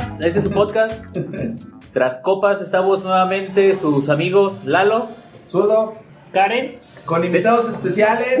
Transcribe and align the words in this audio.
Más 0.00 0.20
este 0.20 0.38
es 0.38 0.44
su 0.44 0.50
podcast. 0.50 1.04
Tras 1.92 2.18
copas 2.18 2.60
estamos 2.60 3.02
nuevamente 3.02 3.74
sus 3.74 4.08
amigos 4.08 4.64
Lalo, 4.64 5.08
Zurdo, 5.48 5.94
Karen. 6.32 6.78
con 7.04 7.24
invitados 7.24 7.68
especiales. 7.68 8.38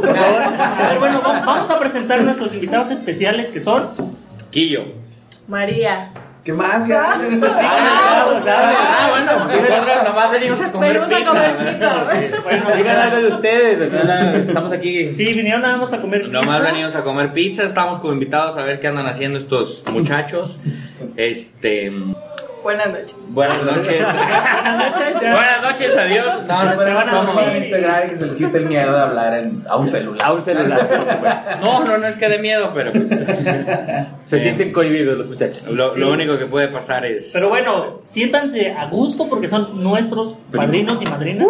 A 0.00 0.88
ver, 0.88 0.98
bueno, 0.98 1.20
va- 1.26 1.40
vamos 1.44 1.70
a 1.70 1.78
presentar 1.78 2.22
nuestros 2.22 2.54
invitados 2.54 2.90
especiales 2.90 3.50
que 3.50 3.60
son. 3.60 3.90
Quillo. 4.50 4.84
María. 5.48 6.12
¿Qué 6.44 6.52
más? 6.52 6.88
Ya. 6.88 7.14
Ah, 7.14 9.08
bueno, 9.10 9.32
nosotros 9.44 10.04
nomás 10.04 10.30
venimos 10.30 10.60
a 10.60 10.72
comer 10.72 10.92
Venimos 11.00 11.08
a 11.12 11.16
pizza. 11.16 11.28
comer 11.30 11.74
pizza. 11.74 12.42
Bueno, 12.44 12.76
digan 12.76 12.96
algo 12.96 13.16
de 13.18 13.26
ustedes. 13.28 13.92
Estamos 14.48 14.72
aquí. 14.72 15.08
Sí, 15.10 15.26
vinieron 15.32 15.62
nada 15.62 15.76
más 15.76 15.92
a 15.92 16.00
comer. 16.00 16.28
Nomás 16.28 16.60
pizza. 16.60 16.72
venimos 16.72 16.94
a 16.96 17.04
comer 17.04 17.32
pizza, 17.32 17.64
estamos 17.64 18.00
como 18.00 18.12
invitados 18.14 18.56
a 18.56 18.62
ver 18.62 18.80
qué 18.80 18.88
andan 18.88 19.06
haciendo 19.06 19.38
estos 19.38 19.82
muchachos. 19.92 20.56
Este, 21.16 21.90
Buenas 22.62 22.88
noches. 22.90 23.16
buenas 23.28 23.62
noches. 23.64 24.04
Buenas 24.04 24.92
noches, 24.92 25.20
ya. 25.22 25.32
buenas 25.32 25.62
noches, 25.62 25.96
adiós. 25.96 26.26
No, 26.46 26.64
no, 26.64 26.70
Esperemos 26.72 27.04
van 27.06 27.08
a 27.14 27.22
dormir. 27.42 27.64
integrar 27.64 28.06
que 28.08 28.16
se 28.16 28.26
les 28.26 28.36
quite 28.36 28.58
el 28.58 28.66
miedo 28.66 28.92
de 28.92 29.00
hablar 29.00 29.34
en- 29.38 29.64
a 29.68 29.76
un 29.76 29.88
celular. 29.88 30.26
A 30.26 30.32
un 30.32 30.42
celular, 30.42 30.86
por 30.88 30.98
supuesto. 30.98 31.40
no, 31.62 31.84
no, 31.84 31.98
no 31.98 32.06
es 32.06 32.16
que 32.16 32.28
de 32.28 32.38
miedo, 32.38 32.72
pero 32.74 32.92
pues, 32.92 33.08
Se 34.24 34.38
sienten 34.38 34.72
cohibidos 34.72 35.16
los 35.16 35.28
muchachos. 35.28 35.68
lo, 35.68 35.96
lo 35.96 36.12
único 36.12 36.38
que 36.38 36.46
puede 36.46 36.68
pasar 36.68 37.06
es. 37.06 37.30
Pero 37.32 37.48
bueno, 37.48 38.00
siéntanse 38.02 38.72
a 38.72 38.86
gusto 38.86 39.28
porque 39.28 39.48
son 39.48 39.82
nuestros 39.82 40.34
padrinos 40.54 41.00
y 41.00 41.06
madrinas 41.06 41.46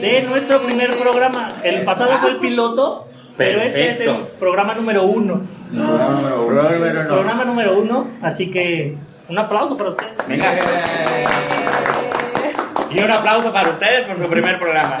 de 0.00 0.22
nuestro 0.22 0.62
primer 0.62 0.96
programa. 0.98 1.52
El 1.62 1.82
pasado 1.84 2.18
fue 2.20 2.30
el 2.30 2.36
piloto, 2.38 3.08
pero 3.36 3.60
este 3.60 3.90
es 3.90 4.00
el 4.00 4.16
programa 4.38 4.74
número 4.74 5.02
uno. 5.04 5.42
No, 5.70 5.98
no, 5.98 6.20
no, 6.22 6.50
no. 6.50 6.66
Pero 6.68 7.02
no. 7.02 7.08
Programa 7.08 7.44
número 7.44 7.78
uno, 7.78 8.08
así 8.22 8.50
que 8.50 8.96
un 9.28 9.38
aplauso 9.38 9.76
para 9.76 9.90
ustedes. 9.90 10.12
Venga. 10.26 10.52
Y 12.90 13.02
un 13.02 13.10
aplauso 13.10 13.52
para 13.52 13.68
ustedes 13.70 14.06
por 14.06 14.18
su 14.18 14.30
primer 14.30 14.58
programa. 14.58 14.98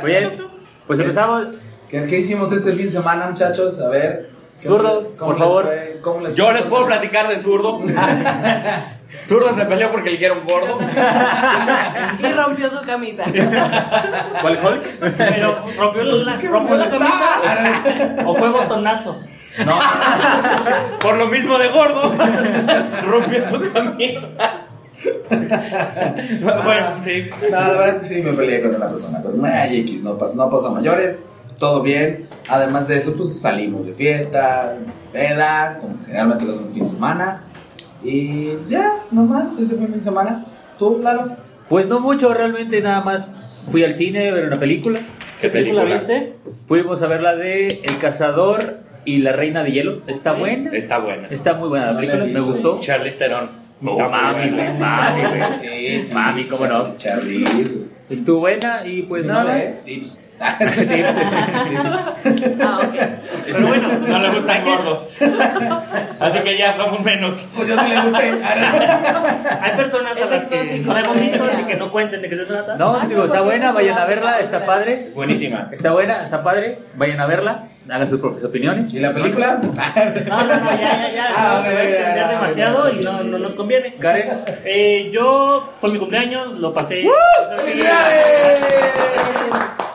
Muy 0.00 0.10
bien, 0.10 0.42
pues 0.86 0.98
empezamos. 1.00 1.48
¿Qué, 1.88 2.06
qué 2.06 2.18
hicimos 2.18 2.52
este 2.52 2.72
fin 2.72 2.86
de 2.86 2.92
semana, 2.92 3.26
muchachos? 3.28 3.78
A 3.80 3.88
ver. 3.88 4.30
¿qué- 4.56 4.62
Zurdo, 4.68 5.12
cómo 5.18 5.30
por 5.32 5.38
les 5.38 5.38
favor. 5.48 5.64
fue? 5.64 5.98
¿Cómo 6.02 6.20
les 6.26 6.34
Yo 6.34 6.52
les 6.52 6.62
puedo 6.62 6.86
platicar 6.86 7.28
de 7.28 7.38
zurdo. 7.38 7.80
Zurdo 9.26 9.54
se 9.54 9.64
peleó 9.64 9.90
porque 9.90 10.10
le 10.10 10.16
dijeron 10.16 10.40
gordo. 10.46 10.78
Y 12.18 12.32
rompió 12.32 12.70
su 12.70 12.84
camisa. 12.86 13.24
¿Cuál 14.40 14.58
Hulk? 14.64 14.84
Pero 15.16 15.64
rompió, 15.78 16.02
la, 16.04 16.36
rompió 16.50 16.76
la 16.76 16.86
camisa 16.88 18.22
o 18.26 18.34
fue 18.34 18.48
botonazo. 18.50 19.22
No, 19.64 19.78
Por 21.00 21.16
lo 21.16 21.26
mismo 21.28 21.58
de 21.58 21.68
gordo, 21.68 22.12
rompió 23.06 23.50
su 23.50 23.72
camisa. 23.72 24.28
bueno, 25.30 27.04
sí. 27.04 27.30
no, 27.42 27.50
la 27.50 27.68
verdad 27.68 27.88
es 27.88 27.98
que 27.98 28.14
sí 28.14 28.22
me 28.22 28.32
peleé 28.32 28.62
con 28.62 28.74
una 28.74 28.88
persona. 28.88 29.22
Pero 29.22 29.34
ay, 29.44 29.80
X, 29.80 30.02
no 30.02 30.18
pasó, 30.18 30.36
no 30.36 30.50
pasó 30.50 30.68
a 30.68 30.72
mayores. 30.72 31.32
Todo 31.58 31.82
bien. 31.82 32.28
Además 32.48 32.88
de 32.88 32.98
eso, 32.98 33.14
pues 33.16 33.40
salimos 33.40 33.86
de 33.86 33.92
fiesta, 33.92 34.76
peda, 35.12 35.78
como 35.80 35.96
generalmente 36.04 36.44
lo 36.44 36.52
hacemos 36.52 36.72
fin 36.72 36.84
de 36.84 36.90
semana. 36.90 37.44
Y 38.02 38.58
ya, 38.68 39.02
normal, 39.10 39.54
ese 39.58 39.74
fue 39.74 39.86
el 39.86 39.90
fin 39.90 39.98
de 39.98 40.04
semana. 40.04 40.44
¿Tú, 40.78 41.00
Lalo? 41.02 41.36
Pues 41.68 41.88
no 41.88 42.00
mucho, 42.00 42.32
realmente 42.32 42.80
nada 42.80 43.02
más 43.02 43.30
fui 43.70 43.84
al 43.84 43.94
cine 43.94 44.28
a 44.28 44.34
ver 44.34 44.46
una 44.46 44.58
película. 44.58 45.00
¿Qué 45.40 45.48
película 45.48 45.82
película? 45.82 46.14
viste? 46.14 46.34
Fuimos 46.66 47.02
a 47.02 47.06
ver 47.08 47.22
la 47.22 47.36
de 47.36 47.80
El 47.84 47.98
Cazador 47.98 48.87
y 49.08 49.18
la 49.18 49.32
Reina 49.32 49.62
de 49.62 49.72
Hielo. 49.72 50.02
Está 50.06 50.34
buena. 50.34 50.70
Está 50.70 50.98
buena. 50.98 51.28
Está 51.30 51.54
muy 51.54 51.70
buena 51.70 51.86
la 51.86 51.92
No 51.92 52.00
película, 52.00 52.24
me 52.26 52.40
gustó. 52.40 52.78
Charlize 52.78 53.16
Theron. 53.16 53.48
Oh, 53.86 54.08
mami, 54.10 54.50
güey, 54.50 54.68
mami, 54.78 55.22
güey. 55.22 55.42
Sí, 55.58 56.04
sí. 56.06 56.12
Mami, 56.12 56.44
cómo 56.44 56.66
no. 56.66 56.94
Charlize. 56.98 57.84
Estuvo 58.10 58.40
buena 58.40 58.82
y 58.84 59.02
pues 59.02 59.24
¿No 59.24 59.32
nada 59.32 59.54
ves? 59.54 59.76
más. 59.76 59.84
Tips. 59.84 60.20
Ah, 62.60 62.80
ok. 62.82 62.96
Pero 63.46 63.66
bueno, 63.66 63.88
No 64.06 64.18
le 64.18 64.30
gustan 64.30 64.64
gordos. 64.64 64.98
Así 66.20 66.38
que 66.40 66.58
ya 66.58 66.76
somos 66.76 67.00
menos. 67.00 67.48
Pues 67.56 67.66
yo 67.68 67.78
sí 67.78 67.88
le 67.88 68.00
gusté. 68.02 68.30
hay 69.62 69.76
personas 69.76 70.20
a 70.20 70.24
las 70.26 70.44
que 70.48 70.82
no 70.84 70.92
la 70.92 71.00
hemos 71.00 71.20
visto, 71.20 71.44
así 71.44 71.64
que 71.64 71.76
no 71.76 71.90
cuenten 71.90 72.20
de 72.22 72.28
qué 72.28 72.36
se 72.36 72.44
trata. 72.44 72.76
No, 72.76 73.00
digo, 73.08 73.24
está 73.24 73.40
buena, 73.40 73.72
vayan 73.72 73.98
a 73.98 74.04
verla, 74.04 74.38
está 74.40 74.66
padre. 74.66 75.10
Buenísima. 75.14 75.70
Está 75.72 75.92
buena, 75.92 76.24
está 76.24 76.42
padre, 76.42 76.78
vayan 76.94 77.20
a 77.20 77.26
verla, 77.26 77.68
hagan 77.90 78.08
sus 78.08 78.20
propias 78.20 78.44
opiniones. 78.44 78.92
¿Y 78.94 79.00
la 79.00 79.12
película? 79.12 79.60
No, 80.28 80.44
no, 80.44 80.56
no, 80.60 80.70
ya, 80.70 80.80
ya, 80.80 81.12
ya. 81.12 81.28
Ah, 81.36 81.54
no, 81.56 81.62
se 81.62 81.74
va 81.74 81.80
a 81.80 81.82
ok, 81.82 81.88
extender 81.88 82.16
ya, 82.16 82.28
demasiado 82.28 82.92
y 82.92 83.04
no, 83.04 83.22
no 83.24 83.38
nos 83.38 83.54
conviene. 83.54 83.94
Karen, 83.96 84.44
Eh, 84.64 85.10
yo, 85.12 85.72
fue 85.80 85.90
mi 85.92 85.98
cumpleaños, 85.98 86.58
lo 86.58 86.72
pasé. 86.74 87.04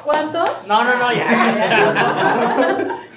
¿Cuántos? 0.03 0.67
No, 0.67 0.83
no, 0.83 0.97
no, 0.97 1.13
ya. 1.13 1.25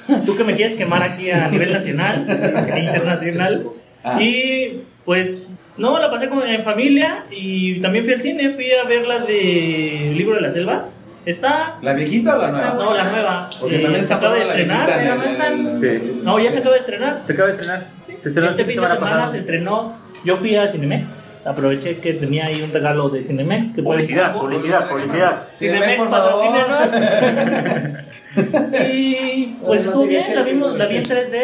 ya. 0.09 0.23
Tú 0.25 0.37
que 0.37 0.45
me 0.45 0.55
quieres 0.55 0.77
quemar 0.77 1.03
aquí 1.03 1.31
a 1.31 1.49
nivel 1.49 1.73
nacional 1.73 2.27
e 2.73 2.81
internacional. 2.81 3.67
Ah. 4.05 4.23
Y 4.23 4.83
pues, 5.05 5.49
no, 5.77 5.99
la 5.99 6.11
pasé 6.11 6.29
con, 6.29 6.47
en 6.47 6.63
familia 6.63 7.25
y 7.31 7.81
también 7.81 8.05
fui 8.05 8.15
al 8.15 8.21
cine. 8.21 8.55
Fui 8.55 8.71
a 8.73 8.85
ver 8.85 9.07
la 9.07 9.19
de 9.25 10.13
Libro 10.15 10.37
de 10.37 10.43
la 10.43 10.51
Selva. 10.51 10.89
Está. 11.27 11.77
¿La 11.83 11.93
viejita 11.95 12.37
o 12.37 12.39
la 12.41 12.51
nueva? 12.53 12.75
No, 12.75 12.95
la 12.95 13.11
nueva. 13.11 13.51
Porque 13.61 13.77
Eh, 13.77 13.81
también 13.81 14.01
se 14.01 14.05
está 14.05 14.15
acaba 14.17 14.35
de 14.35 14.45
la 14.45 14.51
estrenar. 14.55 14.89
no 15.19 15.25
están- 15.25 15.81
Sí. 15.81 16.21
No, 16.23 16.39
ya 16.39 16.53
se 16.53 16.59
acaba 16.59 16.75
de 16.75 16.81
estrenar. 16.81 17.21
se 17.25 17.33
acaba 17.33 17.49
de 17.49 17.55
estrenar. 17.55 17.87
Se 18.07 18.13
estrenó 18.29 18.49
Este 18.49 18.63
el 18.63 18.69
fin 18.69 18.81
de 18.81 18.89
semana 18.89 19.29
se 19.29 19.39
estrenó. 19.39 19.95
Yo 20.25 20.37
fui 20.37 20.55
a 20.57 20.67
Cinemex. 20.69 21.25
Aproveché 21.45 21.99
que 21.99 22.13
tenía 22.15 22.47
ahí 22.47 22.63
un 22.63 22.73
regalo 22.73 23.09
de 23.09 23.23
Cinemex. 23.23 23.75
Que 23.75 23.83
pueden- 23.83 24.01
Publicidad, 24.03 24.35
publicidad, 24.35 24.89
publicidad. 24.89 25.43
Cinemex, 25.55 26.03
patrocínenos. 26.05 26.79
y 28.89 29.47
pues 29.65 29.85
No, 29.85 29.89
estuvo 29.91 30.07
bien, 30.07 30.25
sí, 30.25 30.35
la, 30.35 30.45
sí, 30.45 30.51
vimos, 30.51 30.73
sí. 30.73 30.79
la 30.79 30.87
vi 30.87 30.97
en 30.97 31.03
3D. 31.05 31.37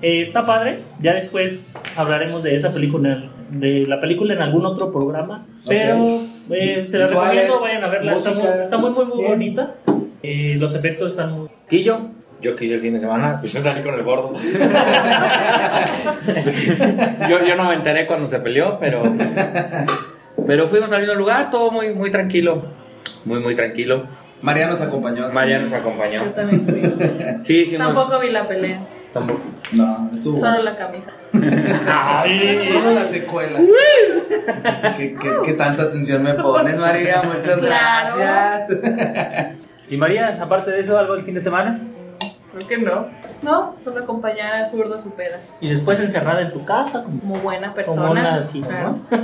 eh, 0.00 0.22
está 0.22 0.46
padre. 0.46 0.80
Ya 1.00 1.14
después 1.14 1.74
hablaremos 1.96 2.42
de 2.42 2.56
esa 2.56 2.72
película, 2.72 3.24
de 3.50 3.86
la 3.86 4.00
película 4.00 4.34
en 4.34 4.42
algún 4.42 4.66
otro 4.66 4.92
programa. 4.92 5.46
Pero 5.66 6.20
eh, 6.50 6.86
se 6.88 6.98
la 6.98 7.06
Visuales, 7.06 7.42
recomiendo, 7.44 7.60
vayan 7.60 7.84
a 7.84 7.88
verla. 7.88 8.12
Está 8.14 8.30
muy, 8.32 8.44
está 8.62 8.78
muy, 8.78 8.90
muy, 8.90 9.04
muy 9.06 9.18
bien. 9.18 9.30
bonita. 9.30 9.74
Eh, 10.22 10.56
los 10.58 10.74
efectos 10.74 11.12
están 11.12 11.32
muy. 11.32 11.48
Quillo, 11.68 12.00
Yo 12.40 12.54
que 12.56 12.64
hice 12.66 12.74
el 12.74 12.80
fin 12.80 12.94
de 12.94 13.00
semana, 13.00 13.38
pues 13.40 13.52
yo 13.52 13.60
salí 13.60 13.82
con 13.82 13.94
el 13.94 14.02
gordo. 14.02 14.32
yo, 17.28 17.44
yo 17.44 17.56
no 17.56 17.64
me 17.68 17.74
enteré 17.74 18.06
cuando 18.06 18.28
se 18.28 18.40
peleó, 18.40 18.78
pero. 18.78 19.02
Pero 20.46 20.68
fuimos 20.68 20.92
al 20.92 21.00
mismo 21.02 21.14
lugar, 21.14 21.50
todo 21.50 21.70
muy, 21.70 21.94
muy 21.94 22.10
tranquilo. 22.10 22.62
Muy, 23.24 23.40
muy 23.40 23.54
tranquilo. 23.54 24.06
María 24.40 24.68
nos 24.68 24.80
acompañó. 24.80 25.30
María 25.32 25.58
nos 25.58 25.70
Yo 25.70 25.76
acompañó. 25.76 26.22
también 26.30 26.64
fui. 26.66 27.44
Sí, 27.44 27.60
hicimos. 27.62 27.88
Tampoco 27.88 28.20
vi 28.20 28.30
la 28.30 28.46
pelea. 28.46 28.80
Tampoco. 29.12 29.40
No, 29.72 30.10
estuvo. 30.12 30.36
Solo 30.36 30.62
la 30.62 30.76
camisa. 30.76 31.10
Ay, 31.86 32.68
Solo 32.72 32.90
las 32.92 33.10
secuelas. 33.10 33.62
¿Qué, 34.96 35.14
qué, 35.20 35.30
qué 35.44 35.52
tanta 35.54 35.84
atención 35.84 36.22
me 36.22 36.34
pones, 36.34 36.76
María? 36.78 37.22
Muchas 37.24 37.58
Claro. 37.58 38.16
gracias. 38.18 39.56
¿Y 39.88 39.96
María, 39.96 40.38
aparte 40.40 40.70
de 40.70 40.80
eso, 40.80 40.98
algo 40.98 41.14
el 41.14 41.22
fin 41.22 41.34
de 41.34 41.40
semana? 41.40 41.80
Creo 42.54 42.68
que 42.68 42.78
no. 42.78 43.06
No, 43.40 43.76
solo 43.84 44.02
acompañar 44.02 44.52
al 44.54 44.68
zurdo 44.68 44.96
a 44.96 45.00
su 45.00 45.10
peda. 45.12 45.38
Y 45.60 45.70
después 45.70 46.00
encerrada 46.00 46.42
en 46.42 46.52
tu 46.52 46.64
casa, 46.64 47.04
como, 47.04 47.20
Como 47.20 47.40
buena 47.40 47.66
como 47.68 47.76
persona. 47.76 48.10
una 48.10 48.34
así, 48.36 48.60
Claro. 48.60 48.98
¿no? 49.10 49.18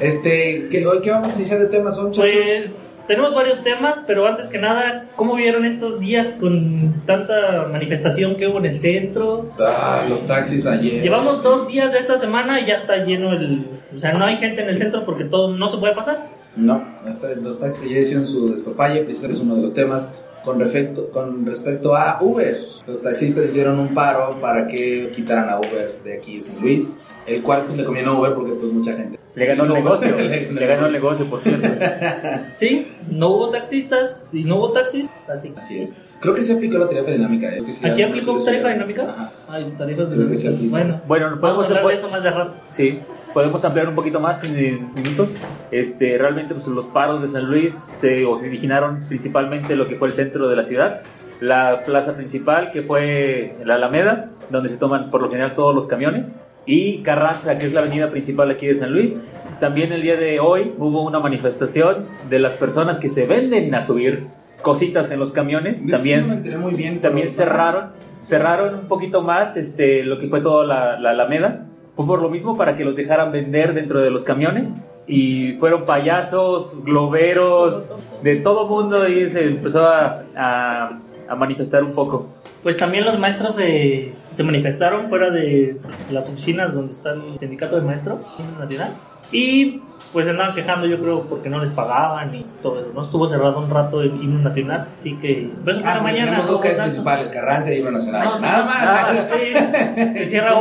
Este, 0.00 0.68
¿qué, 0.70 0.86
hoy 0.86 1.00
qué 1.02 1.10
vamos 1.10 1.34
a 1.34 1.36
iniciar 1.38 1.60
de 1.60 1.66
temas, 1.66 1.94
son 1.96 2.10
Pues 2.12 2.90
tenemos 3.06 3.34
varios 3.34 3.62
temas, 3.62 4.02
pero 4.06 4.26
antes 4.26 4.48
que 4.48 4.58
nada, 4.58 5.06
¿cómo 5.16 5.34
vieron 5.34 5.64
estos 5.64 6.00
días 6.00 6.36
con 6.40 7.02
tanta 7.06 7.68
manifestación 7.70 8.36
que 8.36 8.46
hubo 8.46 8.58
en 8.58 8.66
el 8.66 8.78
centro? 8.78 9.50
Ah, 9.58 10.04
los 10.08 10.26
taxis 10.26 10.66
ayer. 10.66 11.02
Llevamos 11.02 11.42
dos 11.42 11.68
días 11.68 11.92
de 11.92 11.98
esta 11.98 12.16
semana 12.16 12.60
y 12.60 12.66
ya 12.66 12.76
está 12.76 13.04
lleno 13.04 13.32
el... 13.32 13.68
O 13.94 13.98
sea, 13.98 14.12
no 14.12 14.24
hay 14.24 14.36
gente 14.36 14.62
en 14.62 14.68
el 14.68 14.78
centro 14.78 15.04
porque 15.04 15.24
todo 15.24 15.56
no 15.56 15.70
se 15.70 15.78
puede 15.78 15.94
pasar. 15.94 16.28
No, 16.56 16.82
hasta 17.06 17.34
los 17.34 17.58
taxis 17.58 17.84
ayer 17.84 18.02
hicieron 18.02 18.26
su 18.26 18.52
despapalle, 18.52 19.02
precisamente 19.02 19.40
es 19.40 19.44
uno 19.44 19.56
de 19.56 19.62
los 19.62 19.74
temas. 19.74 20.08
Con 20.44 20.60
respecto, 20.60 21.10
con 21.10 21.46
respecto 21.46 21.96
a 21.96 22.18
Uber, 22.20 22.58
los 22.86 23.02
taxistas 23.02 23.46
hicieron 23.46 23.78
un 23.78 23.94
paro 23.94 24.28
para 24.42 24.66
que 24.66 25.10
quitaran 25.10 25.48
a 25.48 25.58
Uber 25.58 26.00
de 26.04 26.18
aquí 26.18 26.36
de 26.36 26.42
San 26.42 26.60
Luis, 26.60 27.00
el 27.26 27.42
cual 27.42 27.64
pues 27.66 27.78
le 27.78 27.84
conviene 27.84 28.08
a 28.08 28.12
Uber 28.12 28.34
porque 28.34 28.52
pues 28.52 28.72
mucha 28.72 28.92
gente 28.94 29.18
Le 29.34 29.46
ganó 29.46 29.64
el 29.64 29.72
negocio. 29.72 30.16
le 30.16 30.66
ganó 30.66 30.86
el 30.86 30.92
negocio, 30.92 31.26
por 31.26 31.40
cierto. 31.40 31.68
Sí, 32.52 32.86
no 33.10 33.28
hubo 33.30 33.50
taxistas 33.50 34.30
y 34.32 34.44
no 34.44 34.56
hubo 34.56 34.72
taxis, 34.72 35.08
así. 35.28 35.52
Así 35.56 35.80
es. 35.82 35.96
Creo 36.20 36.34
que 36.34 36.42
se 36.42 36.54
aplicó 36.54 36.78
la 36.78 36.88
tarifa 36.88 37.10
dinámica. 37.10 37.48
¿eh? 37.54 37.62
Sí, 37.72 37.86
¿Aquí 37.86 38.02
a- 38.02 38.06
aplicó 38.08 38.38
sí, 38.40 38.46
tarifa 38.46 38.68
sí. 38.68 38.72
dinámica? 38.74 39.02
Ajá. 39.10 39.32
Ay, 39.48 39.74
tarifas 39.76 40.08
sí 40.08 40.14
dinámicas. 40.14 40.46
aplica. 40.54 40.70
Bueno, 40.70 41.00
Bueno, 41.06 41.40
podemos 41.40 41.66
hablar 41.66 41.86
de 41.86 41.94
eso 41.94 42.08
más 42.10 42.22
de 42.22 42.30
rato. 42.30 42.54
Sí, 42.72 43.00
podemos 43.34 43.64
ampliar 43.64 43.88
un 43.88 43.94
poquito 43.94 44.20
más 44.20 44.44
en 44.44 44.92
minutos. 44.94 45.30
Este, 45.70 46.16
realmente 46.16 46.54
pues, 46.54 46.66
los 46.68 46.86
paros 46.86 47.20
de 47.20 47.28
San 47.28 47.46
Luis 47.50 47.74
se 47.74 48.24
originaron 48.24 49.04
principalmente 49.08 49.72
en 49.72 49.78
lo 49.80 49.86
que 49.88 49.96
fue 49.96 50.08
el 50.08 50.14
centro 50.14 50.48
de 50.48 50.56
la 50.56 50.62
ciudad, 50.64 51.02
la 51.40 51.82
plaza 51.84 52.14
principal 52.14 52.70
que 52.70 52.82
fue 52.82 53.56
la 53.64 53.74
Alameda, 53.74 54.30
donde 54.50 54.68
se 54.68 54.76
toman 54.76 55.10
por 55.10 55.20
lo 55.20 55.28
general 55.30 55.54
todos 55.54 55.74
los 55.74 55.86
camiones, 55.88 56.34
y 56.66 56.98
Carranza, 57.02 57.58
que 57.58 57.66
es 57.66 57.72
la 57.72 57.80
avenida 57.80 58.10
principal 58.10 58.50
aquí 58.50 58.66
de 58.66 58.74
San 58.74 58.92
Luis. 58.92 59.22
También 59.60 59.92
el 59.92 60.02
día 60.02 60.16
de 60.16 60.40
hoy 60.40 60.72
hubo 60.78 61.02
una 61.02 61.20
manifestación 61.20 62.06
de 62.28 62.38
las 62.38 62.54
personas 62.54 62.98
que 62.98 63.10
se 63.10 63.26
venden 63.26 63.74
a 63.74 63.84
subir 63.84 64.26
cositas 64.62 65.10
en 65.10 65.18
los 65.20 65.32
camiones. 65.32 65.86
También 65.88 66.24
sí 66.42 66.50
muy 66.56 66.74
bien. 66.74 67.00
también 67.00 67.28
cerraron 67.30 67.92
cerraron 68.20 68.74
un 68.74 68.88
poquito 68.88 69.20
más 69.20 69.56
este 69.58 70.02
lo 70.02 70.18
que 70.18 70.28
fue 70.28 70.40
toda 70.40 70.64
la, 70.64 70.98
la 70.98 71.10
Alameda 71.10 71.66
fue 71.94 72.06
por 72.06 72.22
lo 72.22 72.30
mismo 72.30 72.56
para 72.56 72.74
que 72.74 72.82
los 72.82 72.96
dejaran 72.96 73.30
vender 73.32 73.74
dentro 73.74 74.00
de 74.00 74.10
los 74.10 74.24
camiones 74.24 74.78
y 75.06 75.52
fueron 75.60 75.84
payasos 75.84 76.82
globeros 76.84 77.84
de 78.22 78.36
todo 78.36 78.66
mundo 78.66 79.06
y 79.06 79.28
se 79.28 79.44
empezó 79.46 79.86
a, 79.86 80.22
a- 80.34 80.98
a 81.28 81.34
manifestar 81.36 81.84
un 81.84 81.92
poco 81.92 82.28
Pues 82.64 82.78
también 82.78 83.04
los 83.04 83.18
maestros 83.18 83.56
se, 83.56 84.14
manifestaron 84.42 85.10
fuera 85.10 85.30
de 85.30 85.76
las 86.10 86.30
oficinas 86.30 86.72
donde 86.72 86.92
está 86.92 87.12
el 87.12 87.38
sindicato 87.38 87.76
de 87.76 87.82
maestros 87.82 88.20
nacional 88.58 88.96
y 89.30 89.82
pues 90.14 90.26
andaban 90.28 90.54
quejando 90.54 90.86
yo 90.86 90.98
creo 90.98 91.22
porque 91.28 91.50
no 91.50 91.60
les 91.60 91.70
pagaban 91.72 92.34
y 92.34 92.46
todo 92.62 92.80
eso, 92.80 92.90
¿no? 92.94 93.02
Estuvo 93.02 93.26
cerrado 93.26 93.58
un 93.58 93.68
rato 93.68 94.00
el 94.00 94.10
himno 94.22 94.40
nacional, 94.40 94.86
así 94.98 95.16
que... 95.18 95.50
Pues 95.62 95.76
Ah, 95.80 95.82
para 95.82 96.00
mañana... 96.02 96.24
tenemos 96.30 96.46
dos 96.46 96.56
¿no? 96.56 96.62
calles 96.62 96.80
principales, 96.80 97.26
Carranza 97.28 97.74
y 97.74 97.78
Himno 97.78 97.90
Nacional. 97.90 98.24
No, 98.24 98.38
Nada 98.38 98.64
más. 98.64 99.28
Sí. 99.30 100.14
Se 100.18 100.26
cierra 100.30 100.48
Es 100.50 100.56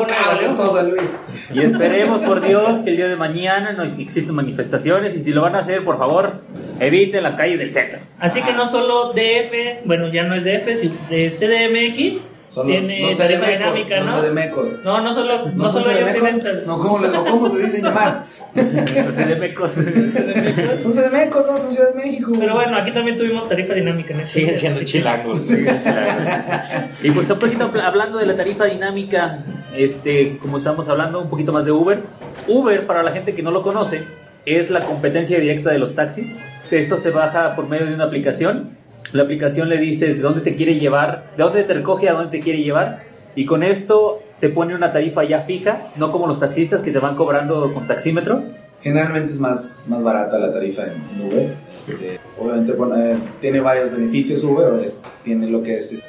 un 0.50 0.60
uno 0.60 0.90
y 0.90 1.54
Luis. 1.54 1.66
esperemos 1.72 2.20
por 2.22 2.42
Dios 2.42 2.80
que 2.80 2.90
el 2.90 2.98
día 2.98 3.08
de 3.08 3.16
mañana 3.16 3.72
no 3.74 3.84
existen 3.84 4.36
manifestaciones 4.36 5.16
y 5.16 5.22
si 5.22 5.32
lo 5.32 5.44
van 5.44 5.56
a 5.56 5.60
hacer 5.60 5.86
por 5.86 5.98
favor 5.98 6.42
eviten 6.80 7.24
las 7.24 7.36
calles 7.36 7.60
del 7.60 7.72
centro 7.72 8.00
Así 8.20 8.42
que 8.42 8.54
no 8.54 8.66
solo 8.66 9.14
DF, 9.14 9.86
bueno, 9.86 10.12
ya 10.12 10.24
no 10.24 10.34
es 10.36 10.44
DF, 10.44 10.76
sino 10.80 10.96
de 11.10 11.30
CDMX, 11.30 12.33
Son 12.54 12.68
los, 12.68 12.78
tiene 12.86 13.02
los 13.08 13.18
tarifa 13.18 13.48
dinámica, 13.48 14.00
¿no? 14.02 14.22
No, 14.84 15.02
no 15.02 15.14
solo, 15.14 15.50
no, 15.56 15.72
son 15.72 15.84
solo 15.84 15.98
ellos 15.98 16.12
tienen... 16.12 16.42
No, 16.68 16.78
¿cómo, 16.78 17.00
le- 17.00 17.10
no, 17.10 17.26
¿cómo 17.26 17.50
se 17.50 17.64
dicen 17.64 17.84
llamar? 17.84 18.26
los 18.56 19.16
CDMecos. 19.16 19.72
Son 19.72 20.94
CDMecos, 20.94 21.46
no, 21.48 21.58
son 21.58 21.74
Ciudad 21.74 21.94
de 21.94 21.96
México. 21.96 22.32
Pero 22.40 22.54
bueno, 22.54 22.78
aquí 22.78 22.92
también 22.92 23.18
tuvimos 23.18 23.50
tarifa 23.50 23.74
dinámica 23.74 24.14
en 24.14 24.20
este 24.20 24.40
Siguen 24.40 24.58
siendo 24.60 24.80
que- 24.80 24.86
chilangos. 24.92 25.42
Y 27.02 27.12
pues 27.12 27.30
un 27.30 27.40
poquito 27.40 27.72
habl- 27.72 27.82
hablando 27.84 28.20
de 28.20 28.26
la 28.28 28.36
tarifa 28.36 28.66
dinámica, 28.66 29.40
este, 29.76 30.38
como 30.38 30.58
estamos 30.58 30.88
hablando 30.90 31.22
un 31.22 31.30
poquito 31.30 31.52
más 31.52 31.66
de 31.66 31.72
Uber. 31.72 32.02
Uber, 32.48 32.86
para 32.86 33.04
la 33.04 33.12
gente 33.12 33.34
que 33.36 33.42
no 33.42 33.52
lo 33.52 33.64
conoce, 33.64 34.04
es 34.46 34.70
la 34.70 34.82
competencia 34.86 35.40
directa 35.40 35.72
de 35.72 35.80
los 35.80 35.96
taxis. 35.96 36.38
Esto 36.70 36.98
se 36.98 37.10
baja 37.12 37.56
por 37.56 37.68
medio 37.68 37.86
de 37.86 37.94
una 37.96 38.06
aplicación. 38.06 38.78
La 39.12 39.24
aplicación 39.24 39.70
le 39.70 39.78
dices 39.78 40.16
de 40.16 40.22
dónde 40.22 40.42
te 40.42 40.56
quiere 40.56 40.76
llevar, 40.80 41.26
de 41.38 41.44
dónde 41.44 41.64
te 41.64 41.74
recoge, 41.74 42.10
a 42.10 42.14
dónde 42.14 42.32
te 42.32 42.40
quiere 42.40 42.64
llevar. 42.64 43.02
Y 43.36 43.46
con 43.46 43.64
esto 43.64 44.22
te 44.40 44.50
pone 44.50 44.76
una 44.76 44.92
tarifa 44.92 45.24
ya 45.24 45.42
fija, 45.42 45.90
no 45.96 46.12
como 46.12 46.28
los 46.28 46.40
taxistas 46.40 46.82
que 46.82 46.92
te 46.92 47.00
van 47.00 47.16
cobrando 47.16 47.74
con 47.74 47.88
taxímetro. 47.88 48.44
Generalmente 48.82 49.32
es 49.32 49.40
más, 49.40 49.86
más 49.88 50.04
barata 50.04 50.38
la 50.38 50.52
tarifa 50.52 50.84
en, 50.84 51.22
Uber. 51.22 51.56
Este, 51.70 52.20
obviamente 52.40 52.74
eh, 52.74 53.18
tiene 53.40 53.62
varios 53.62 53.92
beneficios 53.92 54.44
Uber. 54.44 54.74
tiene 55.24 55.48
lo 55.48 55.64
que 55.64 55.78
es... 55.78 55.94
es- 55.94 56.04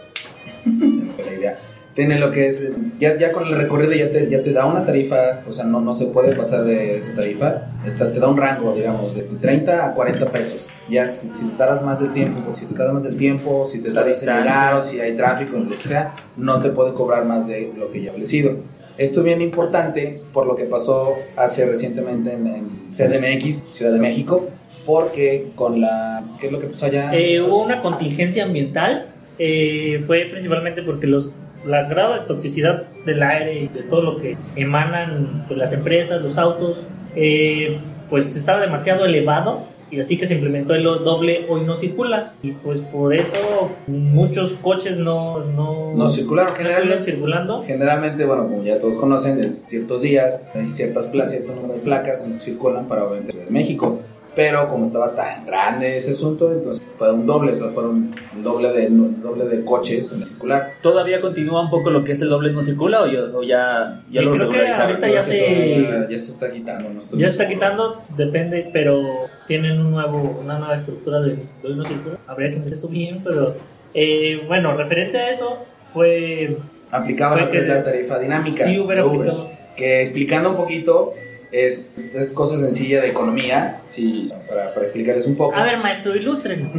me 0.64 1.12
fue 1.14 1.25
la 1.25 1.35
idea. 1.35 1.58
Tiene 1.94 2.19
lo 2.19 2.32
que 2.32 2.49
es... 2.49 2.70
Ya, 2.99 3.17
ya 3.17 3.32
con 3.32 3.46
el 3.46 3.56
recorrido 3.56 3.93
ya 3.93 4.11
te, 4.11 4.29
ya 4.29 4.43
te 4.43 4.52
da 4.52 4.67
una 4.67 4.85
tarifa. 4.85 5.43
O 5.49 5.52
sea, 5.52 5.64
no, 5.64 5.81
no 5.81 5.94
se 5.94 6.06
puede 6.06 6.35
pasar 6.35 6.64
de 6.64 6.99
esa 6.99 7.14
tarifa. 7.14 7.69
Esta, 7.87 8.12
te 8.12 8.19
da 8.19 8.29
un 8.29 8.37
rango, 8.37 8.75
digamos, 8.75 9.14
de 9.14 9.23
30 9.23 9.87
a 9.87 9.94
40 9.94 10.32
pesos. 10.32 10.69
Ya 10.91 11.08
si, 11.08 11.29
si 11.29 11.46
te 11.46 11.56
tardas 11.56 11.82
más 11.82 12.00
del 12.00 12.12
tiempo, 12.12 12.55
si 12.55 12.67
te 12.67 12.75
tardas 12.75 12.94
más 12.94 13.05
del 13.05 13.17
tiempo, 13.17 13.64
si 13.67 13.81
te 13.81 13.91
tardas 13.91 14.23
en 14.23 14.29
llegar 14.29 14.75
o 14.75 14.82
si 14.82 15.00
hay 15.00 15.17
tráfico, 15.17 15.56
lo 15.56 15.70
que 15.70 15.88
sea, 15.88 16.14
no 16.37 16.61
te 16.61 16.70
puede 16.70 16.93
cobrar 16.94 17.25
más 17.25 17.46
de 17.46 17.73
lo 17.76 17.91
que 17.91 18.00
ya 18.00 18.06
establecido. 18.06 18.58
Esto 18.97 19.20
es 19.20 19.26
bien 19.26 19.43
importante 19.43 20.20
por 20.32 20.47
lo 20.47 20.55
que 20.55 20.64
pasó 20.64 21.17
hace 21.37 21.67
recientemente 21.67 22.32
en, 22.32 22.47
en 22.47 22.69
CDMX, 22.93 23.64
Ciudad 23.73 23.93
de 23.93 23.99
México, 23.99 24.49
porque 24.87 25.50
con 25.56 25.81
la... 25.81 26.25
¿Qué 26.40 26.47
es 26.47 26.52
lo 26.52 26.61
que 26.61 26.69
pasó 26.69 26.87
allá? 26.87 27.12
Eh, 27.12 27.40
hubo 27.40 27.64
una 27.64 27.82
contingencia 27.82 28.44
ambiental, 28.44 29.08
eh, 29.38 30.00
fue 30.06 30.29
principalmente 30.31 30.82
porque 30.82 31.08
los 31.08 31.35
la 31.66 31.84
grado 31.84 32.14
de 32.14 32.20
toxicidad 32.20 32.84
del 33.05 33.22
aire 33.22 33.62
y 33.62 33.69
de 33.69 33.82
todo 33.82 34.02
lo 34.02 34.16
que 34.19 34.37
emanan 34.56 35.44
pues, 35.46 35.58
las 35.58 35.72
empresas, 35.72 36.22
los 36.22 36.38
autos, 36.38 36.84
eh, 37.16 37.78
pues 38.11 38.34
estaba 38.37 38.61
demasiado 38.61 39.05
elevado 39.05 39.75
y 39.90 40.00
así 40.00 40.19
que 40.19 40.26
se 40.26 40.34
implementó 40.34 40.75
el 40.75 40.82
doble 40.82 41.46
hoy 41.49 41.61
no 41.62 41.76
circula 41.76 42.32
y 42.43 42.52
pues 42.52 42.81
por 42.81 43.14
eso 43.14 43.70
muchos 43.87 44.52
coches 44.62 44.99
no 44.99 45.40
no, 45.44 45.93
no 45.94 46.08
circularon 46.08 46.52
no 46.52 46.56
generalmente. 46.56 47.05
circulando. 47.05 47.62
Generalmente, 47.64 48.25
bueno, 48.25 48.49
como 48.49 48.64
ya 48.64 48.78
todos 48.81 48.96
conocen, 48.96 49.40
es 49.40 49.66
ciertos 49.66 50.02
días, 50.02 50.43
hay 50.55 50.66
ciertas 50.69 51.06
placas, 51.06 51.32
cierto 51.32 51.55
número 51.55 51.75
de 51.75 51.80
placas 51.80 52.23
que 52.23 52.40
circulan 52.40 52.88
para 52.88 53.04
obviamente 53.04 53.47
México. 53.50 54.00
Pero 54.37 54.69
como 54.69 54.85
estaba 54.87 55.14
tan 55.14 55.47
grande 55.47 55.97
ese 55.97 56.11
asunto, 56.11 56.50
entonces 56.53 56.88
fue 56.97 57.12
un 57.12 57.25
doble, 57.25 57.53
o 57.53 57.57
sea, 57.57 57.69
fueron 57.69 58.11
un 58.35 58.43
doble 58.43 58.73
de, 58.73 58.88
un 58.88 59.23
doble 59.23 59.45
de 59.47 59.64
coches 59.64 60.11
en 60.12 60.19
el 60.21 60.25
circular. 60.25 60.71
¿Todavía 60.83 61.21
continúa 61.21 61.62
un 61.62 61.71
poco 61.71 61.91
lo 61.91 62.03
que 62.03 62.12
es 62.12 62.21
el 62.23 62.31
doble 62.31 62.53
no 62.53 62.62
circula 62.64 63.03
o 63.03 63.07
ya, 63.07 63.21
o 63.33 63.43
ya, 63.45 64.03
ya 64.11 64.23
lo 64.23 64.33
creo 64.33 64.49
que 64.50 64.53
regularizaron? 64.57 64.88
ahorita 64.97 65.09
ya 65.09 65.23
se- 65.23 65.38
todavía- 65.38 66.09
ya 66.11 66.19
se 66.19 66.31
está 66.33 66.50
quitando. 66.53 66.91
No 66.91 67.00
estoy 67.00 67.21
Ya 67.21 67.26
está 67.29 67.45
seguro. 67.45 67.55
quitando, 67.61 68.03
depende, 68.17 68.71
pero 68.73 69.03
tienen 69.47 69.81
un 69.81 69.93
nuevo, 69.93 70.41
una 70.43 70.59
nueva 70.59 70.75
estructura 70.75 71.21
de, 71.21 71.38
hoy 71.62 71.76
no 71.76 71.85
circula. 71.85 72.19
Habría 72.26 72.50
que 72.50 72.57
meter 72.57 72.73
eso 72.73 72.88
bien, 72.88 73.21
pero 73.23 73.55
eh, 73.95 74.43
bueno, 74.49 74.76
referente 74.76 75.19
a 75.19 75.31
eso, 75.31 75.59
fue 75.93 76.57
aplicaba 76.91 77.35
Fue 77.37 77.43
lo 77.47 77.50
que 77.53 77.59
es 77.59 77.69
la 77.69 77.85
tarifa 77.85 78.19
dinámica. 78.19 78.64
Sí, 78.64 78.79
Uber 78.81 78.97
de 78.97 79.03
Uber, 79.05 79.29
aplicaba. 79.29 79.50
Que 79.76 80.03
explicando 80.03 80.50
un 80.50 80.57
poquito, 80.57 81.12
es, 81.54 81.94
es 82.12 82.32
cosa 82.32 82.58
sencilla 82.58 83.00
de 83.00 83.11
economía, 83.11 83.80
sí, 83.87 84.26
para, 84.49 84.75
para 84.75 84.87
explicarles 84.87 85.26
un 85.28 85.37
poco. 85.37 85.56
A 85.56 85.62
ver, 85.62 85.78
maestro, 85.78 86.16
ilústrenos. 86.16 86.73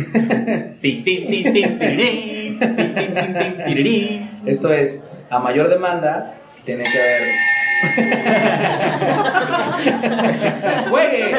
Esto 4.45 4.73
es, 4.73 5.01
a 5.29 5.39
mayor 5.39 5.69
demanda, 5.69 6.35
tiene 6.65 6.83
que 6.83 6.99
haber... 6.99 7.21
¡Juegue! 10.89 11.33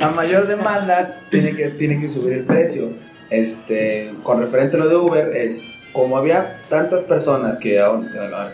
a 0.00 0.10
mayor 0.10 0.46
demanda, 0.46 1.20
tiene 1.30 1.56
que, 1.56 1.70
tiene 1.70 2.00
que 2.00 2.08
subir 2.08 2.34
el 2.34 2.44
precio. 2.44 2.92
Este, 3.28 4.14
con 4.22 4.40
referente 4.40 4.76
a 4.76 4.80
lo 4.80 4.88
de 4.88 4.96
Uber, 4.96 5.36
es 5.36 5.60
como 5.92 6.16
había 6.16 6.62
tantas 6.68 7.02
personas 7.02 7.58
que, 7.58 7.80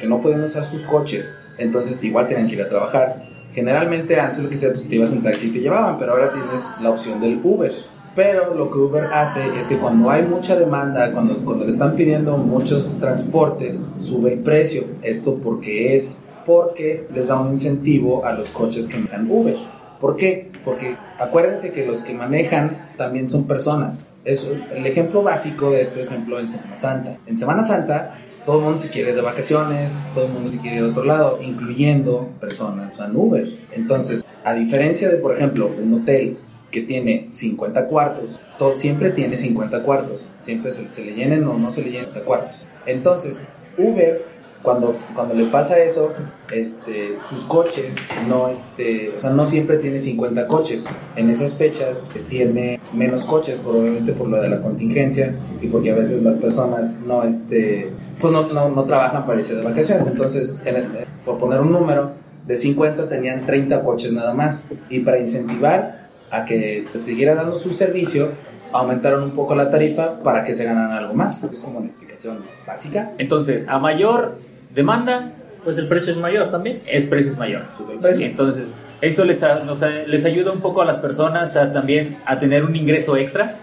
no 0.07 0.21
podían 0.21 0.45
usar 0.45 0.65
sus 0.65 0.83
coches, 0.83 1.39
entonces 1.59 2.03
igual 2.03 2.27
tenían 2.27 2.49
que 2.49 2.55
ir 2.55 2.63
a 2.63 2.69
trabajar. 2.69 3.23
Generalmente 3.53 4.21
antes 4.21 4.43
lo 4.43 4.51
que 4.51 4.57
sea, 4.57 4.71
pues 4.71 4.89
te 4.89 4.97
ibas 4.97 5.13
en 5.13 5.23
taxi 5.23 5.49
y 5.49 5.51
te 5.51 5.61
llevaban, 5.61 5.99
pero 5.99 6.13
ahora 6.13 6.31
tienes 6.31 6.65
la 6.81 6.91
opción 6.91 7.21
del 7.21 7.41
Uber. 7.43 7.73
Pero 8.15 8.55
lo 8.55 8.71
que 8.71 8.79
Uber 8.79 9.05
hace 9.13 9.41
es 9.59 9.67
que 9.67 9.77
cuando 9.77 10.11
hay 10.11 10.23
mucha 10.23 10.57
demanda, 10.57 11.13
cuando, 11.13 11.37
cuando 11.45 11.65
le 11.65 11.71
están 11.71 11.97
pidiendo 11.97 12.39
muchos 12.39 12.99
transportes, 12.99 13.83
sube 13.99 14.33
el 14.33 14.39
precio. 14.41 14.85
¿Esto 15.03 15.39
porque 15.43 15.97
es? 15.97 16.23
Porque 16.47 17.07
les 17.15 17.29
da 17.29 17.39
un 17.39 17.53
incentivo 17.53 18.25
a 18.25 18.33
los 18.33 18.49
coches 18.51 18.89
que 18.89 18.97
manejan 18.97 19.31
Uber. 19.31 19.57
¿Por 20.01 20.17
qué? 20.17 20.51
Porque 20.65 20.97
acuérdense 21.19 21.73
que 21.73 21.87
los 21.87 22.01
que 22.01 22.15
manejan 22.15 22.79
también 22.97 23.29
son 23.29 23.45
personas. 23.45 24.07
Eso, 24.27 24.53
el 24.75 24.85
ejemplo 24.85 25.23
básico 25.23 25.71
de 25.71 25.83
esto 25.83 26.01
es, 26.01 26.09
ejemplo, 26.09 26.41
en 26.41 26.49
Semana 26.49 26.75
Santa. 26.75 27.17
En 27.27 27.39
Semana 27.39 27.63
Santa, 27.63 28.19
todo 28.45 28.59
el 28.59 28.65
mundo 28.65 28.81
se 28.81 28.89
quiere 28.89 29.11
ir 29.11 29.17
de 29.17 29.23
vacaciones, 29.23 30.09
todo 30.15 30.27
el 30.27 30.33
mundo 30.33 30.51
se 30.51 30.59
quiere 30.59 30.79
ir 30.79 30.83
a 30.83 30.89
otro 30.89 31.05
lado, 31.05 31.39
incluyendo 31.41 32.29
personas 32.41 32.89
que 32.89 32.95
usan 32.95 33.15
Uber. 33.15 33.49
Entonces, 33.71 34.25
a 34.43 34.53
diferencia 34.53 35.09
de, 35.09 35.19
por 35.19 35.37
ejemplo, 35.37 35.71
un 35.81 35.95
hotel 35.95 36.39
que 36.73 36.83
tiene 36.83 37.29
50 37.31 37.87
cuartos, 37.87 38.41
todo, 38.59 38.77
siempre 38.77 39.11
tiene 39.11 39.37
50 39.37 39.85
cuartos, 39.85 40.27
siempre 40.41 40.73
se, 40.73 41.05
le 41.05 41.15
llenen 41.15 41.47
o 41.47 41.57
no 41.57 41.71
se 41.71 41.83
le 41.83 41.91
llenen 41.91 42.07
50 42.07 42.27
cuartos. 42.27 42.65
Entonces, 42.85 43.39
Uber 43.79 44.25
cuando, 44.67 44.97
cuando 45.15 45.33
le 45.35 45.45
pasa 45.47 45.79
eso, 45.79 46.13
este, 46.51 47.19
sus 47.29 47.45
coches 47.45 47.95
no, 48.29 48.49
este, 48.49 49.13
o 49.17 49.21
sea, 49.21 49.31
no 49.31 49.47
siempre 49.47 49.77
tiene 49.79 50.01
50 50.01 50.49
coches. 50.49 50.87
En 51.15 51.31
esas 51.31 51.55
fechas 51.55 52.09
tiene 52.29 52.81
menos 52.93 53.23
coches, 53.25 53.61
probablemente 53.63 54.13
por 54.13 54.27
lo 54.27 54.43
de 54.43 54.49
la 54.49 54.61
contingencia 54.61 55.37
y 55.63 55.69
porque 55.69 55.93
a 55.93 55.95
veces 55.95 56.21
las 56.25 56.35
personas 56.35 56.99
no, 57.07 57.23
este, 57.23 57.93
pues 58.21 58.33
no, 58.33 58.49
no, 58.49 58.69
no 58.71 58.85
trabajan 58.87 59.25
para 59.25 59.39
irse 59.39 59.55
de 59.55 59.63
vacaciones. 59.63 60.09
Entonces, 60.09 60.61
en 60.65 60.75
el- 60.77 60.87
por 61.25 61.39
poner 61.39 61.61
un 61.61 61.71
número, 61.71 62.15
de 62.45 62.57
50 62.57 63.09
tenían 63.09 63.47
30 63.47 63.85
coches 63.85 64.13
nada 64.13 64.35
más. 64.35 64.65
Y 64.91 65.01
para 65.01 65.21
incentivar 65.21 66.09
a 66.33 66.45
que 66.45 66.87
siguiera 66.97 67.37
dando 67.37 67.57
su 67.57 67.73
servicio, 67.73 68.31
aumentaron 68.73 69.23
un 69.23 69.31
poco 69.31 69.55
la 69.55 69.71
tarifa 69.71 70.25
para 70.25 70.43
que 70.43 70.57
se 70.57 70.65
ganaran 70.65 70.91
algo 70.91 71.15
más. 71.15 71.45
Es 71.45 71.61
como 71.61 71.79
una 71.79 71.87
explicación 71.87 72.39
básica. 72.67 73.13
Entonces, 73.19 73.65
a 73.69 73.79
mayor 73.79 74.39
demanda, 74.77 75.33
Pues 75.65 75.79
el 75.79 75.89
precio 75.89 76.13
es 76.13 76.19
mayor 76.19 76.51
también. 76.53 76.81
es 76.87 77.09
precios 77.09 77.37
mayor. 77.37 77.63
Sube 77.77 77.95
el 77.95 77.99
precio. 77.99 78.25
Entonces, 78.27 78.71
esto 79.01 79.25
les, 79.25 79.43
a- 79.43 79.65
nos 79.65 79.83
a- 79.83 79.89
les 79.91 80.25
ayuda 80.25 80.53
un 80.53 80.61
poco 80.61 80.81
a 80.83 80.85
las 80.85 80.99
personas 81.01 81.57
a 81.57 81.73
también 81.73 82.17
a 82.25 82.39
tener 82.39 82.65
un 82.65 82.77
ingreso 82.77 83.17
extra. 83.17 83.57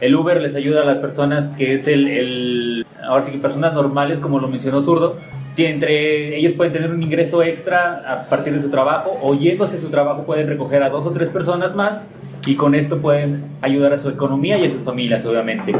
El 0.00 0.14
Uber 0.14 0.40
les 0.40 0.54
ayuda 0.54 0.82
a 0.82 0.84
las 0.84 0.98
personas 0.98 1.48
que 1.58 1.74
es 1.74 1.88
el, 1.88 2.06
el- 2.06 2.86
ahora 3.02 3.24
sí 3.24 3.32
que 3.32 3.38
personas 3.38 3.74
normales, 3.74 4.18
como 4.18 4.38
lo 4.38 4.46
mencionó 4.46 4.80
Zurdo, 4.80 5.16
que 5.56 5.70
entre 5.70 6.36
ellos 6.36 6.52
pueden 6.52 6.72
tener 6.72 6.90
un 6.90 7.02
ingreso 7.02 7.42
extra 7.42 8.02
a 8.12 8.24
partir 8.28 8.52
de 8.52 8.60
su 8.62 8.70
trabajo 8.70 9.18
o 9.22 9.34
yéndose 9.34 9.76
a 9.76 9.80
su 9.80 9.88
trabajo 9.90 10.24
pueden 10.24 10.46
recoger 10.48 10.82
a 10.84 10.88
dos 10.90 11.04
o 11.06 11.10
tres 11.10 11.28
personas 11.30 11.74
más 11.74 12.08
y 12.46 12.54
con 12.56 12.74
esto 12.74 12.98
pueden 12.98 13.44
ayudar 13.62 13.92
a 13.92 13.98
su 13.98 14.08
economía 14.08 14.58
y 14.58 14.66
a 14.66 14.70
sus 14.70 14.82
familias, 14.82 15.24
obviamente. 15.26 15.72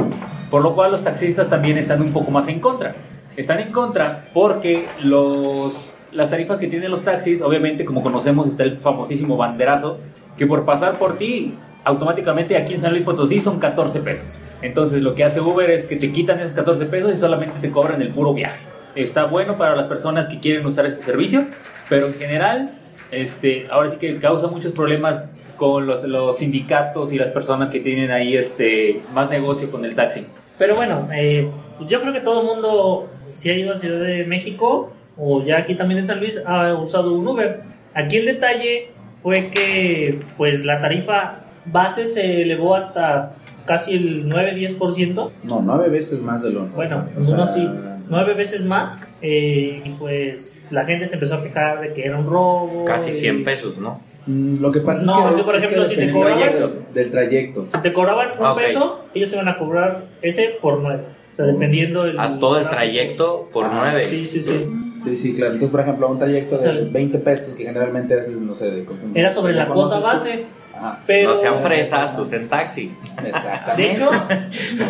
Por 0.51 0.63
lo 0.63 0.75
cual 0.75 0.91
los 0.93 1.03
taxistas 1.05 1.49
también 1.49 1.77
están 1.79 2.01
un 2.03 2.13
poco 2.13 2.31
más 2.31 2.49
en 2.49 2.61
contra. 2.61 2.95
Están 3.37 3.59
en 3.59 3.73
contra 3.73 4.29
porque 4.33 4.87
los, 5.01 5.97
las 6.13 6.31
tarifas 6.31 6.59
que 6.59 6.69
tienen 6.69 6.91
los 6.91 7.03
taxis, 7.03 7.43
obviamente 7.43 7.85
como 7.85 8.03
conocemos 8.03 8.47
está 8.47 8.63
el 8.63 8.79
famosísimo 8.79 9.37
banderazo, 9.37 9.99
que 10.37 10.47
por 10.47 10.65
pasar 10.65 10.99
por 10.99 11.19
ti, 11.19 11.55
automáticamente 11.85 12.57
aquí 12.57 12.75
en 12.75 12.81
San 12.81 12.93
Luis 12.93 13.03
Potosí 13.03 13.41
son 13.41 13.59
14 13.59 14.01
pesos. 14.01 14.41
Entonces 14.63 15.03
lo 15.03 15.15
que 15.15 15.25
hace 15.25 15.41
Uber 15.41 15.69
es 15.71 15.87
que 15.87 15.97
te 15.97 16.13
quitan 16.13 16.39
esos 16.41 16.55
14 16.55 16.87
pesos 16.87 17.13
y 17.13 17.17
solamente 17.17 17.59
te 17.61 17.71
cobran 17.71 18.01
el 18.03 18.11
puro 18.11 18.33
viaje. 18.35 18.61
Está 18.95 19.25
bueno 19.25 19.57
para 19.57 19.75
las 19.75 19.87
personas 19.87 20.29
que 20.29 20.39
quieren 20.39 20.65
usar 20.65 20.87
este 20.87 21.03
servicio, 21.03 21.47
pero 21.89 22.07
en 22.07 22.15
general, 22.15 22.79
este, 23.11 23.67
ahora 23.69 23.91
sí 23.91 23.97
que 23.99 24.19
causa 24.19 24.47
muchos 24.47 24.73
problemas 24.73 25.25
con 25.57 25.87
los, 25.87 26.05
los 26.05 26.39
sindicatos 26.39 27.13
y 27.13 27.19
las 27.19 27.31
personas 27.31 27.71
que 27.71 27.81
tienen 27.81 28.13
ahí 28.13 28.37
este, 28.37 29.01
más 29.13 29.29
negocio 29.29 29.71
con 29.73 29.85
el 29.85 29.97
taxi. 29.97 30.25
Pero 30.59 30.77
bueno, 30.77 31.09
eh, 31.13 31.51
pues 31.79 31.89
yo 31.91 32.01
creo 32.01 32.13
que 32.13 32.21
todo 32.21 32.41
el 32.41 32.47
mundo, 32.47 33.09
si 33.33 33.51
ha 33.51 33.55
ido 33.57 33.73
a 33.73 33.77
Ciudad 33.77 34.01
de 34.05 34.25
México 34.25 34.93
o 35.17 35.45
ya 35.45 35.59
aquí 35.59 35.75
también 35.75 35.99
en 36.01 36.07
San 36.07 36.21
Luis, 36.21 36.41
ha 36.47 36.75
usado 36.75 37.13
un 37.15 37.27
Uber. 37.27 37.63
Aquí 37.95 38.17
el 38.19 38.27
detalle 38.27 38.91
fue 39.23 39.49
que 39.49 40.21
pues 40.37 40.65
la 40.65 40.81
tarifa 40.81 41.41
base 41.67 42.07
se 42.07 42.43
elevó 42.43 42.75
hasta 42.75 43.35
casi 43.67 43.95
el 43.95 44.27
9-10%. 44.29 45.31
No, 45.45 45.63
nueve 45.65 45.89
veces 45.89 46.21
más 46.23 46.43
de 46.43 46.51
lo 46.51 46.67
Bueno, 46.67 47.09
o 47.19 47.25
sea, 47.25 47.37
uno 47.37 47.47
sí, 47.55 47.69
nueve 48.09 48.35
veces 48.35 48.65
más. 48.65 49.01
eh, 49.23 49.81
y 49.85 49.89
pues 49.91 50.69
la 50.71 50.85
gente 50.85 51.07
se 51.09 51.15
empezó 51.15 51.37
a 51.37 51.43
quejar 51.43 51.81
de 51.81 51.95
que 51.95 52.05
era 52.05 52.19
un 52.19 52.27
robo. 52.27 52.85
Casi 52.85 53.11
y- 53.11 53.15
100 53.15 53.45
pesos, 53.45 53.79
¿no? 53.79 54.01
Mm, 54.27 54.61
Lo 54.61 54.71
que 54.73 54.81
pasa 54.81 55.05
No, 55.05 55.27
es 55.29 55.31
es 55.35 55.37
que, 55.39 55.45
por 55.45 55.55
es 55.57 55.61
que 55.63 55.67
ejemplo, 55.69 55.89
si 55.89 55.97
te 55.97 56.13
cobraban- 56.13 56.53
del- 56.53 56.95
del 56.95 57.11
trayecto. 57.11 57.67
Si 57.73 57.79
te 57.83 57.93
cobraban 57.93 58.29
un 58.39 58.47
Ok. 58.47 58.59
peso, 58.59 59.01
ellos 59.15 59.31
te 59.31 59.37
van 59.37 59.49
a 59.49 59.59
cobrar 59.59 60.05
ese 60.23 60.57
por 60.61 60.81
nueve. 60.81 61.03
O 61.33 61.37
sea, 61.37 61.47
dependiendo 61.47 62.05
el... 62.05 62.19
A 62.19 62.39
todo 62.39 62.59
el 62.61 62.69
trayecto 62.69 63.49
por 63.53 63.65
Ah, 63.67 63.71
9. 63.91 64.09
Sí, 64.09 64.27
sí, 64.27 64.41
sí. 64.43 64.71
Sí, 65.03 65.17
sí, 65.17 65.35
claro. 65.35 65.53
Entonces, 65.55 65.71
por 65.73 65.81
ejemplo, 65.81 66.09
un 66.09 66.19
trayecto 66.19 66.55
O 66.55 66.59
sea, 66.59 66.73
de 66.73 66.85
20 66.85 67.19
pesos 67.19 67.55
que 67.57 67.65
generalmente 67.65 68.15
haces, 68.15 68.41
no 68.41 68.55
sé, 68.55 68.71
de 68.71 68.85
costumbre. 68.85 69.21
Era 69.21 69.31
sobre 69.33 69.53
la 69.53 69.67
¿Ya 69.67 69.73
cuota 69.73 70.01
tú? 70.01 70.29
Base. 70.75 70.87
Ajá, 70.87 71.01
Pero, 71.07 71.31
No 71.31 71.37
sean 71.37 71.63
fresas, 71.63 72.19
usen 72.19 72.49
taxi. 72.49 72.93
exactamente. 73.25 73.83
de 73.83 73.93
hecho, 73.93 74.11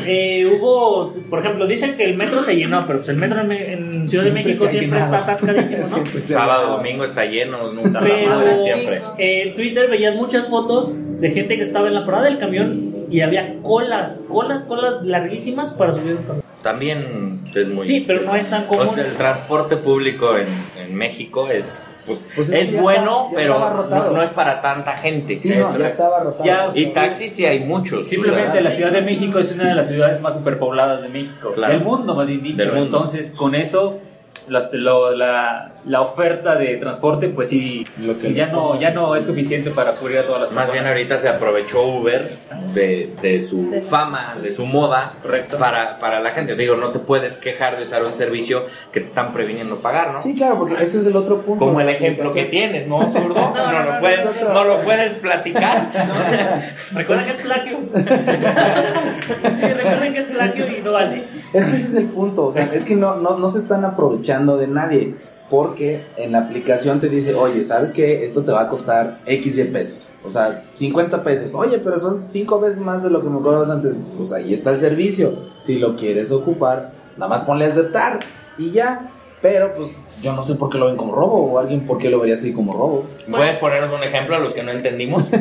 eh, 0.06 0.46
hubo, 0.46 1.10
por 1.30 1.38
ejemplo, 1.40 1.66
dicen 1.66 1.96
que 1.96 2.04
el 2.04 2.16
metro 2.16 2.42
se 2.42 2.56
llenó, 2.56 2.86
pero 2.86 2.98
pues 3.00 3.08
el 3.10 3.16
metro 3.16 3.40
en, 3.42 3.52
en 3.52 4.08
Ciudad 4.08 4.24
de 4.24 4.30
México 4.32 4.68
siempre 4.68 4.98
llenado. 4.98 5.14
está 5.16 5.32
atascadísimo, 5.32 5.78
¿no? 5.82 5.86
Siempre 5.94 6.26
Sábado, 6.26 6.76
domingo 6.76 7.04
está 7.04 7.24
lleno, 7.24 7.72
nunca 7.72 8.00
la 8.00 8.06
Pero 8.06 8.28
madre 8.30 8.56
siempre. 8.62 9.02
eh, 9.18 9.42
en 9.48 9.54
Twitter 9.54 9.88
veías 9.90 10.14
muchas 10.14 10.48
fotos 10.48 10.92
de 10.94 11.30
gente 11.30 11.56
que 11.56 11.62
estaba 11.62 11.88
en 11.88 11.94
la 11.94 12.04
parada 12.04 12.24
del 12.24 12.38
camión 12.38 13.06
y 13.10 13.20
había 13.20 13.60
colas, 13.62 14.20
colas, 14.28 14.64
colas 14.64 15.02
larguísimas 15.02 15.72
para 15.72 15.92
subir 15.92 16.16
un 16.16 16.22
camión. 16.22 16.44
También 16.62 17.42
es 17.54 17.68
muy... 17.68 17.86
Sí, 17.86 18.02
pero 18.06 18.22
no 18.22 18.34
es 18.34 18.48
tan 18.48 18.64
común. 18.66 18.88
O 18.88 18.94
sea, 18.94 19.04
el 19.04 19.14
transporte 19.16 19.76
público 19.76 20.36
en, 20.38 20.48
en 20.82 20.94
México 20.94 21.50
es... 21.50 21.86
Pues, 22.06 22.18
Pues 22.37 22.50
es 22.50 22.80
bueno, 22.80 23.28
está- 23.30 23.37
pero 23.37 23.87
no, 23.88 24.11
no 24.11 24.23
es 24.23 24.30
para 24.30 24.61
tanta 24.61 24.96
gente. 24.96 25.38
Sí, 25.38 25.50
no, 25.56 25.76
ya 25.78 25.87
estaba 25.87 26.20
rotado. 26.20 26.44
Ya- 26.44 26.70
Y 26.75 26.87
taxis 26.87 27.32
sí 27.34 27.46
hay 27.46 27.61
muchos. 27.61 28.08
Simplemente 28.08 28.50
o 28.50 28.52
sea, 28.52 28.61
la 28.62 28.70
Ciudad 28.73 28.92
de 28.92 29.02
México 29.02 29.38
es 29.38 29.52
una 29.52 29.68
de 29.68 29.75
las 29.75 29.88
ciudades 29.88 30.20
más 30.20 30.34
superpobladas 30.34 31.02
de 31.02 31.08
México, 31.08 31.52
Claro. 31.54 31.73
del 31.73 31.82
mundo 31.82 32.14
más 32.14 32.28
bien 32.28 32.42
dicho. 32.42 32.56
Del 32.58 32.73
mundo. 32.73 32.99
Entonces, 32.99 33.30
con 33.32 33.54
eso, 33.54 33.99
las- 34.48 34.72
lo- 34.72 35.14
la, 35.14 35.72
la 35.86 36.00
oferta 36.00 36.54
de 36.56 36.76
transporte, 36.76 37.28
pues 37.28 37.48
sí, 37.50 37.86
Lo 37.98 38.18
que 38.18 38.32
ya 38.32 38.46
no, 38.46 38.78
ya 38.80 38.90
no 38.90 39.14
es 39.16 39.24
suficiente 39.26 39.70
para 39.70 39.94
cubrir 39.94 40.18
a 40.18 40.22
todas 40.26 40.42
las 40.42 40.52
Más 40.52 40.70
bien 40.72 40.86
ahorita 40.86 41.18
se 41.18 41.28
aprovechó 41.28 41.82
Uber 41.82 42.36
de, 42.74 43.14
de 43.20 43.40
su 43.40 43.70
De- 43.70 43.82
fama, 43.82 44.36
de 44.42 44.50
su 44.50 44.64
moda, 44.66 45.12
Correcto. 45.22 45.58
para, 45.58 45.98
para 45.98 46.20
la 46.20 46.30
gente. 46.30 46.56
Digo, 46.56 46.76
no 46.76 46.90
te 46.90 46.98
puedes 46.98 47.36
quejar 47.36 47.76
de 47.76 47.82
usar 47.84 48.04
un 48.04 48.14
servicio 48.14 48.66
que 48.92 49.00
te 49.00 49.06
están 49.06 49.32
previniendo 49.32 49.78
pagar, 49.80 50.12
¿no? 50.12 50.18
Sí, 50.18 50.34
claro, 50.34 50.58
porque 50.58 50.74
ese 50.82 50.98
es 51.00 51.06
el 51.06 51.16
otro 51.16 51.42
punto. 51.42 51.64
Como 51.64 51.80
el 51.80 51.88
ejemplo 51.88 52.32
que 52.32 52.44
tienes, 52.44 52.86
¿no, 52.86 53.00
zurdo? 53.12 53.34
No, 53.34 53.72
no, 53.72 53.82
lo 53.82 53.92
no, 53.94 54.00
puedes, 54.00 54.24
no 54.52 54.64
lo 54.64 54.80
puedes 54.82 55.14
platicar. 55.14 55.90
Recuerden 56.94 57.26
que 57.26 57.32
es 57.32 57.42
plagio. 57.42 57.78
sí, 57.94 59.66
recuerden 59.72 60.12
que 60.14 60.20
es 60.20 60.26
plagio 60.26 60.66
y 60.78 60.80
no 60.82 60.92
vale. 60.92 61.24
Es 61.54 61.64
que 61.66 61.76
ese 61.76 61.84
es 61.84 61.94
el 61.94 62.08
punto, 62.11 62.46
o 62.46 62.52
sea, 62.52 62.64
es 62.75 62.84
que 62.84 62.96
no, 62.96 63.16
no, 63.16 63.38
no 63.38 63.49
se 63.49 63.58
están 63.58 63.84
aprovechando 63.84 64.56
de 64.56 64.66
nadie, 64.66 65.16
porque 65.49 66.04
en 66.16 66.32
la 66.32 66.40
aplicación 66.40 66.99
te 66.99 67.08
dice, 67.08 67.32
oye, 67.34 67.62
¿sabes 67.62 67.92
qué? 67.92 68.25
Esto 68.25 68.42
te 68.42 68.50
va 68.50 68.62
a 68.62 68.68
costar 68.68 69.20
X 69.25 69.56
y 69.58 69.64
pesos, 69.64 70.08
o 70.25 70.30
sea, 70.30 70.64
50 70.75 71.23
pesos, 71.23 71.54
oye, 71.54 71.78
pero 71.78 72.00
son 72.00 72.25
5 72.26 72.58
veces 72.58 72.78
más 72.78 73.04
de 73.04 73.11
lo 73.11 73.23
que 73.23 73.30
me 73.30 73.40
cobrabas 73.40 73.70
antes, 73.70 73.96
pues 74.18 74.32
ahí 74.32 74.52
está 74.52 74.73
el 74.73 74.80
servicio, 74.80 75.38
si 75.61 75.78
lo 75.78 75.94
quieres 75.94 76.32
ocupar, 76.32 76.92
nada 77.16 77.28
más 77.28 77.42
ponle 77.42 77.66
aceptar 77.66 78.20
y 78.58 78.73
ya, 78.73 79.12
pero 79.44 79.74
pues 79.74 79.90
yo 80.22 80.32
no 80.32 80.42
sé 80.42 80.54
por 80.54 80.70
qué 80.70 80.78
lo 80.78 80.86
ven 80.86 80.96
como 80.96 81.14
robo, 81.14 81.52
o 81.52 81.58
alguien 81.58 81.86
por 81.86 81.98
qué 81.98 82.08
lo 82.08 82.18
vería 82.18 82.36
así 82.36 82.54
como 82.54 82.72
robo. 82.72 83.04
¿Puedes 83.30 83.58
ponernos 83.58 83.92
un 83.92 84.02
ejemplo 84.02 84.34
a 84.34 84.38
los 84.38 84.54
que 84.54 84.62
no 84.62 84.70
entendimos? 84.72 85.22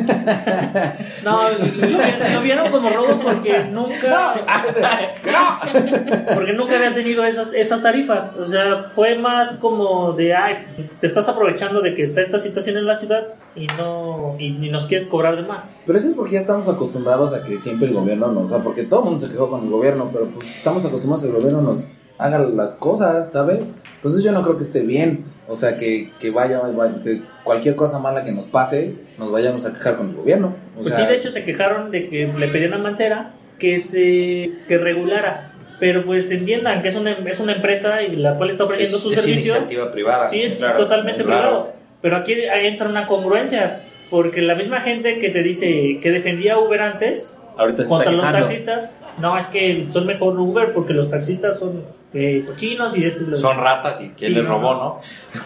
No, 1.24 1.48
lo, 1.48 1.58
vieron- 1.58 2.34
lo 2.34 2.40
vieron 2.42 2.70
como 2.70 2.90
robo 2.90 3.18
porque 3.22 3.64
nunca. 3.72 4.34
Porque 6.34 6.52
nunca 6.52 6.76
había 6.76 6.92
tenido 6.94 7.24
esas, 7.24 7.54
esas 7.54 7.82
tarifas. 7.82 8.34
O 8.36 8.44
sea, 8.44 8.90
fue 8.94 9.16
más 9.16 9.56
como 9.56 10.12
de, 10.12 10.34
ay, 10.34 10.66
te 11.00 11.06
estás 11.06 11.28
aprovechando 11.28 11.80
de 11.80 11.94
que 11.94 12.02
está 12.02 12.20
esta 12.20 12.38
situación 12.38 12.76
en 12.76 12.84
la 12.86 12.96
ciudad 12.96 13.28
y 13.56 13.66
no 13.78 14.36
y, 14.38 14.50
ni 14.50 14.68
nos 14.68 14.84
quieres 14.84 15.06
cobrar 15.06 15.36
de 15.36 15.42
más. 15.42 15.64
Pero 15.86 15.98
eso 15.98 16.08
es 16.08 16.14
porque 16.14 16.32
ya 16.32 16.40
estamos 16.40 16.68
acostumbrados 16.68 17.32
a 17.32 17.42
que 17.42 17.58
siempre 17.58 17.88
el 17.88 17.94
gobierno 17.94 18.30
nos, 18.32 18.44
o 18.44 18.48
sea, 18.50 18.58
porque 18.58 18.82
todo 18.82 19.00
el 19.00 19.06
mundo 19.10 19.24
se 19.26 19.32
quejó 19.32 19.48
con 19.48 19.64
el 19.64 19.70
gobierno, 19.70 20.10
pero 20.12 20.26
pues 20.26 20.46
estamos 20.54 20.84
acostumbrados 20.84 21.24
a 21.24 21.26
que 21.30 21.32
el 21.36 21.38
gobierno 21.42 21.62
nos 21.62 21.84
haga 22.18 22.38
las 22.38 22.74
cosas, 22.76 23.32
¿sabes? 23.32 23.74
Entonces 23.96 24.22
yo 24.22 24.32
no 24.32 24.42
creo 24.42 24.56
que 24.56 24.64
esté 24.64 24.80
bien, 24.82 25.24
o 25.48 25.56
sea, 25.56 25.76
que, 25.76 26.10
que 26.20 26.30
vaya, 26.30 26.60
vaya- 26.60 27.02
que 27.02 27.22
cualquier 27.42 27.74
cosa 27.76 27.98
mala 27.98 28.24
que 28.24 28.32
nos 28.32 28.46
pase, 28.46 28.94
nos 29.18 29.30
vayamos 29.32 29.64
a 29.66 29.72
quejar 29.72 29.96
con 29.96 30.10
el 30.10 30.16
gobierno. 30.16 30.54
O 30.76 30.82
Pues 30.82 30.94
sea, 30.94 31.04
sí, 31.04 31.10
de 31.10 31.16
hecho 31.18 31.30
se 31.32 31.44
quejaron 31.44 31.90
de 31.90 32.08
que 32.08 32.26
le 32.26 32.48
pedían 32.48 32.74
a 32.74 32.78
Mancera 32.78 33.32
que 33.58 33.78
se 33.78 34.52
que 34.68 34.78
regulara. 34.78 35.50
Pero 35.80 36.04
pues 36.04 36.30
entiendan 36.30 36.82
que 36.82 36.88
es 36.88 36.96
una, 36.96 37.12
es 37.12 37.40
una 37.40 37.56
empresa 37.56 38.00
y 38.02 38.14
la 38.16 38.36
cual 38.36 38.50
está 38.50 38.64
ofreciendo 38.64 38.96
su 38.96 39.10
servicio. 39.12 39.54
privada. 39.92 40.28
Sí, 40.30 40.42
es 40.42 40.56
Claro, 40.56 40.78
totalmente 40.78 41.24
privado. 41.24 41.72
Pero 42.00 42.16
aquí 42.16 42.32
ahí 42.44 42.66
entra 42.68 42.88
una 42.88 43.06
congruencia. 43.06 43.82
Porque 44.08 44.40
la 44.42 44.54
misma 44.54 44.80
gente 44.80 45.18
que 45.18 45.30
te 45.30 45.42
dice 45.42 45.98
que 46.00 46.10
defendía 46.10 46.58
Uber 46.58 46.80
antes 46.80 47.38
Ahorita 47.56 47.84
contra 47.86 48.12
los 48.12 48.22
taxistas, 48.22 48.92
no, 49.18 49.36
es 49.36 49.46
que 49.48 49.86
son 49.92 50.06
mejor 50.06 50.38
Uber 50.38 50.72
porque 50.72 50.92
los 50.92 51.10
taxistas 51.10 51.58
son 51.58 51.82
eh, 52.14 52.44
cochinos 52.46 52.96
y 52.96 53.04
esto 53.04 53.24
y 53.24 53.26
lo 53.26 53.36
Son 53.36 53.58
ratas 53.58 54.00
y 54.00 54.10
quién 54.10 54.30
Sí, 54.30 54.34
les 54.36 54.46
robó, 54.46 54.74
no. 54.74 54.98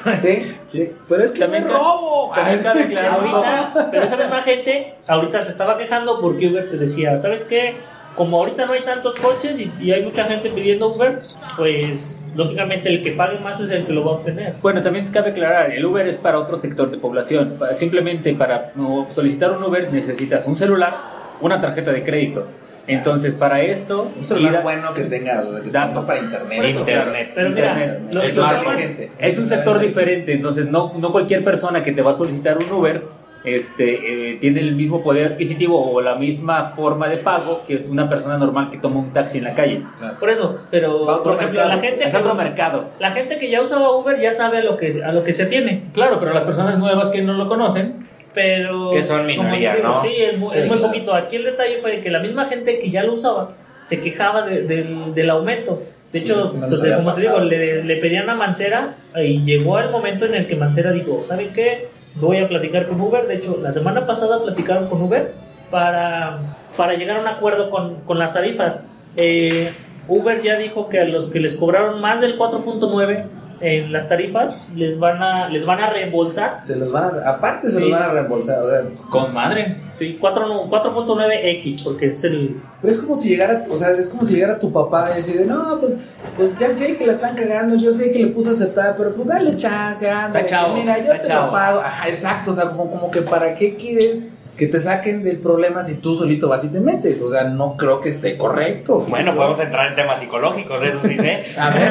¿no? 0.06 0.16
sí, 0.16 0.52
sí, 0.66 0.92
pero 1.08 1.24
es 1.24 1.32
que 1.32 1.40
También 1.40 1.64
ca- 1.64 1.70
robo. 1.72 2.30
también 2.34 2.62
cabe 2.62 2.82
aclarar- 2.84 3.10
Ahorita, 3.18 3.88
pero 3.90 4.04
esa 4.04 4.16
misma 4.16 4.42
gente 4.42 4.94
ahorita 5.06 5.42
se 5.42 5.50
estaba 5.50 5.78
quejando 5.78 6.20
porque 6.20 6.48
Uber 6.48 6.70
te 6.70 6.76
decía, 6.76 7.16
¿sabes 7.16 7.44
qué? 7.44 7.76
como 8.14 8.38
ahorita 8.40 8.66
no 8.66 8.72
hay 8.72 8.80
tantos 8.80 9.14
coches 9.14 9.60
y, 9.60 9.72
y 9.80 9.92
hay 9.92 10.02
mucha 10.04 10.24
gente 10.24 10.50
pidiendo 10.50 10.88
Uber, 10.92 11.20
pues 11.56 12.18
lógicamente 12.34 12.88
el 12.88 13.00
que 13.00 13.12
pague 13.12 13.38
más 13.38 13.60
es 13.60 13.70
el 13.70 13.86
que 13.86 13.92
lo 13.92 14.04
va 14.04 14.10
a 14.10 14.14
obtener. 14.16 14.54
Bueno, 14.60 14.82
también 14.82 15.06
cabe 15.12 15.30
aclarar, 15.30 15.70
el 15.70 15.84
Uber 15.86 16.04
es 16.08 16.18
para 16.18 16.40
otro 16.40 16.58
sector 16.58 16.90
de 16.90 16.98
población. 16.98 17.54
Para- 17.60 17.74
Simplemente 17.74 18.34
para 18.34 18.72
solicitar 19.14 19.52
un 19.52 19.62
Uber 19.62 19.92
necesitas 19.92 20.46
un 20.48 20.56
celular, 20.58 20.94
una 21.40 21.60
tarjeta 21.60 21.92
de 21.92 22.02
crédito. 22.02 22.44
Entonces, 22.88 23.34
para 23.34 23.60
esto, 23.62 24.10
Un 24.16 24.24
celular 24.24 24.62
bueno 24.62 24.94
que 24.94 25.02
tenga, 25.04 25.42
que 25.62 25.70
Datos. 25.70 26.06
para 26.06 26.20
internet. 26.20 26.64
Eso, 26.64 26.78
Internet. 26.80 27.32
Pero 27.34 27.50
mira, 27.50 27.72
Internet. 27.72 28.00
los- 28.14 28.24
Es 28.24 28.34
los 28.36 28.52
inteligente. 28.52 29.10
es 29.18 29.38
un 29.38 29.48
sector 29.48 29.78
diferente, 29.78 30.32
entonces 30.32 30.68
no, 30.70 30.92
no 30.98 31.12
cualquier 31.12 31.44
persona 31.44 31.82
que 31.84 31.92
te 31.92 32.02
va 32.02 32.12
a 32.12 32.14
solicitar 32.14 32.58
un 32.58 32.70
Uber 32.72 33.02
este, 33.44 34.32
eh, 34.32 34.38
tiene 34.40 34.60
el 34.60 34.74
mismo 34.74 35.02
poder 35.02 35.32
adquisitivo 35.32 35.92
o 35.92 36.00
la 36.00 36.16
misma 36.16 36.72
forma 36.74 37.08
de 37.08 37.18
pago 37.18 37.62
que 37.66 37.84
una 37.88 38.08
persona 38.08 38.36
normal 38.36 38.68
que 38.70 38.78
toma 38.78 38.98
un 38.98 39.12
taxi 39.12 39.38
en 39.38 39.44
la 39.44 39.54
calle. 39.54 39.82
Por 40.18 40.28
eso, 40.28 40.62
pero 40.72 41.06
Va 41.06 41.12
a 41.12 41.16
otro 41.16 41.32
por 41.34 41.40
ejemplo, 41.42 41.60
mercado. 41.60 41.76
la 41.80 41.88
gente 41.88 42.04
Es 42.04 42.10
que, 42.10 42.16
otro 42.16 42.34
mercado. 42.34 42.84
la 42.98 43.10
gente 43.12 43.38
que 43.38 43.48
ya 43.48 43.62
usaba 43.62 43.96
Uber 43.96 44.20
ya 44.20 44.32
sabe 44.32 44.58
a 44.58 44.62
lo 44.64 44.76
que 44.76 45.02
a 45.04 45.12
lo 45.12 45.22
que 45.22 45.32
se 45.32 45.46
tiene, 45.46 45.84
Claro, 45.94 46.18
pero 46.18 46.34
las 46.34 46.42
personas 46.44 46.78
nuevas 46.78 47.10
que 47.10 47.22
no 47.22 47.34
lo 47.34 47.46
conocen, 47.48 48.08
pero 48.38 48.90
Que 48.90 49.02
son 49.02 49.16
como 49.22 49.26
minoría, 49.42 49.72
te 49.72 49.76
digo, 49.78 49.88
¿no? 49.88 50.02
Sí, 50.02 50.12
es, 50.16 50.38
muy- 50.38 50.52
Sí, 50.52 50.58
es 50.60 50.66
muy 50.68 50.76
claro. 50.78 50.92
poquito. 50.92 51.14
Aquí 51.14 51.36
el 51.36 51.44
detalle 51.44 51.78
fue 51.82 52.00
que 52.00 52.08
la 52.10 52.20
misma 52.20 52.46
gente 52.46 52.78
que 52.78 52.88
ya 52.88 53.02
lo 53.02 53.14
usaba 53.14 53.48
se 53.82 54.00
quejaba 54.00 54.42
de- 54.42 54.62
del, 54.62 55.12
del 55.12 55.30
aumento. 55.30 55.82
De 56.12 56.20
hecho, 56.20 56.52
no 56.56 56.68
pues, 56.68 56.80
como 56.94 57.14
te 57.14 57.22
digo, 57.22 57.40
le, 57.40 57.82
le 57.82 57.96
pedían 57.96 58.30
a 58.30 58.34
Mancera 58.36 58.94
y 59.20 59.42
llegó 59.42 59.80
el 59.80 59.90
momento 59.90 60.24
en 60.24 60.34
el 60.36 60.46
que 60.46 60.54
Mancera 60.54 60.92
dijo, 60.92 61.22
¿saben 61.24 61.52
qué? 61.52 61.88
Voy 62.14 62.38
a 62.38 62.46
platicar 62.48 62.86
con 62.86 63.00
Uber. 63.00 63.26
De 63.26 63.34
hecho, 63.34 63.58
la 63.60 63.72
semana 63.72 64.06
pasada 64.06 64.40
platicaron 64.42 64.88
con 64.88 65.02
Uber 65.02 65.32
para, 65.72 66.38
para 66.76 66.94
llegar 66.94 67.16
a 67.16 67.20
un 67.22 67.26
acuerdo 67.28 67.70
con, 67.70 68.02
con 68.02 68.18
las 68.20 68.34
tarifas. 68.34 68.88
Eh, 69.16 69.72
Uber 70.06 70.40
ya 70.42 70.56
dijo 70.56 70.88
que 70.88 71.00
a 71.00 71.04
los 71.04 71.28
que 71.28 71.40
les 71.40 71.56
cobraron 71.56 72.00
más 72.00 72.20
del 72.20 72.38
4.9 72.38 73.24
en 73.60 73.92
las 73.92 74.08
tarifas 74.08 74.68
les 74.74 74.98
van 74.98 75.22
a 75.22 75.48
les 75.48 75.64
van 75.66 75.80
a 75.80 75.90
reembolsar 75.90 76.58
Se 76.62 76.76
los 76.76 76.92
van 76.92 77.04
a, 77.24 77.30
aparte 77.30 77.68
se 77.70 77.76
Sí. 77.78 77.80
los 77.82 77.90
van 77.90 78.02
a 78.02 78.12
reembolsar. 78.12 78.62
O 78.62 78.70
sea, 78.70 78.82
con 79.10 79.32
madre. 79.34 79.78
sí 79.94 80.16
4 80.20 80.46
no- 80.46 80.68
4.9x 80.70 81.82
porque 81.84 82.06
es 82.08 82.24
el 82.24 82.60
pero 82.80 82.92
es 82.92 83.00
como 83.00 83.16
si 83.16 83.30
llegara, 83.30 83.64
o 83.68 83.76
sea, 83.76 83.90
es 83.90 84.08
como 84.08 84.24
si 84.24 84.34
llegara 84.34 84.60
tu 84.60 84.72
papá 84.72 85.10
y 85.12 85.16
decir, 85.16 85.44
no, 85.48 85.78
pues, 85.80 85.98
pues 86.36 86.56
ya 86.60 86.72
sé 86.72 86.96
que 86.96 87.04
la 87.06 87.14
están 87.14 87.34
cagando, 87.34 87.74
yo 87.74 87.90
sé 87.92 88.12
que 88.12 88.20
le 88.20 88.28
puse 88.28 88.50
aceptar, 88.50 88.94
pero 88.96 89.14
pues 89.16 89.26
dale 89.26 89.56
chance, 89.56 90.08
anda, 90.08 90.40
mira, 90.74 90.98
yo 91.04 91.20
te 91.20 91.26
chavo. 91.26 91.46
lo 91.46 91.52
pago. 91.52 91.80
Ajá, 91.80 92.08
exacto, 92.08 92.52
o 92.52 92.54
sea, 92.54 92.66
como, 92.70 92.88
como 92.88 93.10
que 93.10 93.22
para 93.22 93.56
qué 93.56 93.74
quieres 93.74 94.26
que 94.58 94.66
te 94.66 94.80
saquen 94.80 95.22
del 95.22 95.38
problema 95.38 95.84
si 95.84 96.00
tú 96.00 96.16
solito 96.16 96.48
vas 96.48 96.64
y 96.64 96.68
te 96.72 96.80
metes. 96.80 97.22
O 97.22 97.28
sea, 97.30 97.44
no 97.44 97.76
creo 97.76 98.00
que 98.00 98.08
esté 98.08 98.36
correcto. 98.36 99.06
Bueno, 99.08 99.34
podemos 99.36 99.60
entrar 99.60 99.86
en 99.86 99.94
temas 99.94 100.18
psicológicos, 100.20 100.82
eso 100.82 100.98
sí 101.06 101.16
sé. 101.16 101.44
A 101.58 101.70
ver, 101.70 101.90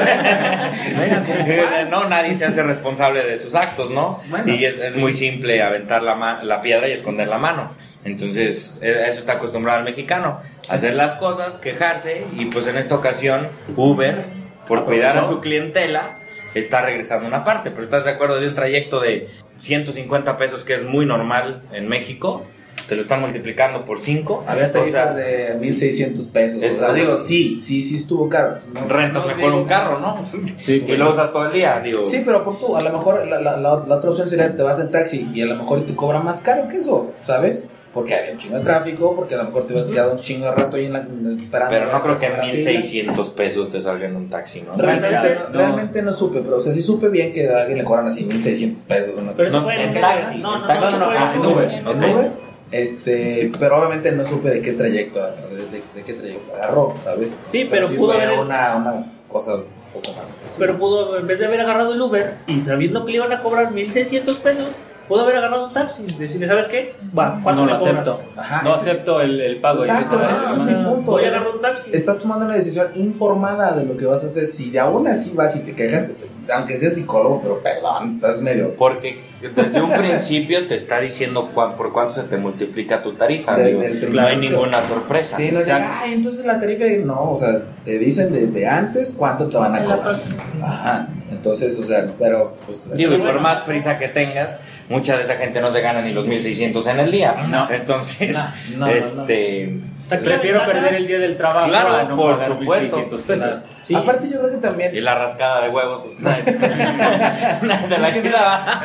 venga, 1.00 1.24
¿cómo 1.25 1.45
cuál? 1.45 1.89
no, 1.89 2.09
nadie 2.09 2.36
se 2.36 2.45
hace 2.45 2.62
responsable 2.62 3.24
de 3.24 3.39
sus 3.39 3.55
actos, 3.55 3.89
¿no? 3.89 4.19
Bueno. 4.29 4.53
y 4.53 4.65
es, 4.65 4.81
es 4.81 4.97
muy 4.97 5.13
simple 5.13 5.63
aventar 5.63 6.03
la, 6.03 6.43
la 6.43 6.62
piedra 6.62 6.89
y 6.89 6.91
esconder 6.91 7.29
la 7.29 7.38
mano. 7.38 7.71
Entonces, 8.03 8.79
e- 8.81 9.09
eso 9.09 9.19
está 9.19 9.33
acostumbrado 9.33 9.79
al 9.79 9.86
mexicano. 9.86 10.39
Hacer 10.67 10.93
las 10.95 11.13
cosas, 11.15 11.57
quejarse, 11.57 12.25
y 12.33 12.45
pues 12.45 12.67
en 12.67 12.77
esta 12.77 12.95
ocasión, 12.95 13.47
Uber, 13.77 14.25
por 14.67 14.83
cuidar 14.83 15.17
a 15.17 15.29
su 15.29 15.39
clientela, 15.39 16.19
está 16.53 16.81
regresando 16.81 17.27
una 17.27 17.45
parte. 17.45 17.71
Pero 17.71 17.83
¿estás 17.83 18.03
de 18.03 18.12
acuerdo 18.12 18.41
de 18.41 18.50
un 18.50 18.55
trayecto 18.55 19.00
de 19.00 19.29
150 19.57 20.38
pesos 20.38 20.65
que 20.65 20.74
es 20.75 20.83
muy 20.83 21.05
normal 21.05 21.63
en 21.71 21.88
México? 21.88 22.45
Te 22.88 22.96
lo 22.96 23.01
están 23.01 23.20
multiplicando 23.22 23.84
por 23.86 24.00
5. 24.00 24.46
Había 24.48 24.72
tarifas 24.72 25.15
de 25.15 25.56
1600 25.60 26.27
pesos. 26.27 26.63
Es- 26.63 26.77
o 26.77 26.79
sea, 26.79 26.94
digo, 26.94 27.17
sí, 27.17 27.60
sí, 27.62 27.84
sí 27.84 27.98
estuvo 27.98 28.29
caro. 28.29 28.60
No- 28.74 28.88
rentas 28.88 29.24
no 29.24 29.27
mejor 29.27 29.51
digo- 29.51 29.62
un 29.63 29.67
carro, 29.67 30.00
¿no? 30.00 30.24
Sí, 30.60 30.86
y 30.88 30.96
lo 30.96 31.12
usas 31.12 31.32
todo 31.34 31.48
el 31.48 31.51
día, 31.53 31.79
digo. 31.84 32.08
Sí, 32.10 32.22
pero 32.25 32.44
por 32.46 32.58
tú, 32.60 32.77
a 32.77 32.82
lo 32.82 32.91
mejor 32.91 33.27
la, 33.27 33.41
la, 33.41 33.58
la, 33.58 33.84
la 33.88 33.96
otra 33.96 34.10
opción 34.10 34.29
sería 34.29 34.56
te 34.56 34.63
vas 34.63 34.79
en 34.79 34.89
taxi 34.91 35.29
y 35.34 35.41
a 35.41 35.46
lo 35.48 35.56
mejor 35.56 35.86
te 35.86 35.96
cobra 35.96 36.20
más 36.20 36.39
caro 36.39 36.70
que 36.70 36.77
eso, 36.77 37.12
¿sabes? 37.25 37.70
Porque 37.94 38.14
había 38.14 38.33
un 38.33 38.38
chingo 38.38 38.57
de 38.59 38.64
tráfico, 38.64 39.16
porque 39.16 39.33
a 39.33 39.38
lo 39.40 39.46
mejor 39.46 39.66
te 39.66 39.74
vas 39.74 39.88
quedado 39.88 40.11
un 40.14 40.20
chingo 40.20 40.46
de 40.46 40.51
rato 40.51 40.75
ahí 40.75 40.85
en 40.85 40.94
la 40.94 41.00
esperando. 41.00 41.70
Pero 41.72 41.92
no 41.92 42.01
creo 42.03 42.20
que 42.20 42.25
en 42.27 42.31
la 42.33 42.44
fila. 42.44 42.53
1600 42.53 43.29
pesos 43.31 43.72
te 43.72 43.81
salga 43.81 44.05
en 44.07 44.16
un 44.16 44.29
taxi, 44.29 44.61
¿no? 44.61 44.74
Realmente, 44.75 45.35
no, 45.51 45.57
realmente 45.57 46.01
no 46.03 46.14
supe, 46.14 46.42
pero 46.42 46.57
o 46.57 46.59
sea, 46.59 46.74
sí 46.74 46.83
supe 46.83 47.09
bien 47.09 47.33
que 47.33 47.50
a 47.50 47.61
alguien 47.61 47.79
le 47.79 47.83
cobran 47.83 48.05
así 48.07 48.24
1600 48.24 48.83
pesos. 48.83 49.16
Una 49.18 49.31
pero 49.31 49.50
eso 49.50 49.57
No, 49.57 49.64
fue 49.64 49.81
en 49.83 49.94
taxi, 49.94 50.38
no, 50.38 50.55
en 50.55 50.61
no, 50.61 50.68
taxi. 50.68 50.92
no, 50.92 51.00
no, 51.00 51.00
no, 51.00 51.05
fue 51.07 51.18
ah, 51.18 51.33
en 51.33 51.46
Uber. 51.46 51.72
En. 51.72 51.88
Uber. 51.88 52.47
Este, 52.72 53.51
pero 53.60 53.77
obviamente 53.77 54.12
no 54.12 54.25
supe 54.25 54.50
de 54.50 54.62
qué 54.62 54.74
trayecto, 54.74 55.22
de, 55.22 55.56
de- 55.68 55.84
de 55.96 56.03
qué 56.06 56.14
trayecto 56.14 56.56
agarró, 56.56 56.94
¿sabes? 57.03 57.34
Sí, 57.50 57.66
pero 57.70 57.88
pudo 57.88 58.14
fue 58.14 58.24
haber- 58.24 58.40
una, 58.40 58.75
una 58.75 59.14
cosa 59.30 59.56
un 59.56 59.64
poco 59.94 60.10
más 60.18 60.30
accesible. 60.32 60.56
pero 60.60 60.77
pudo 60.77 61.18
en 61.18 61.27
vez 61.27 61.40
de 61.40 61.46
haber 61.46 61.62
agarrado 61.62 61.94
el 61.94 62.01
Uber 62.01 62.36
y 62.46 62.60
sabiendo 62.62 63.06
que 63.06 63.12
le 63.14 63.18
iban 63.20 63.32
a 63.32 63.42
cobrar 63.42 63.72
1600 63.72 64.36
pesos 64.38 64.68
pudo 65.07 65.22
haber 65.22 65.37
agarrado 65.37 65.65
un 65.67 65.74
taxi 65.74 66.03
y 66.07 66.13
decirle 66.20 66.48
¿sabes 66.48 66.67
qué? 66.67 66.96
va 67.17 67.39
¿cuánto 67.43 67.61
no 67.61 67.65
me 67.67 67.72
lo 67.74 67.77
cobras? 67.79 67.93
acepto. 67.96 68.22
Ajá, 68.39 68.61
no 68.63 68.72
ese- 68.75 68.81
acepto 68.91 69.22
el, 69.22 69.39
el 69.41 69.61
pago. 69.61 69.83
Exacto, 69.83 70.17
Dices, 70.17 70.31
ese 70.31 70.39
"Ah, 70.46 70.51
es 70.53 70.59
O 70.59 70.63
mi 70.63 70.72
sea, 70.72 70.89
punto. 70.89 71.11
voy 71.11 71.24
a 71.24 71.27
agarrar 71.27 71.48
un 71.55 71.61
taxi 71.61 71.89
Estás 71.93 72.20
tomando 72.20 72.46
una 72.46 72.55
decisión 72.55 72.87
informada 72.96 73.72
de 73.75 73.85
lo 73.85 73.98
que 73.98 74.05
vas 74.05 74.24
a 74.24 74.27
hacer. 74.27 74.48
Si 74.48 74.70
de 74.72 74.79
aún 74.79 75.07
así 75.07 75.31
vas 75.35 75.55
y 75.55 75.59
te 75.59 75.74
quejas, 75.75 76.11
aunque 76.53 76.77
seas 76.77 76.93
psicólogo, 76.93 77.41
pero 77.41 77.59
perdón, 77.61 78.15
estás 78.15 78.41
medio. 78.41 78.74
Porque 78.75 79.22
desde 79.55 79.81
un 79.81 79.91
principio 79.91 80.65
te 80.67 80.75
está 80.75 81.00
diciendo 81.00 81.51
cuán- 81.53 81.75
por 81.75 81.91
cuánto 81.93 82.13
se 82.15 82.24
te 82.24 82.37
multiplica 82.37 83.01
tu 83.03 83.13
tarifa. 83.13 83.53
Desde 83.55 83.70
digo. 83.70 83.81
el 83.83 83.87
no 83.93 84.00
principio. 84.00 84.22
hay 84.22 84.37
ninguna 84.37 84.81
sorpresa. 84.87 85.37
Sí, 85.37 85.50
no 85.51 85.59
es 85.59 85.65
de, 85.65 85.72
ay, 85.74 86.13
entonces 86.13 86.46
la 86.46 86.59
tarifa. 86.59 86.85
No, 87.05 87.31
o 87.31 87.35
sea, 87.35 87.61
te 87.85 88.00
dicen 88.00 88.31
desde 88.33 88.65
antes 88.65 89.13
cuánto 89.17 89.48
te 89.48 89.57
van 89.57 89.75
a 89.75 89.81
En 89.83 89.89
la 89.89 89.98
cobrar. 89.98 90.15
próxima. 90.15 90.43
Ajá, 90.63 91.07
entonces, 91.29 91.77
o 91.79 91.83
sea, 91.83 92.11
pero. 92.17 92.55
Pues, 92.65 92.96
Digo, 92.96 93.13
y 93.15 93.17
por 93.20 93.39
más 93.41 93.59
prisa 93.61 93.98
que 93.98 94.07
tengas, 94.07 94.57
mucha 94.89 95.17
de 95.17 95.23
esa 95.23 95.35
gente 95.35 95.59
no 95.61 95.71
se 95.71 95.81
gana 95.81 96.01
ni 96.01 96.13
los 96.13 96.25
1600 96.25 96.87
en 96.87 97.00
el 97.00 97.11
día. 97.11 97.33
No. 97.50 97.69
Entonces, 97.69 98.35
No, 98.35 98.43
no, 98.79 98.85
no, 98.85 98.87
este. 98.87 99.79
Prefiero 100.09 100.65
perder 100.65 100.95
el 100.95 101.05
día 101.07 101.19
del 101.19 101.35
trabajo 101.35 101.67
Claro, 101.67 101.89
a 101.95 102.03
no 102.05 102.15
por 102.15 102.35
pagar 102.37 102.57
supuesto. 102.59 102.97
1.600 102.97 103.09
pesos. 103.09 103.25
Claro. 103.45 103.57
Sí. 103.85 103.95
Aparte, 103.95 104.29
yo 104.29 104.39
creo 104.39 104.51
que 104.51 104.57
también. 104.57 104.95
Y 104.95 105.00
la 105.01 105.15
rascada 105.15 105.61
de 105.61 105.69
huevos, 105.69 106.01
pues 106.05 106.19
nadie, 106.21 106.43
nadie 107.61 107.97
la 107.97 108.13
quitaba. 108.13 108.81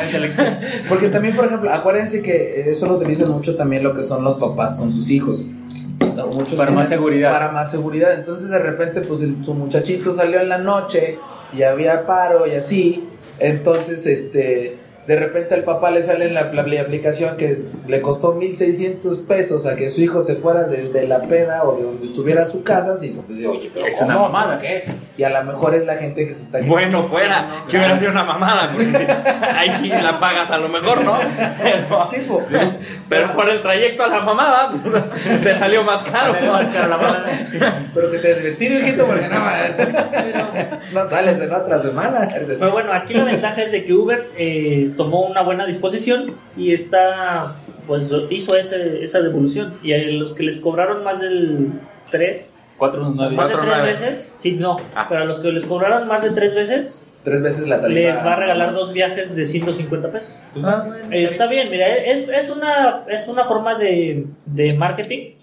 Porque 0.89 1.09
también, 1.09 1.35
por 1.35 1.47
ejemplo, 1.47 1.73
acuérdense 1.73 2.23
que 2.23 2.71
eso 2.71 2.87
lo 2.87 2.95
utilizan 2.95 3.31
mucho 3.31 3.57
también 3.57 3.83
lo 3.83 3.95
que 3.95 4.05
son 4.05 4.23
los 4.25 4.37
papás 4.39 4.77
con 4.77 4.93
sus 4.93 5.11
hijos. 5.11 5.47
Muchos 6.33 6.55
Para 6.55 6.71
más 6.71 6.89
seguridad. 6.89 7.33
Para 7.33 7.51
más 7.51 7.71
seguridad. 7.71 8.15
Entonces, 8.15 8.51
de 8.51 8.59
repente, 8.59 9.01
pues 9.03 9.23
el- 9.23 9.45
su 9.45 9.55
muchachito 9.55 10.13
salió 10.13 10.41
en 10.41 10.49
la 10.49 10.59
noche 10.59 11.19
y 11.53 11.63
había 11.63 12.07
paro 12.07 12.47
y 12.47 12.55
así. 12.55 13.09
Entonces, 13.39 14.07
este. 14.07 14.79
De 15.07 15.17
repente 15.17 15.55
al 15.55 15.65
papá 15.65 15.91
le 15.91 16.03
sale 16.05 16.27
en 16.27 16.35
la, 16.35 16.53
la 16.53 16.81
aplicación 16.81 17.37
que 17.37 17.65
le 17.89 18.01
costó 18.01 18.35
1600 18.35 19.19
pesos 19.21 19.67
a 19.67 19.75
que 19.75 19.91
su 19.91 20.01
hijo 20.01 20.23
se 20.23 20.37
fuera 20.37 20.65
desde 20.65 21.09
la 21.09 21.23
peda 21.23 21.65
o 21.65 21.77
de 21.77 21.83
donde 21.83 22.07
estuviera 22.07 22.47
su 22.47 22.63
casa. 22.63 22.95
Y 23.05 23.09
pues, 23.11 23.29
dice, 23.29 23.49
oye, 23.49 23.71
pero 23.75 23.87
Es 23.87 24.01
una 24.01 24.15
mamada. 24.17 24.53
¿Por 24.55 24.63
qué? 24.63 24.85
Y 25.17 25.25
a 25.25 25.31
lo 25.31 25.43
mejor 25.45 25.75
es 25.75 25.87
la 25.87 25.97
gente 25.97 26.27
que 26.27 26.33
se 26.33 26.43
está 26.45 26.61
Bueno, 26.63 27.05
fuera, 27.09 27.49
que 27.69 27.77
hubiera 27.79 27.99
sido 27.99 28.13
una 28.13 28.25
mamada, 28.25 28.75
si- 28.77 29.45
ahí 29.57 29.71
sí 29.81 29.89
la 29.89 30.21
pagas 30.21 30.51
a 30.51 30.59
lo 30.59 30.69
mejor, 30.69 31.05
¿no? 31.05 31.19
Pero, 31.61 32.09
Tipo, 32.13 32.43
pero 33.09 33.33
por 33.35 33.49
el 33.51 33.61
trayecto 33.61 34.05
a 34.05 34.09
la 34.09 34.21
mamada, 34.21 34.73
pues, 34.83 35.41
te 35.43 35.55
salió 35.57 35.83
más 35.83 36.03
caro. 36.05 36.35
Pero 37.95 38.11
que 38.11 38.19
te 38.19 38.33
has 38.33 38.39
divertido, 38.39 38.79
hijito, 38.81 39.05
porque 39.07 39.29
nada 39.29 39.41
más 39.41 40.93
no 40.93 41.07
sales 41.09 41.41
en 41.41 41.53
otra 41.53 41.83
semana. 41.83 42.29
Pero 42.47 42.73
bueno, 42.73 42.93
aquí 42.93 43.15
la 43.15 43.25
ventaja 43.25 43.63
es 43.63 43.73
de 43.73 43.85
que 43.85 43.93
Uber 43.93 44.31
eh, 44.37 44.92
tomó 44.97 45.27
una 45.27 45.43
buena 45.43 45.67
disposición 45.67 46.37
y 46.57 46.73
está, 46.73 47.57
pues 47.87 48.11
hizo 48.31 48.57
ese, 48.57 49.03
esa 49.03 49.21
devolución. 49.21 49.75
Y 49.83 49.93
a 49.93 49.99
los 49.99 50.35
que 50.35 50.43
les 50.43 50.59
cobraron 50.61 51.03
más 51.05 51.21
del 51.21 51.73
3, 52.11 52.57
419. 52.79 53.37
más 53.37 53.49
de 53.49 53.55
Cuatro, 53.55 53.71
3 53.71 53.83
nueve. 53.83 53.93
veces, 53.99 54.35
sí, 54.39 54.53
no, 54.53 54.77
Ah. 54.95 55.07
pero 55.09 55.23
a 55.23 55.25
los 55.25 55.39
que 55.41 55.53
les 55.53 55.65
cobraron 55.65 56.07
más 56.09 56.23
de 56.23 56.31
3 56.31 56.55
veces, 56.55 57.07
Tres 57.25 57.41
veces 57.41 57.69
la 57.69 57.81
tarifa. 57.81 58.01
les 58.01 58.17
va 58.17 58.33
a 58.33 58.37
regalar 58.37 58.73
dos 58.75 58.93
viajes 58.93 59.37
de 59.37 59.47
150 59.47 60.11
pesos. 60.11 60.35
Ah, 60.63 60.87
está 61.13 61.47
bien, 61.47 61.71
mira, 61.71 61.87
es, 61.95 62.29
es, 62.29 62.51
una, 62.51 63.05
es 63.09 63.29
una 63.29 63.45
forma 63.45 63.79
de, 63.79 64.27
de 64.47 64.75
marketing, 64.77 65.35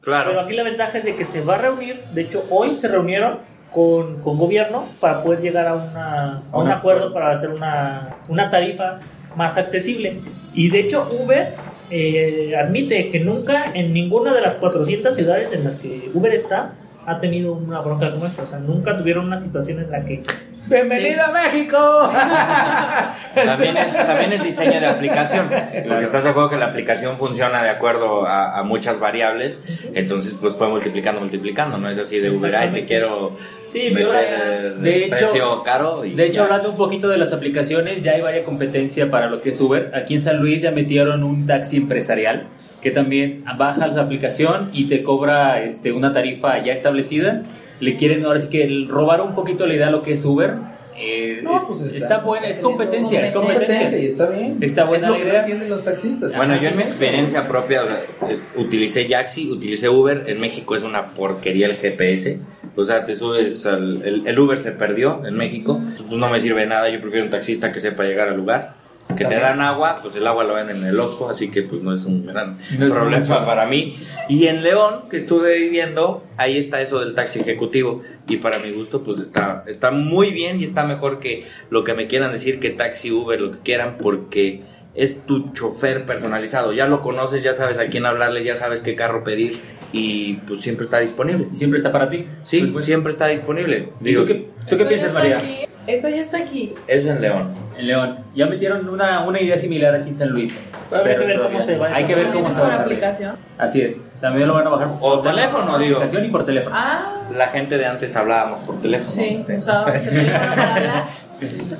pero 0.00 0.22
Claro. 0.24 0.40
aquí 0.40 0.54
la 0.54 0.62
ventaja 0.62 0.96
es 0.98 1.04
de 1.04 1.16
que 1.16 1.24
se 1.24 1.40
va 1.40 1.56
a 1.56 1.58
reunir, 1.58 2.00
de 2.14 2.20
hecho 2.22 2.44
hoy 2.50 2.76
se 2.76 2.86
reunieron 2.86 3.38
con, 3.72 4.22
con 4.22 4.38
gobierno 4.38 4.86
para 5.00 5.22
poder 5.22 5.40
llegar 5.40 5.66
a, 5.66 5.74
una, 5.74 6.42
a 6.50 6.58
un 6.58 6.66
Un 6.66 6.70
acuerdo 6.70 7.12
para 7.12 7.30
hacer 7.30 7.50
una, 7.50 8.16
una 8.28 8.50
tarifa 8.50 8.98
más 9.36 9.56
accesible. 9.56 10.20
Y 10.54 10.70
de 10.70 10.80
hecho 10.80 11.08
Uber 11.22 11.54
eh, 11.90 12.54
admite 12.56 13.10
que 13.10 13.20
nunca 13.20 13.64
en 13.74 13.92
ninguna 13.92 14.34
de 14.34 14.40
las 14.40 14.56
400 14.56 15.14
ciudades 15.14 15.52
en 15.52 15.64
las 15.64 15.78
que 15.78 16.10
Uber 16.14 16.34
está 16.34 16.72
ha 17.06 17.20
tenido 17.20 17.54
una 17.54 17.80
bronca 17.80 18.10
como 18.12 18.26
esta. 18.26 18.42
O 18.42 18.46
sea, 18.46 18.58
nunca 18.58 18.98
tuvieron 18.98 19.26
una 19.26 19.38
situación 19.38 19.80
en 19.80 19.90
la 19.90 20.04
que 20.04 20.22
¡Bienvenido 20.68 21.22
a 21.24 21.32
México! 21.32 21.76
También 23.34 23.76
es, 23.76 23.92
también 23.94 24.32
es 24.32 24.42
diseño 24.42 24.80
de 24.80 24.86
aplicación. 24.86 25.48
Porque 25.48 26.04
estás 26.04 26.24
de 26.24 26.30
acuerdo 26.30 26.50
que 26.50 26.56
la 26.56 26.66
aplicación 26.66 27.16
funciona 27.18 27.62
de 27.62 27.70
acuerdo 27.70 28.26
a, 28.26 28.58
a 28.58 28.62
muchas 28.64 28.98
variables. 28.98 29.60
Entonces, 29.94 30.34
pues 30.40 30.56
fue 30.56 30.68
multiplicando, 30.68 31.20
multiplicando. 31.20 31.78
No 31.78 31.88
es 31.88 31.98
así 31.98 32.18
de 32.18 32.30
Uber, 32.30 32.54
ay, 32.56 32.70
te 32.70 32.84
quiero 32.84 33.36
Sí, 33.70 33.90
pero 33.94 34.12
meter 34.12 34.74
de 34.74 34.90
de 34.90 35.04
hecho- 35.06 35.16
precio 35.16 35.62
caro. 35.62 36.04
Y 36.04 36.14
De 36.14 36.24
hecho, 36.26 36.34
ya. 36.36 36.42
hablando 36.44 36.70
un 36.70 36.76
poquito 36.76 37.08
de 37.08 37.18
las 37.18 37.32
aplicaciones, 37.32 38.02
ya 38.02 38.12
hay 38.12 38.20
varias 38.22 38.44
competencia 38.44 39.10
para 39.10 39.28
lo 39.28 39.40
que 39.40 39.50
es 39.50 39.60
Uber. 39.60 39.92
Aquí 39.94 40.14
en 40.14 40.22
San 40.24 40.38
Luis 40.38 40.60
ya 40.62 40.70
metieron 40.72 41.22
un 41.22 41.46
taxi 41.46 41.76
empresarial 41.76 42.48
que 42.82 42.90
también 42.90 43.44
bajas 43.56 43.94
la 43.94 44.02
aplicación 44.02 44.70
y 44.72 44.88
te 44.88 45.02
cobra 45.04 45.60
este, 45.62 45.92
una 45.92 46.12
tarifa 46.12 46.58
ya 46.62 46.72
establecida. 46.72 47.42
Le 47.80 47.96
quieren 47.96 48.24
ahora 48.24 48.40
sí 48.40 48.48
que 48.48 48.86
robar 48.88 49.20
un 49.20 49.34
poquito 49.34 49.66
la 49.66 49.74
idea 49.74 49.86
de 49.86 49.92
lo 49.92 50.02
que 50.02 50.12
es 50.12 50.24
Uber. 50.24 50.54
Eh, 51.00 51.40
No, 51.44 51.56
es- 51.58 51.62
pues 51.68 51.94
está, 51.94 52.18
buena, 52.18 52.48
es 52.48 52.58
competencia, 52.58 53.24
es 53.24 53.30
competencia. 53.30 53.98
y 53.98 54.06
está 54.06 54.26
bien. 54.30 54.58
Está 54.60 54.82
buena 54.84 55.06
es 55.06 55.08
lo 55.12 55.14
la 55.16 55.22
que 55.22 55.28
idea. 55.28 55.32
no 55.34 55.38
entienden 55.40 55.70
los 55.70 55.84
taxistas. 55.84 56.36
Bueno, 56.36 56.60
yo 56.60 56.68
en 56.70 56.76
mi 56.76 56.82
experiencia 56.82 57.46
propia 57.46 57.82
eh, 58.28 58.40
utilicé 58.56 59.06
Jaxi, 59.08 59.48
utilicé 59.48 59.88
Uber. 59.88 60.24
En 60.26 60.40
México 60.40 60.74
es 60.74 60.82
una 60.82 61.10
porquería 61.14 61.66
el 61.66 61.76
GPS. 61.76 62.40
O 62.74 62.82
sea, 62.82 63.04
te 63.04 63.14
subes 63.14 63.64
al. 63.66 64.02
El, 64.04 64.26
el 64.26 64.38
Uber 64.40 64.58
se 64.58 64.72
perdió 64.72 65.24
en 65.24 65.34
México. 65.36 65.80
Pues 66.08 66.18
no 66.18 66.28
me 66.30 66.40
sirve 66.40 66.66
nada. 66.66 66.90
Yo 66.90 67.00
prefiero 67.00 67.24
un 67.26 67.30
taxista 67.30 67.70
que 67.70 67.78
sepa 67.78 68.02
llegar 68.02 68.28
al 68.28 68.36
lugar. 68.36 68.74
Que 69.18 69.24
te 69.24 69.34
dan 69.36 69.60
agua, 69.60 70.00
pues 70.02 70.16
el 70.16 70.26
agua 70.26 70.44
lo 70.44 70.54
ven 70.54 70.70
en 70.70 70.84
el 70.84 70.98
Oxxo, 70.98 71.28
así 71.28 71.50
que 71.50 71.62
pues 71.62 71.82
no 71.82 71.92
es 71.94 72.04
un 72.04 72.24
gran 72.24 72.56
No 72.78 72.86
es 72.86 72.92
problema 72.92 73.26
mucho. 73.26 73.44
para 73.44 73.66
mí. 73.66 73.96
Y 74.28 74.46
en 74.46 74.62
León, 74.62 75.08
que 75.10 75.16
estuve 75.18 75.58
viviendo, 75.58 76.24
ahí 76.36 76.56
está 76.58 76.80
eso 76.80 77.00
del 77.00 77.14
taxi 77.14 77.40
ejecutivo. 77.40 78.00
Y 78.28 78.38
para 78.38 78.58
mi 78.58 78.70
gusto, 78.72 79.02
pues 79.02 79.18
está, 79.18 79.64
está 79.66 79.90
muy 79.90 80.30
bien 80.30 80.60
y 80.60 80.64
está 80.64 80.84
mejor 80.86 81.18
que 81.20 81.44
lo 81.70 81.84
que 81.84 81.94
me 81.94 82.06
quieran 82.06 82.32
decir 82.32 82.60
que 82.60 82.70
taxi, 82.70 83.10
Uber, 83.10 83.40
lo 83.40 83.50
que 83.52 83.58
quieran, 83.58 83.96
porque 83.98 84.62
es 84.94 85.24
tu 85.26 85.52
chofer 85.52 86.04
personalizado. 86.06 86.72
Ya 86.72 86.86
lo 86.88 87.00
conoces, 87.02 87.42
ya 87.42 87.54
sabes 87.54 87.78
a 87.78 87.86
quién 87.86 88.04
hablarle, 88.06 88.42
ya 88.42 88.56
sabes 88.56 88.82
qué 88.82 88.96
carro 88.96 89.22
pedir 89.22 89.60
y 89.92 90.34
pues 90.46 90.60
siempre 90.60 90.84
está 90.84 90.98
disponible. 90.98 91.48
Y 91.54 91.56
siempre 91.56 91.78
está 91.78 91.92
para 91.92 92.08
ti. 92.08 92.26
Sí, 92.42 92.62
Pues, 92.72 92.84
siempre 92.84 93.12
está 93.12 93.28
disponible. 93.28 93.90
¿Y 94.00 94.04
Digo, 94.04 94.22
tú 94.22 94.28
qué, 94.28 94.50
tú 94.76 94.88
piensas, 94.88 95.12
María? 95.12 95.38
aquí. 95.38 95.67
Eso 95.88 96.08
ya 96.08 96.20
está 96.22 96.38
aquí. 96.38 96.74
es 96.86 97.06
en 97.06 97.20
León. 97.20 97.48
En 97.78 97.86
León. 97.86 98.18
Ya 98.34 98.46
metieron 98.46 98.88
una, 98.88 99.24
una 99.26 99.40
idea 99.40 99.58
similar 99.58 99.94
aquí 99.94 100.10
en 100.10 100.16
San 100.16 100.30
Luis. 100.30 100.52
Pero 100.90 101.04
hay 101.04 101.16
que 101.16 101.24
ver 101.26 101.40
cómo 101.40 101.60
se 101.60 101.78
va 101.78 101.88
Hay 101.94 102.04
que 102.04 102.14
ver 102.14 102.24
cómo 102.26 102.34
¿Tienes 102.46 102.54
se 102.54 102.60
va 102.60 102.74
aplicación? 102.74 103.36
Así 103.56 103.80
es. 103.82 104.16
También 104.20 104.48
lo 104.48 104.54
van 104.54 104.66
a 104.66 104.70
bajar. 104.70 104.88
O 105.00 105.20
teléfono, 105.20 105.72
por 105.72 105.80
digo. 105.80 105.96
aplicación 105.96 106.24
y 106.24 106.28
por 106.28 106.44
teléfono. 106.46 106.74
Ah, 106.78 107.22
La 107.34 107.48
gente 107.48 107.78
de 107.78 107.86
antes 107.86 108.14
hablábamos 108.16 108.64
por 108.64 108.80
teléfono. 108.80 109.10
sí. 109.12 109.44
Teléfono. 109.48 109.84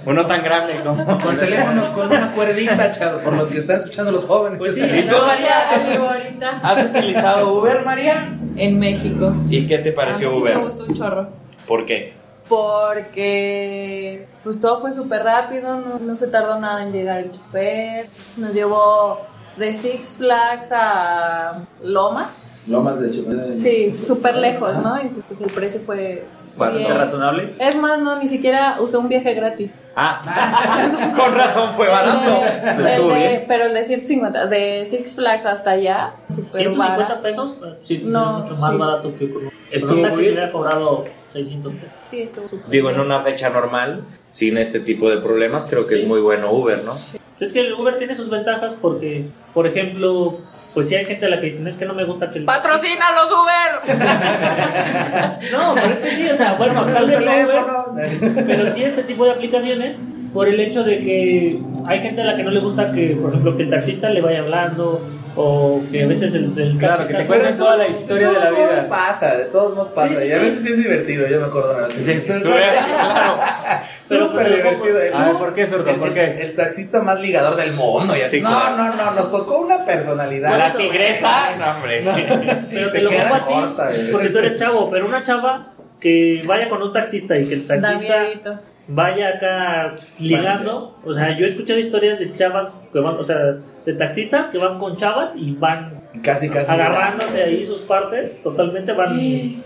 Uno 0.07 0.27
tan 0.27 0.43
grande 0.45 0.75
como... 0.85 1.19
Con 1.19 1.37
teléfonos 1.41 1.87
con 1.89 2.11
una 2.13 2.31
cuerdita, 2.33 2.93
chavo, 2.93 3.19
por 3.19 3.33
los 3.35 3.49
que 3.49 3.59
están 3.59 3.79
escuchando 3.81 4.13
los 4.13 4.25
jóvenes. 4.25 4.59
Pues 4.59 4.75
sí. 4.75 4.83
¿Y 4.83 5.03
tú, 5.03 5.17
María? 5.27 6.61
¿Has 6.63 6.85
utilizado 6.87 7.59
Uber, 7.59 7.85
María? 7.85 8.29
En 8.57 8.79
México. 8.79 9.35
¿Y 9.49 9.67
qué 9.67 9.79
te 9.79 9.91
A 9.91 9.95
pareció 9.95 10.31
mí 10.31 10.37
sí 10.37 10.43
Uber? 10.43 10.57
me 10.57 10.63
gustó 10.65 10.85
un 10.85 10.95
chorro. 10.95 11.29
¿Por 11.67 11.87
qué? 11.87 12.15
Porque 12.49 14.27
pues 14.43 14.61
todo 14.61 14.81
fue 14.81 14.95
súper 14.95 15.23
rápido, 15.23 15.81
no, 15.81 15.99
no 15.99 16.17
se 16.17 16.29
tardó 16.29 16.59
nada 16.59 16.83
en 16.83 16.93
llegar 16.93 17.21
el 17.21 17.31
chofer. 17.31 18.09
Nos 18.37 18.55
llevó 18.55 19.21
de 19.57 19.75
Six 19.75 20.13
Flags 20.13 20.69
a 20.73 21.67
Lomas. 21.83 22.51
Lomas 22.67 23.01
de 23.01 23.09
hecho. 23.09 23.25
Sí, 23.45 24.01
súper 24.07 24.37
lejos, 24.37 24.77
¿no? 24.79 24.99
Entonces 24.99 25.25
pues 25.29 25.41
el 25.41 25.53
precio 25.53 25.81
fue 25.81 26.27
Bastante 26.59 26.85
bien. 26.87 26.99
razonable. 26.99 27.55
Es 27.59 27.77
más, 27.77 28.01
no, 28.01 28.19
ni 28.21 28.29
siquiera 28.29 28.77
usé 28.81 28.97
un 28.97 29.09
viaje 29.09 29.33
gratis. 29.35 29.75
Ah, 29.97 31.13
con 31.17 31.35
razón 31.35 31.73
fue 31.75 31.87
El 31.87 31.93
barato. 31.93 32.31
de- 32.31 32.73
Pues 32.75 32.87
el 32.99 33.09
de- 33.09 33.45
pero 33.49 33.65
el 33.67 33.75
de 33.75 33.85
150, 33.85 34.47
de 34.47 34.85
Six 34.85 35.15
Flags 35.15 35.47
hasta 35.47 35.71
allá, 35.73 36.13
súper 36.29 36.53
150 36.63 36.97
barato. 36.99 37.21
pesos, 37.23 37.57
sí, 37.85 38.03
No, 38.05 38.39
es 38.39 38.45
mucho 38.51 38.61
más 38.61 38.73
sí. 38.73 38.79
barato 38.79 39.15
que 39.19 39.31
con 39.33 39.51
Estuvo 39.71 39.93
muy 39.95 40.03
bien. 40.11 40.15
hubiera 40.33 40.53
cobrado 40.53 41.05
600 41.33 41.73
pesos. 41.75 41.91
Sí, 42.09 42.21
estuvo 42.23 42.49
súper 42.49 42.69
Digo, 42.71 42.89
en 42.91 42.97
bien. 42.97 43.07
una 43.07 43.21
fecha 43.23 43.51
normal, 43.51 44.05
sin 44.31 44.59
este 44.59 44.81
tipo 44.81 45.11
de 45.11 45.19
problemas, 45.19 45.65
creo 45.65 45.87
que 45.87 45.97
Sí. 45.97 46.03
es 46.03 46.09
muy 46.09 46.21
bueno 46.21 46.51
Uber, 46.53 46.83
¿no? 46.85 46.97
Es 47.41 47.53
que 47.53 47.61
el 47.61 47.73
Uber 47.73 47.99
tiene 47.99 48.15
sus 48.17 48.31
ventajas 48.31 48.75
porque, 48.81 49.27
por 49.55 49.67
ejemplo, 49.67 50.39
pues 50.79 50.91
si 50.91 50.95
hay 50.95 51.07
gente 51.07 51.27
a 51.27 51.29
la 51.29 51.41
que 51.41 51.47
dicen 51.47 51.67
es 51.67 51.77
que 51.77 51.87
no 51.87 51.93
me 51.93 52.05
gusta 52.05 52.31
el... 52.33 52.45
¡Patrocina 52.45 53.07
los 53.11 53.33
Uber! 53.33 53.99
No, 55.51 55.75
pero 55.75 55.93
es 55.93 55.99
que 55.99 56.11
sí, 56.11 56.29
o 56.29 56.37
sea, 56.37 56.55
bueno, 56.55 56.87
tal 56.87 57.11
vez 57.11 57.21
no 57.21 57.33
Uber, 57.33 58.45
pero 58.47 58.71
sí 58.71 58.85
este 58.85 59.03
tipo 59.03 59.25
de 59.25 59.33
aplicaciones 59.33 60.01
por 60.33 60.47
el 60.47 60.61
hecho 60.61 60.85
de 60.85 61.01
que 61.01 61.59
hay 61.85 61.99
gente 61.99 62.23
a 62.23 62.27
la 62.27 62.37
que 62.37 62.45
no 62.45 62.53
le 62.53 62.61
gusta 62.61 62.93
que, 62.93 63.19
por 63.21 63.31
ejemplo, 63.31 63.57
que 63.57 63.65
el 63.65 63.71
taxista 63.71 64.09
le 64.09 64.21
vaya 64.21 64.39
hablando 64.39 65.03
o 65.41 65.83
que 65.91 66.03
a 66.03 66.07
veces 66.07 66.35
el, 66.35 66.53
el 66.59 66.77
Claro, 66.79 67.07
que 67.07 67.15
te 67.15 67.25
cuenten 67.27 67.57
suene- 67.57 67.59
toda 67.59 67.77
la 67.77 67.89
historia 67.89 68.31
de 68.31 68.41
la 68.41 68.51
vida. 68.51 68.87
pasa, 68.89 69.37
de 69.37 69.45
todos 69.45 69.75
modos 69.77 69.93
pasa. 69.95 70.09
Sí, 70.09 70.17
sí, 70.17 70.27
y 70.27 70.33
a 70.33 70.39
veces 70.39 70.63
sí 70.65 70.73
es 70.73 70.79
divertido, 70.79 71.29
yo 71.29 71.41
me 71.41 71.47
acuerdo 71.47 71.75
una 71.77 71.87
vez. 71.87 71.97
Claro. 72.43 73.39
Súper 74.05 74.55
divertido. 74.57 75.01
El- 75.01 75.15
A 75.15 75.25
ver, 75.27 75.35
¿por 75.37 75.55
qué, 75.55 75.63
el- 75.63 75.69
¿Por 75.69 76.09
el- 76.09 76.15
qué? 76.15 76.43
El, 76.43 76.55
taxista 76.55 77.01
más 77.03 77.21
ligador 77.21 77.57
del 77.57 77.73
mundo. 77.73 78.17
Y 78.17 78.23
así. 78.23 78.37
Sí, 78.39 78.43
no, 78.43 78.49
claro. 78.51 78.77
no, 78.77 78.95
no, 78.97 79.11
nos 79.13 79.31
tocó 79.31 79.59
una 79.59 79.85
personalidad. 79.85 80.59
La 80.59 80.73
tigresa. 80.73 81.51
No, 81.59 81.71
hombre, 81.73 82.03
sí. 82.03 82.11
Pero 82.71 82.91
te 82.91 83.03
lo 83.03 83.11
corta, 83.47 83.91
porque 84.13 84.29
tú 84.31 84.39
eres 84.39 84.59
chavo, 84.59 84.91
pero 84.91 85.07
una 85.07 85.23
chava 85.23 85.67
que 86.01 86.43
vaya 86.47 86.69
con 86.69 86.81
un 86.83 86.93
taxista 86.93 87.37
y 87.39 87.47
que 87.47 87.55
el 87.55 87.67
taxista 87.67 88.61
vaya 88.87 89.29
acá 89.31 89.97
ligando, 90.21 90.97
o 91.05 91.13
sea, 91.13 91.37
yo 91.37 91.45
he 91.45 91.49
escuchado 91.49 91.79
historias 91.79 92.19
de 92.21 92.31
chavas 92.33 92.81
que 92.93 93.01
van, 93.01 93.17
o 93.17 93.25
sea, 93.25 93.37
de 93.85 93.93
taxistas 93.95 94.49
que 94.49 94.59
van 94.59 94.79
con 94.79 94.97
chavas 94.97 95.33
y 95.37 95.53
van 95.53 95.99
Casi, 96.23 96.49
casi. 96.49 96.71
agarrándose 96.71 97.43
ahí 97.43 97.65
sus 97.65 97.83
partes, 97.83 98.43
totalmente 98.43 98.93
van 98.93 99.19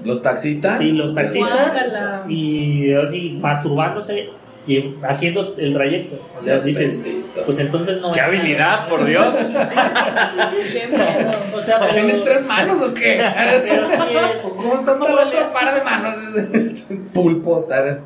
Los 0.04 0.22
taxistas. 0.22 0.78
sí, 0.78 0.92
los 0.92 1.14
taxistas 1.14 1.72
Guácala. 1.74 2.24
y 2.28 2.92
así 2.94 3.38
masturbándose 3.40 4.30
y 4.66 4.96
haciendo 5.02 5.54
el 5.56 5.72
trayecto. 5.72 6.20
O 6.38 6.42
sea, 6.42 6.58
dices, 6.60 6.98
pues 7.44 7.58
entonces 7.58 8.00
no 8.00 8.12
¡Qué 8.12 8.20
es- 8.20 8.26
habilidad, 8.26 8.88
por 8.88 9.04
Dios! 9.04 9.26
O 11.54 11.60
sea, 11.64 11.78
pero, 11.78 11.92
¿Tienen 11.92 12.24
tres 12.24 12.44
manos 12.44 12.82
o 12.82 12.92
qué? 12.94 13.22
pero 13.68 13.88
sí 13.88 14.14
es 14.14 14.42
¿Cómo 14.42 14.74
está 14.80 14.92
el 14.94 15.28
otro 15.28 15.52
par 15.52 15.74
de 15.74 15.84
manos? 15.84 16.16
Pulpos, 17.14 17.68
¿sabes? 17.68 17.98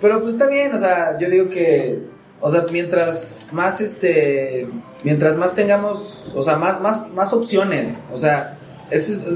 Pero 0.00 0.20
pues 0.20 0.34
está 0.34 0.46
bien, 0.48 0.74
o 0.74 0.78
sea, 0.78 1.18
yo 1.18 1.28
digo 1.30 1.48
que, 1.50 1.98
o 2.40 2.52
sea, 2.52 2.64
mientras 2.70 3.48
más 3.52 3.80
este, 3.80 4.68
mientras 5.02 5.36
más 5.36 5.54
tengamos, 5.54 6.32
o 6.36 6.42
sea, 6.42 6.56
más, 6.56 6.80
más, 6.80 7.10
más 7.10 7.32
opciones, 7.32 8.04
o 8.12 8.18
sea, 8.18 8.58
eso 8.90 9.12
es, 9.12 9.26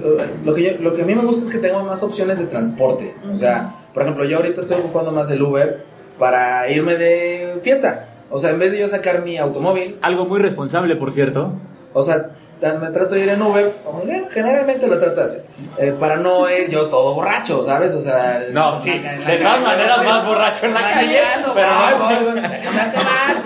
lo 0.45 0.55
que 0.55 0.63
yo, 0.63 0.71
lo 0.81 0.95
que 0.95 1.03
a 1.03 1.05
mí 1.07 1.15
me 1.15 1.23
gusta 1.23 1.47
es 1.47 1.51
que 1.51 1.59
tengamos 1.59 1.87
más 1.87 2.03
opciones 2.03 2.39
de 2.39 2.47
transporte, 2.47 3.15
o 3.33 3.37
sea, 3.37 3.75
por 3.99 4.05
ejemplo, 4.05 4.25
yo 4.27 4.37
ahorita 4.37 4.61
estoy 4.61 4.79
ocupando 4.79 5.11
más 5.11 5.29
el 5.33 5.43
Uber 5.43 5.83
para 6.21 6.71
irme 6.71 6.97
de 6.97 7.59
fiesta, 7.65 8.11
o 8.31 8.39
sea, 8.39 8.51
en 8.51 8.61
vez 8.61 8.71
de 8.71 8.79
yo 8.79 8.87
sacar 8.87 9.25
mi 9.25 9.39
automóvil, 9.39 9.99
Algo 10.03 10.25
muy 10.25 10.39
responsable, 10.39 10.95
por 10.95 11.11
cierto. 11.11 11.51
o 11.93 12.05
sea, 12.05 12.31
me 12.61 12.91
trato 12.91 13.15
de 13.15 13.21
ir 13.23 13.29
en 13.29 13.41
Uber, 13.43 13.73
como 13.85 14.03
bien, 14.03 14.27
generalmente 14.31 14.87
lo 14.87 14.99
trato 14.99 15.21
de 15.21 15.27
hacer, 15.27 15.45
eh, 15.79 15.95
para 15.99 16.17
no 16.17 16.49
ir 16.51 16.69
yo 16.71 16.87
todo 16.87 17.15
borracho, 17.15 17.65
¿sabes? 17.65 17.95
O 17.95 18.03
sea, 18.03 18.43
No, 18.53 18.81
sí, 18.83 18.91
en 18.91 19.03
la 19.05 19.13
de 19.13 19.23
calle, 19.25 19.39
todas 19.39 19.61
maneras 19.63 19.99
sí. 20.01 20.07
más 20.07 20.27
borracho 20.27 20.67
en 20.67 20.75
la 20.75 20.81
calle, 20.81 21.19
pero 21.55 21.69
voy, 21.99 22.25
no- 22.35 22.43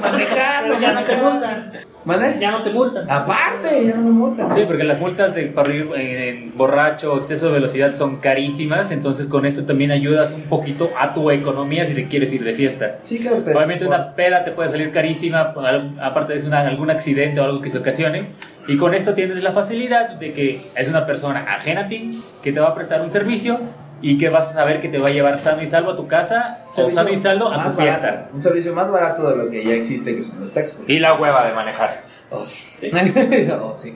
manejando. 0.01 0.79
ya 0.81 0.92
no 0.92 1.03
te 1.03 1.16
multan, 1.16 1.72
¿Mande? 2.05 2.37
ya 2.40 2.51
no 2.51 2.62
te 2.62 2.70
multan. 2.70 3.09
Aparte, 3.11 3.87
ya 3.87 3.94
no 3.94 4.03
me 4.03 4.11
multan. 4.11 4.55
Sí, 4.55 4.62
porque 4.66 4.83
las 4.85 4.98
multas 4.98 5.35
de 5.35 5.44
para 5.46 5.72
ir 5.72 5.88
en, 5.94 5.98
en 6.44 6.57
borracho 6.57 7.12
o 7.12 7.18
exceso 7.18 7.46
de 7.46 7.53
velocidad 7.53 7.94
son 7.94 8.16
carísimas, 8.16 8.90
entonces 8.90 9.27
con 9.29 9.46
esto 9.46 9.64
también 9.64 9.92
ayudas 9.92 10.33
un 10.33 10.42
poquito 10.42 10.90
a 10.98 11.14
tu 11.14 11.31
economía 11.31 11.87
si 11.87 11.94
te 11.94 12.09
quieres 12.09 12.33
ir 12.33 12.42
de 12.44 12.55
fiesta. 12.55 12.96
Sí, 13.05 13.20
claro. 13.20 13.38
te- 13.38 13.55
Obviamente 13.55 13.87
una 13.87 14.14
peda 14.14 14.42
te 14.44 14.51
puede 14.53 14.70
salir 14.70 14.90
carísima, 14.90 15.55
aparte 16.03 16.35
de 16.38 16.46
una- 16.46 16.61
algún 16.66 16.90
accidente 16.90 17.40
o 17.40 17.44
algo 17.44 17.61
que 17.61 17.70
se 17.70 17.79
ocasione. 17.79 18.27
Y 18.68 18.77
con 18.77 18.94
esto 18.94 19.14
tienes 19.14 19.42
la 19.42 19.53
facilidad 19.53 20.11
de 20.11 20.33
que 20.33 20.70
es 20.75 20.88
una 20.88 21.07
persona 21.07 21.55
ajena 21.55 21.83
a 21.83 21.88
ti, 21.88 22.22
que 22.42 22.53
te 22.53 22.61
va 22.61 22.68
a 22.68 22.75
prestar 22.75 23.01
un 23.01 23.11
servicio 23.11 23.61
y 24.01 24.18
que 24.18 24.29
vas 24.29 24.51
a 24.51 24.53
saber 24.53 24.81
que 24.81 24.88
te 24.88 24.98
va 24.98 25.09
a 25.09 25.12
llevar 25.12 25.38
sano 25.38 25.62
y 25.62 25.68
salvo 25.68 25.92
a 25.92 25.96
tu 25.96 26.07
casa 26.07 26.64
o 26.75 26.90
sano 26.90 27.11
y 27.11 27.16
salvo 27.16 27.51
a 27.51 27.64
tu 27.64 27.70
fiesta. 27.81 28.07
barato, 28.07 28.31
un 28.35 28.42
servicio 28.42 28.75
más 28.75 28.90
barato 28.90 29.31
de 29.31 29.37
lo 29.37 29.51
que 29.51 29.64
ya 29.64 29.75
existe, 29.75 30.14
que 30.14 30.22
son 30.22 30.40
los 30.40 30.53
taxis. 30.53 30.81
Y 30.87 30.98
la 30.98 31.14
hueva 31.14 31.46
de 31.46 31.55
manejar. 31.55 32.03
Oh, 32.33 32.47
sí. 32.47 32.59
Sí. 32.81 32.90
oh, 33.53 33.75
sí. 33.77 33.95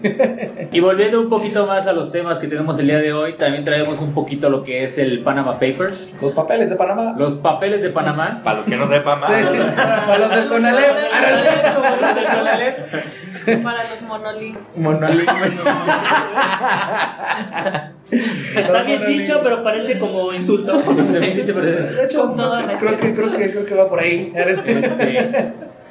Y 0.71 0.81
volviendo 0.81 1.21
un 1.21 1.29
poquito 1.31 1.67
más 1.67 1.87
a 1.87 1.93
los 1.93 2.13
temas 2.13 2.39
que 2.39 2.47
tenemos 2.49 2.79
el 2.79 2.87
día 2.87 2.99
de 2.99 3.13
hoy, 3.13 3.35
también 3.35 3.65
traemos 3.65 4.01
un 4.01 4.13
poquito 4.13 4.51
lo 4.51 4.63
que 4.63 4.85
es 4.85 4.99
el 4.99 5.23
Panama 5.23 5.55
Papers, 5.55 6.13
Los 6.21 6.33
papeles 6.33 6.69
de 6.71 6.77
Panamá. 6.77 7.15
los 7.19 7.37
papeles 7.37 7.83
de 7.83 7.91
Panamá. 7.91 8.41
Para 8.45 8.59
los 8.59 8.67
que 8.67 8.77
no 8.77 8.89
sepan 8.89 9.21
más. 9.21 9.31
Sí. 9.31 9.37
Para 10.07 10.19
los 10.19 10.31
del 10.31 10.47
Conalep. 10.49 10.97
Para 13.63 13.91
los 13.91 14.03
monolinks. 14.03 14.79
Monolingüe. 14.79 15.27
Está 18.57 18.83
bien 18.83 19.07
dicho, 19.07 19.41
pero 19.43 19.63
parece 19.65 19.99
como 19.99 20.33
insulto. 20.33 20.81
De 20.93 21.33
hecho, 21.41 21.55
creo, 21.55 22.99
que, 22.99 23.15
creo, 23.15 23.37
que, 23.37 23.51
creo 23.51 23.67
que 23.67 23.75
va 23.75 23.89
por 23.89 23.99
ahí. 24.01 24.33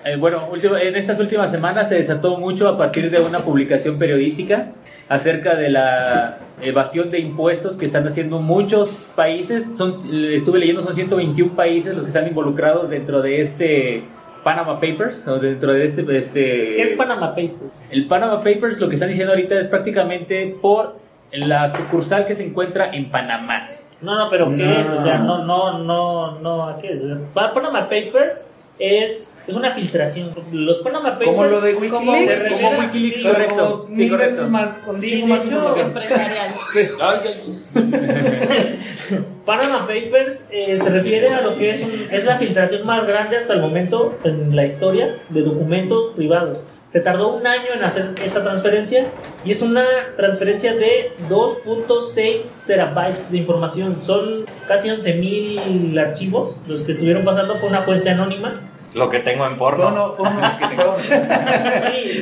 Eh, 0.05 0.17
bueno, 0.17 0.47
último- 0.51 0.77
en 0.77 0.95
estas 0.95 1.19
últimas 1.19 1.49
semanas 1.51 1.89
se 1.89 1.95
desató 1.95 2.37
mucho 2.37 2.67
a 2.69 2.77
partir 2.77 3.09
de 3.09 3.21
una 3.21 3.39
publicación 3.39 3.97
periodística 3.97 4.67
acerca 5.09 5.55
de 5.55 5.69
la 5.69 6.37
evasión 6.61 7.09
de 7.09 7.19
impuestos 7.19 7.75
que 7.75 7.85
están 7.87 8.07
haciendo 8.07 8.39
muchos 8.39 8.91
países. 9.15 9.75
Son, 9.77 9.93
estuve 10.31 10.59
leyendo, 10.59 10.83
son 10.83 10.93
121 10.95 11.55
países 11.55 11.93
los 11.93 12.03
que 12.03 12.07
están 12.07 12.27
involucrados 12.27 12.89
dentro 12.89 13.21
de 13.21 13.41
este 13.41 14.03
Panama 14.43 14.79
Papers, 14.79 15.27
o 15.27 15.39
dentro 15.39 15.73
de 15.73 15.85
este... 15.85 16.17
este 16.17 16.41
¿Qué 16.75 16.81
es 16.83 16.93
Panama 16.93 17.29
Paper? 17.31 17.55
El 17.89 18.07
Panama 18.07 18.37
Papers 18.43 18.79
lo 18.79 18.87
que 18.87 18.93
están 18.93 19.09
diciendo 19.09 19.33
ahorita 19.33 19.59
es 19.59 19.67
prácticamente 19.67 20.55
por 20.61 20.97
la 21.31 21.67
sucursal 21.69 22.27
que 22.27 22.35
se 22.35 22.45
encuentra 22.45 22.91
en 22.93 23.09
Panamá. 23.09 23.67
No, 24.01 24.15
no, 24.15 24.29
pero 24.29 24.49
¿qué 24.51 24.57
No. 24.65 24.71
es? 24.71 24.87
O 24.91 25.01
sea, 25.03 25.17
no, 25.17 25.43
no, 25.45 25.79
no, 25.79 26.39
no, 26.41 26.77
¿qué 26.79 26.93
es? 26.93 27.01
Panama 27.33 27.89
Papers 27.89 28.51
es, 28.79 29.33
es 29.47 29.55
una 29.55 29.73
filtración. 29.73 30.33
Los 30.51 30.79
Panama 30.79 31.11
Papers. 31.13 31.29
Como 31.31 31.43
lo 31.45 31.61
de 31.61 31.75
Wikileaks. 31.75 32.51
Como 32.51 32.69
Wikileaks, 32.79 33.21
sí, 33.21 33.23
correcto. 33.27 33.55
como 33.55 33.87
Sí, 33.87 33.93
mil 33.93 34.09
correcto. 34.09 34.35
veces 34.35 34.49
más, 34.49 34.69
con 34.85 34.99
Sí, 34.99 35.21
de 35.21 35.27
más 35.27 35.39
hecho, 35.39 35.47
información. 35.47 35.87
Empresarial. 35.87 36.55
Panama 39.45 39.81
Papers 39.87 40.47
eh, 40.51 40.77
se 40.77 40.89
refiere 40.89 41.29
a 41.29 41.41
lo 41.41 41.55
que 41.57 41.69
es, 41.69 41.81
un- 41.83 42.07
es 42.11 42.25
la 42.25 42.37
filtración 42.37 42.85
más 42.85 43.05
grande 43.07 43.37
hasta 43.37 43.53
el 43.53 43.61
momento 43.61 44.17
en 44.23 44.55
la 44.55 44.65
historia 44.65 45.17
de 45.29 45.41
documentos 45.41 46.13
privados. 46.15 46.59
Se 46.87 47.01
tardó 47.01 47.35
un 47.35 47.45
año 47.47 47.73
en 47.73 47.83
hacer 47.83 48.13
esa 48.23 48.43
transferencia 48.43 49.07
y 49.43 49.51
es 49.51 49.61
una 49.61 49.83
transferencia 50.15 50.73
de 50.75 51.11
2.6 51.29 52.63
terabytes 52.67 53.31
de 53.31 53.37
información. 53.39 53.97
Son 54.01 54.45
casi 54.67 54.89
11.000 54.89 55.99
archivos 55.99 56.61
los 56.67 56.83
que 56.83 56.93
estuvieron 56.93 57.25
pasando 57.25 57.59
por 57.59 57.69
una 57.69 57.81
fuente 57.81 58.09
anónima. 58.11 58.61
Lo 58.93 59.09
que 59.09 59.19
tengo 59.19 59.45
en 59.45 59.57
porno. 59.57 59.89
uno, 59.89 60.13
fue 60.13 60.29
uno, 60.29 60.57
fue 60.75 60.85
uno. 60.85 60.95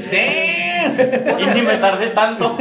Y 1.39 1.45
ni 1.56 1.62
me 1.62 1.78
tardé 1.78 2.08
tanto. 2.08 2.58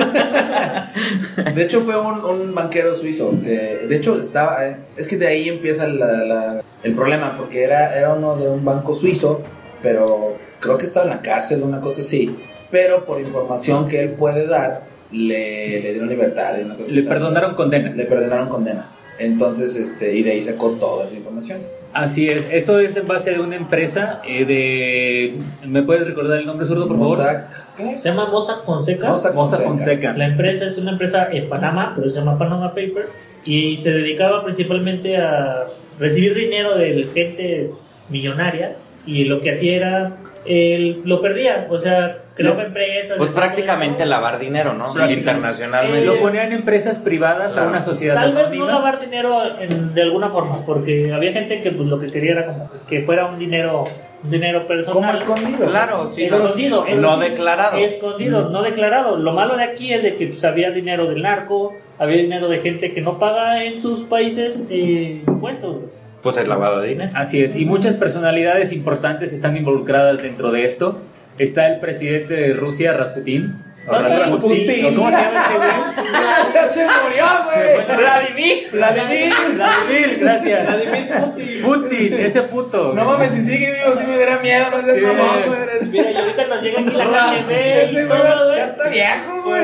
De 1.55 1.63
hecho 1.63 1.81
fue 1.83 1.99
un, 1.99 2.25
un 2.25 2.55
banquero 2.55 2.95
suizo 2.95 3.33
que 3.43 3.87
de 3.89 3.97
hecho 3.97 4.21
estaba 4.21 4.67
eh, 4.67 4.77
es 4.97 5.09
que 5.09 5.17
de 5.17 5.27
ahí 5.27 5.49
empieza 5.49 5.87
la- 5.89 6.25
la- 6.25 6.63
el 6.83 6.95
problema 6.95 7.37
porque 7.37 7.65
era 7.65 7.97
era 7.97 8.13
uno 8.15 8.37
de 8.37 8.49
un 8.49 8.65
banco 8.65 8.95
suizo 8.95 9.43
pero 9.83 10.37
creo 10.63 10.79
que 10.79 10.87
estaba 10.87 11.05
en 11.05 11.11
la 11.11 11.21
cárcel 11.21 11.63
una 11.63 11.81
cosa 11.81 12.01
así 12.01 12.35
pero 12.71 13.05
por 13.05 13.21
información 13.21 13.89
que 13.89 14.03
él 14.03 14.11
puede 14.13 14.47
dar 14.47 14.85
le, 15.11 15.81
le 15.83 15.91
dieron 15.91 16.09
libertad 16.09 16.57
y 16.59 16.63
una 16.63 16.75
cosa 16.77 16.89
Le 16.89 17.03
perdonaron 17.03 17.55
condena. 17.55 17.91
le 17.91 18.05
perdonaron 18.07 18.49
condena 18.49 18.91
entonces 19.19 19.77
este 19.77 20.15
y 20.17 20.23
de 20.23 20.31
ahí 20.31 20.43
sacó 20.43 20.71
toda 20.73 21.05
esa 21.05 21.17
información 21.17 21.61
Así 21.93 22.27
es. 22.29 22.47
Esto 22.51 22.79
es 22.81 22.97
en 22.97 23.07
base 23.07 23.33
de 23.33 23.41
una 23.41 23.55
empresa 23.55 24.23
eh, 24.27 24.47
de... 24.47 25.39
¿Me 25.69 25.83
puedes 25.83 26.07
recordar 26.07 26.39
el 26.39 26.47
nombre 26.47 26.67
zurdo, 26.67 26.89
por 26.89 26.97
favor? 26.97 27.19
Mossack 27.19 27.77
¿qué? 27.77 27.99
Se 27.99 28.09
llama 28.09 28.31
Mossack 28.31 28.65
Fonseca. 28.65 29.09
Mossack 29.09 29.35
Mossack 29.35 29.63
Fonseca. 29.63 29.89
Fonseca. 29.91 30.13
La 30.17 30.27
empresa 30.27 30.65
es 30.65 30.79
una 30.79 30.93
empresa 30.93 31.29
en 31.31 31.51
Panamá, 31.51 31.93
pero 31.95 32.09
se 32.09 32.19
llama 32.19 32.39
Panama 32.39 32.71
Papers, 32.71 33.15
y 33.45 33.77
se 33.77 33.91
dedicaba 33.93 34.43
principalmente 34.43 35.19
a 35.19 35.65
recibir 35.99 36.35
dinero 36.35 36.75
de 36.79 37.09
gente 37.13 37.71
millonaria, 38.09 38.77
y 39.07 39.25
lo 39.25 39.41
que 39.41 39.51
hacía 39.51 39.77
era, 39.77 40.17
él 40.47 41.03
lo 41.05 41.21
perdía, 41.21 41.67
o 41.71 41.79
sea, 41.79 42.19
creaba 42.35 42.63
empresas. 42.65 43.17
Pues 43.19 43.31
prácticamente 43.31 44.07
lavar 44.07 44.39
dinero, 44.39 44.73
¿no? 44.73 44.85
Prácticamente. 44.85 45.19
Internacionalmente. 45.21 46.07
Lo 46.07 46.21
ponían 46.21 46.47
en 46.47 46.53
empresas 46.55 46.99
privadas 46.99 47.51
a 47.53 47.55
Claro. 47.55 47.69
una 47.71 47.83
sociedad 47.83 48.15
Tal 48.15 48.35
vez 48.35 48.51
no 48.53 48.67
lavar 48.67 49.01
dinero 49.01 49.41
en- 49.61 49.93
de 49.95 50.03
alguna 50.03 50.31
forma, 50.31 50.65
porque 50.65 51.13
había 51.13 51.33
gente 51.33 51.63
que 51.63 51.71
pues, 51.73 51.89
lo 51.89 51.99
que 52.01 52.07
quería 52.07 52.33
era 52.33 52.47
como 52.47 52.69
pues, 52.69 52.83
que 52.83 53.01
fuera 53.03 53.27
un 53.27 53.39
dinero, 53.39 53.85
dinero 54.23 54.67
personal. 54.67 54.95
como 54.95 55.13
escondido 55.13 55.69
Claro, 55.69 56.11
sí. 56.13 56.25
Escondido, 56.25 56.87
no, 56.89 57.01
no 57.01 57.17
sí. 57.23 57.29
declarado. 57.31 57.77
Escondido, 57.79 58.49
no 58.51 58.63
declarado. 58.63 59.17
Lo 59.17 59.33
malo 59.33 59.57
de 59.57 59.65
aquí 59.65 59.93
es 59.93 60.03
de 60.03 60.17
que 60.17 60.29
pues, 60.29 60.45
había 60.45 60.71
dinero 60.71 61.07
del 61.07 61.23
narco, 61.23 61.75
había 61.99 62.17
dinero 62.17 62.49
de 62.49 62.59
gente 62.61 62.93
que 62.95 63.01
no 63.03 63.19
paga 63.19 63.63
en 63.65 63.81
sus 63.81 64.03
países 64.05 64.67
eh, 64.71 65.23
impuestos. 65.27 65.77
Pues 66.23 66.37
el 66.37 66.49
lavado 66.49 66.81
de 66.81 66.89
dinero. 66.89 67.11
Así 67.15 67.43
es. 67.43 67.57
Y 67.57 67.65
muchas 67.65 67.95
personalidades 67.97 68.73
importantes 68.73 69.33
están 69.33 69.57
involucradas 69.57 70.23
dentro 70.23 70.53
de 70.53 70.65
esto. 70.65 71.01
Está 71.39 71.73
el 71.73 71.81
presidente 71.81 72.35
de 72.35 72.55
Rusia, 72.55 72.93
Rasputin. 72.93 73.57
O 73.85 73.97
Ok. 73.97 74.01
Rasputin, 74.09 74.85
¿o 74.87 74.95
¿Cómo 74.95 75.11
se 75.11 75.17
llama 75.17 75.41
este 75.43 75.57
güey? 75.57 75.71
ya 76.55 76.65
se 76.69 76.87
murió 76.87 77.25
güey 77.45 77.97
Vladimir. 77.99 78.59
Vladimir 78.73 79.33
Vladimir, 79.55 80.19
gracias. 80.21 80.69
Vladimir 80.69 81.09
Putin. 81.09 81.63
Putin, 81.63 82.15
ese 82.21 82.43
puto. 82.43 82.93
no 82.95 83.05
mames 83.05 83.31
si 83.33 83.41
sigue 83.41 83.73
vivo 83.73 83.95
si 83.99 84.07
me 84.07 84.17
diera 84.17 84.39
miedo 84.39 84.67
no 84.71 84.83
seas 84.83 84.97
Sí. 84.99 85.05
mamón 85.05 85.43
güey 85.49 85.63
Mira, 85.91 86.11
y 86.11 86.17
ahorita 86.17 86.47
nos 86.47 86.63
llega 86.63 86.81
aquí 86.81 86.91
la 86.93 87.05
KGB 87.05 87.51
Ese 87.83 88.05
güey 88.07 88.21
ya 88.57 88.65
está 88.67 88.89
viejo, 88.89 89.43
güey. 89.43 89.63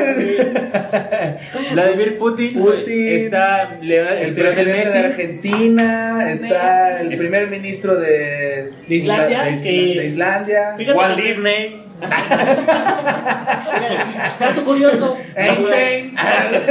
Vladimir 1.71 2.17
Putin, 2.17 2.53
Putin. 2.59 3.07
está 3.23 3.77
El 3.81 4.33
presidente 4.35 4.89
de. 4.89 4.99
Argentina, 4.99 6.31
está 6.31 7.01
el 7.01 7.15
primer 7.15 7.47
ministro 7.47 7.95
de, 7.95 8.71
De 8.87 8.95
Islandia, 8.95 9.43
de, 9.43 10.05
Islandia. 10.05 10.75
Walt 10.93 11.17
Disney. 11.19 11.88
Caso 14.39 14.63
curioso, 14.63 15.17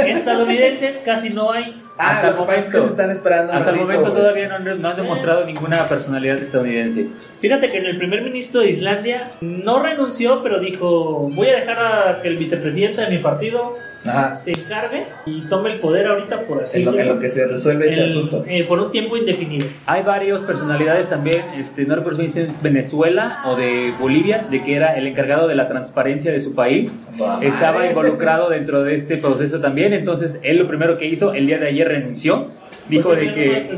estadounidenses 0.07 1.01
casi 1.05 1.29
no 1.29 1.51
hay. 1.51 1.83
Ah, 2.01 2.11
Hasta 2.11 2.29
el 2.29 2.35
lo 2.35 2.41
que 2.41 2.47
pasa 2.47 2.59
es 2.59 2.65
que 2.65 2.71
momento. 2.77 2.85
se 2.85 2.91
están 3.01 3.11
esperando 3.11 3.51
Hasta 3.53 3.59
el 3.59 3.65
ratito, 3.65 3.83
momento 3.85 4.09
güey. 4.11 4.21
todavía 4.21 4.47
no 4.47 4.55
han, 4.55 4.81
no 4.81 4.87
han 4.89 4.95
demostrado 4.95 5.45
ninguna 5.45 5.89
personalidad 5.89 6.37
estadounidense. 6.37 7.07
Fíjate 7.41 7.69
que 7.69 7.77
en 7.79 7.85
el 7.87 7.97
primer 7.97 8.21
ministro 8.21 8.61
de 8.61 8.69
Islandia 8.69 9.31
no 9.41 9.83
renunció, 9.83 10.41
pero 10.41 10.59
dijo, 10.61 11.29
voy 11.33 11.47
a 11.49 11.55
dejar 11.57 11.79
a 11.79 12.21
que 12.21 12.29
el 12.29 12.37
vicepresidente 12.37 13.01
de 13.01 13.09
mi 13.09 13.17
partido 13.17 13.73
Ajá. 14.05 14.33
se 14.37 14.51
encargue 14.51 15.07
y 15.25 15.41
tome 15.49 15.73
el 15.73 15.79
poder 15.81 16.07
ahorita 16.07 16.43
por 16.43 16.63
así 16.63 16.79
En 16.79 16.85
lo, 16.85 16.97
en 16.97 17.05
lo 17.09 17.19
que 17.19 17.29
se 17.29 17.45
resuelve 17.45 17.89
ese 17.89 18.05
el- 18.05 18.09
asunto. 18.11 18.45
eh, 18.47 18.63
por 18.63 18.79
un 18.79 18.91
tiempo 18.91 19.17
indefinido. 19.17 19.67
Hay 19.85 20.03
varias 20.03 20.41
personalidades 20.43 21.09
también, 21.09 21.41
este, 21.57 21.83
no 21.83 21.97
recuerdo 21.97 22.21
si 22.29 22.39
de 22.39 22.49
Venezuela 22.61 23.39
o 23.45 23.57
de 23.57 23.91
Bolivia, 23.99 24.45
de 24.49 24.63
que 24.63 24.77
era 24.77 24.95
el 24.97 25.05
encargado 25.05 25.49
de 25.49 25.55
la 25.55 25.67
transparencia 25.67 26.31
de 26.31 26.39
su 26.39 26.55
país. 26.55 27.03
Estaba 27.41 27.85
involucrado 27.87 28.49
dentro 28.49 28.83
de 28.83 28.95
este 28.95 29.17
proceso 29.17 29.59
también, 29.59 29.91
entonces 29.91 30.39
él 30.43 30.59
lo 30.59 30.67
primero 30.69 30.97
que 30.97 31.05
hizo 31.07 31.33
el 31.33 31.45
día 31.45 31.57
de 31.57 31.67
ayer 31.67 31.88
renunció. 31.89 32.47
Dijo 32.87 33.13
de 33.15 33.33
que 33.33 33.69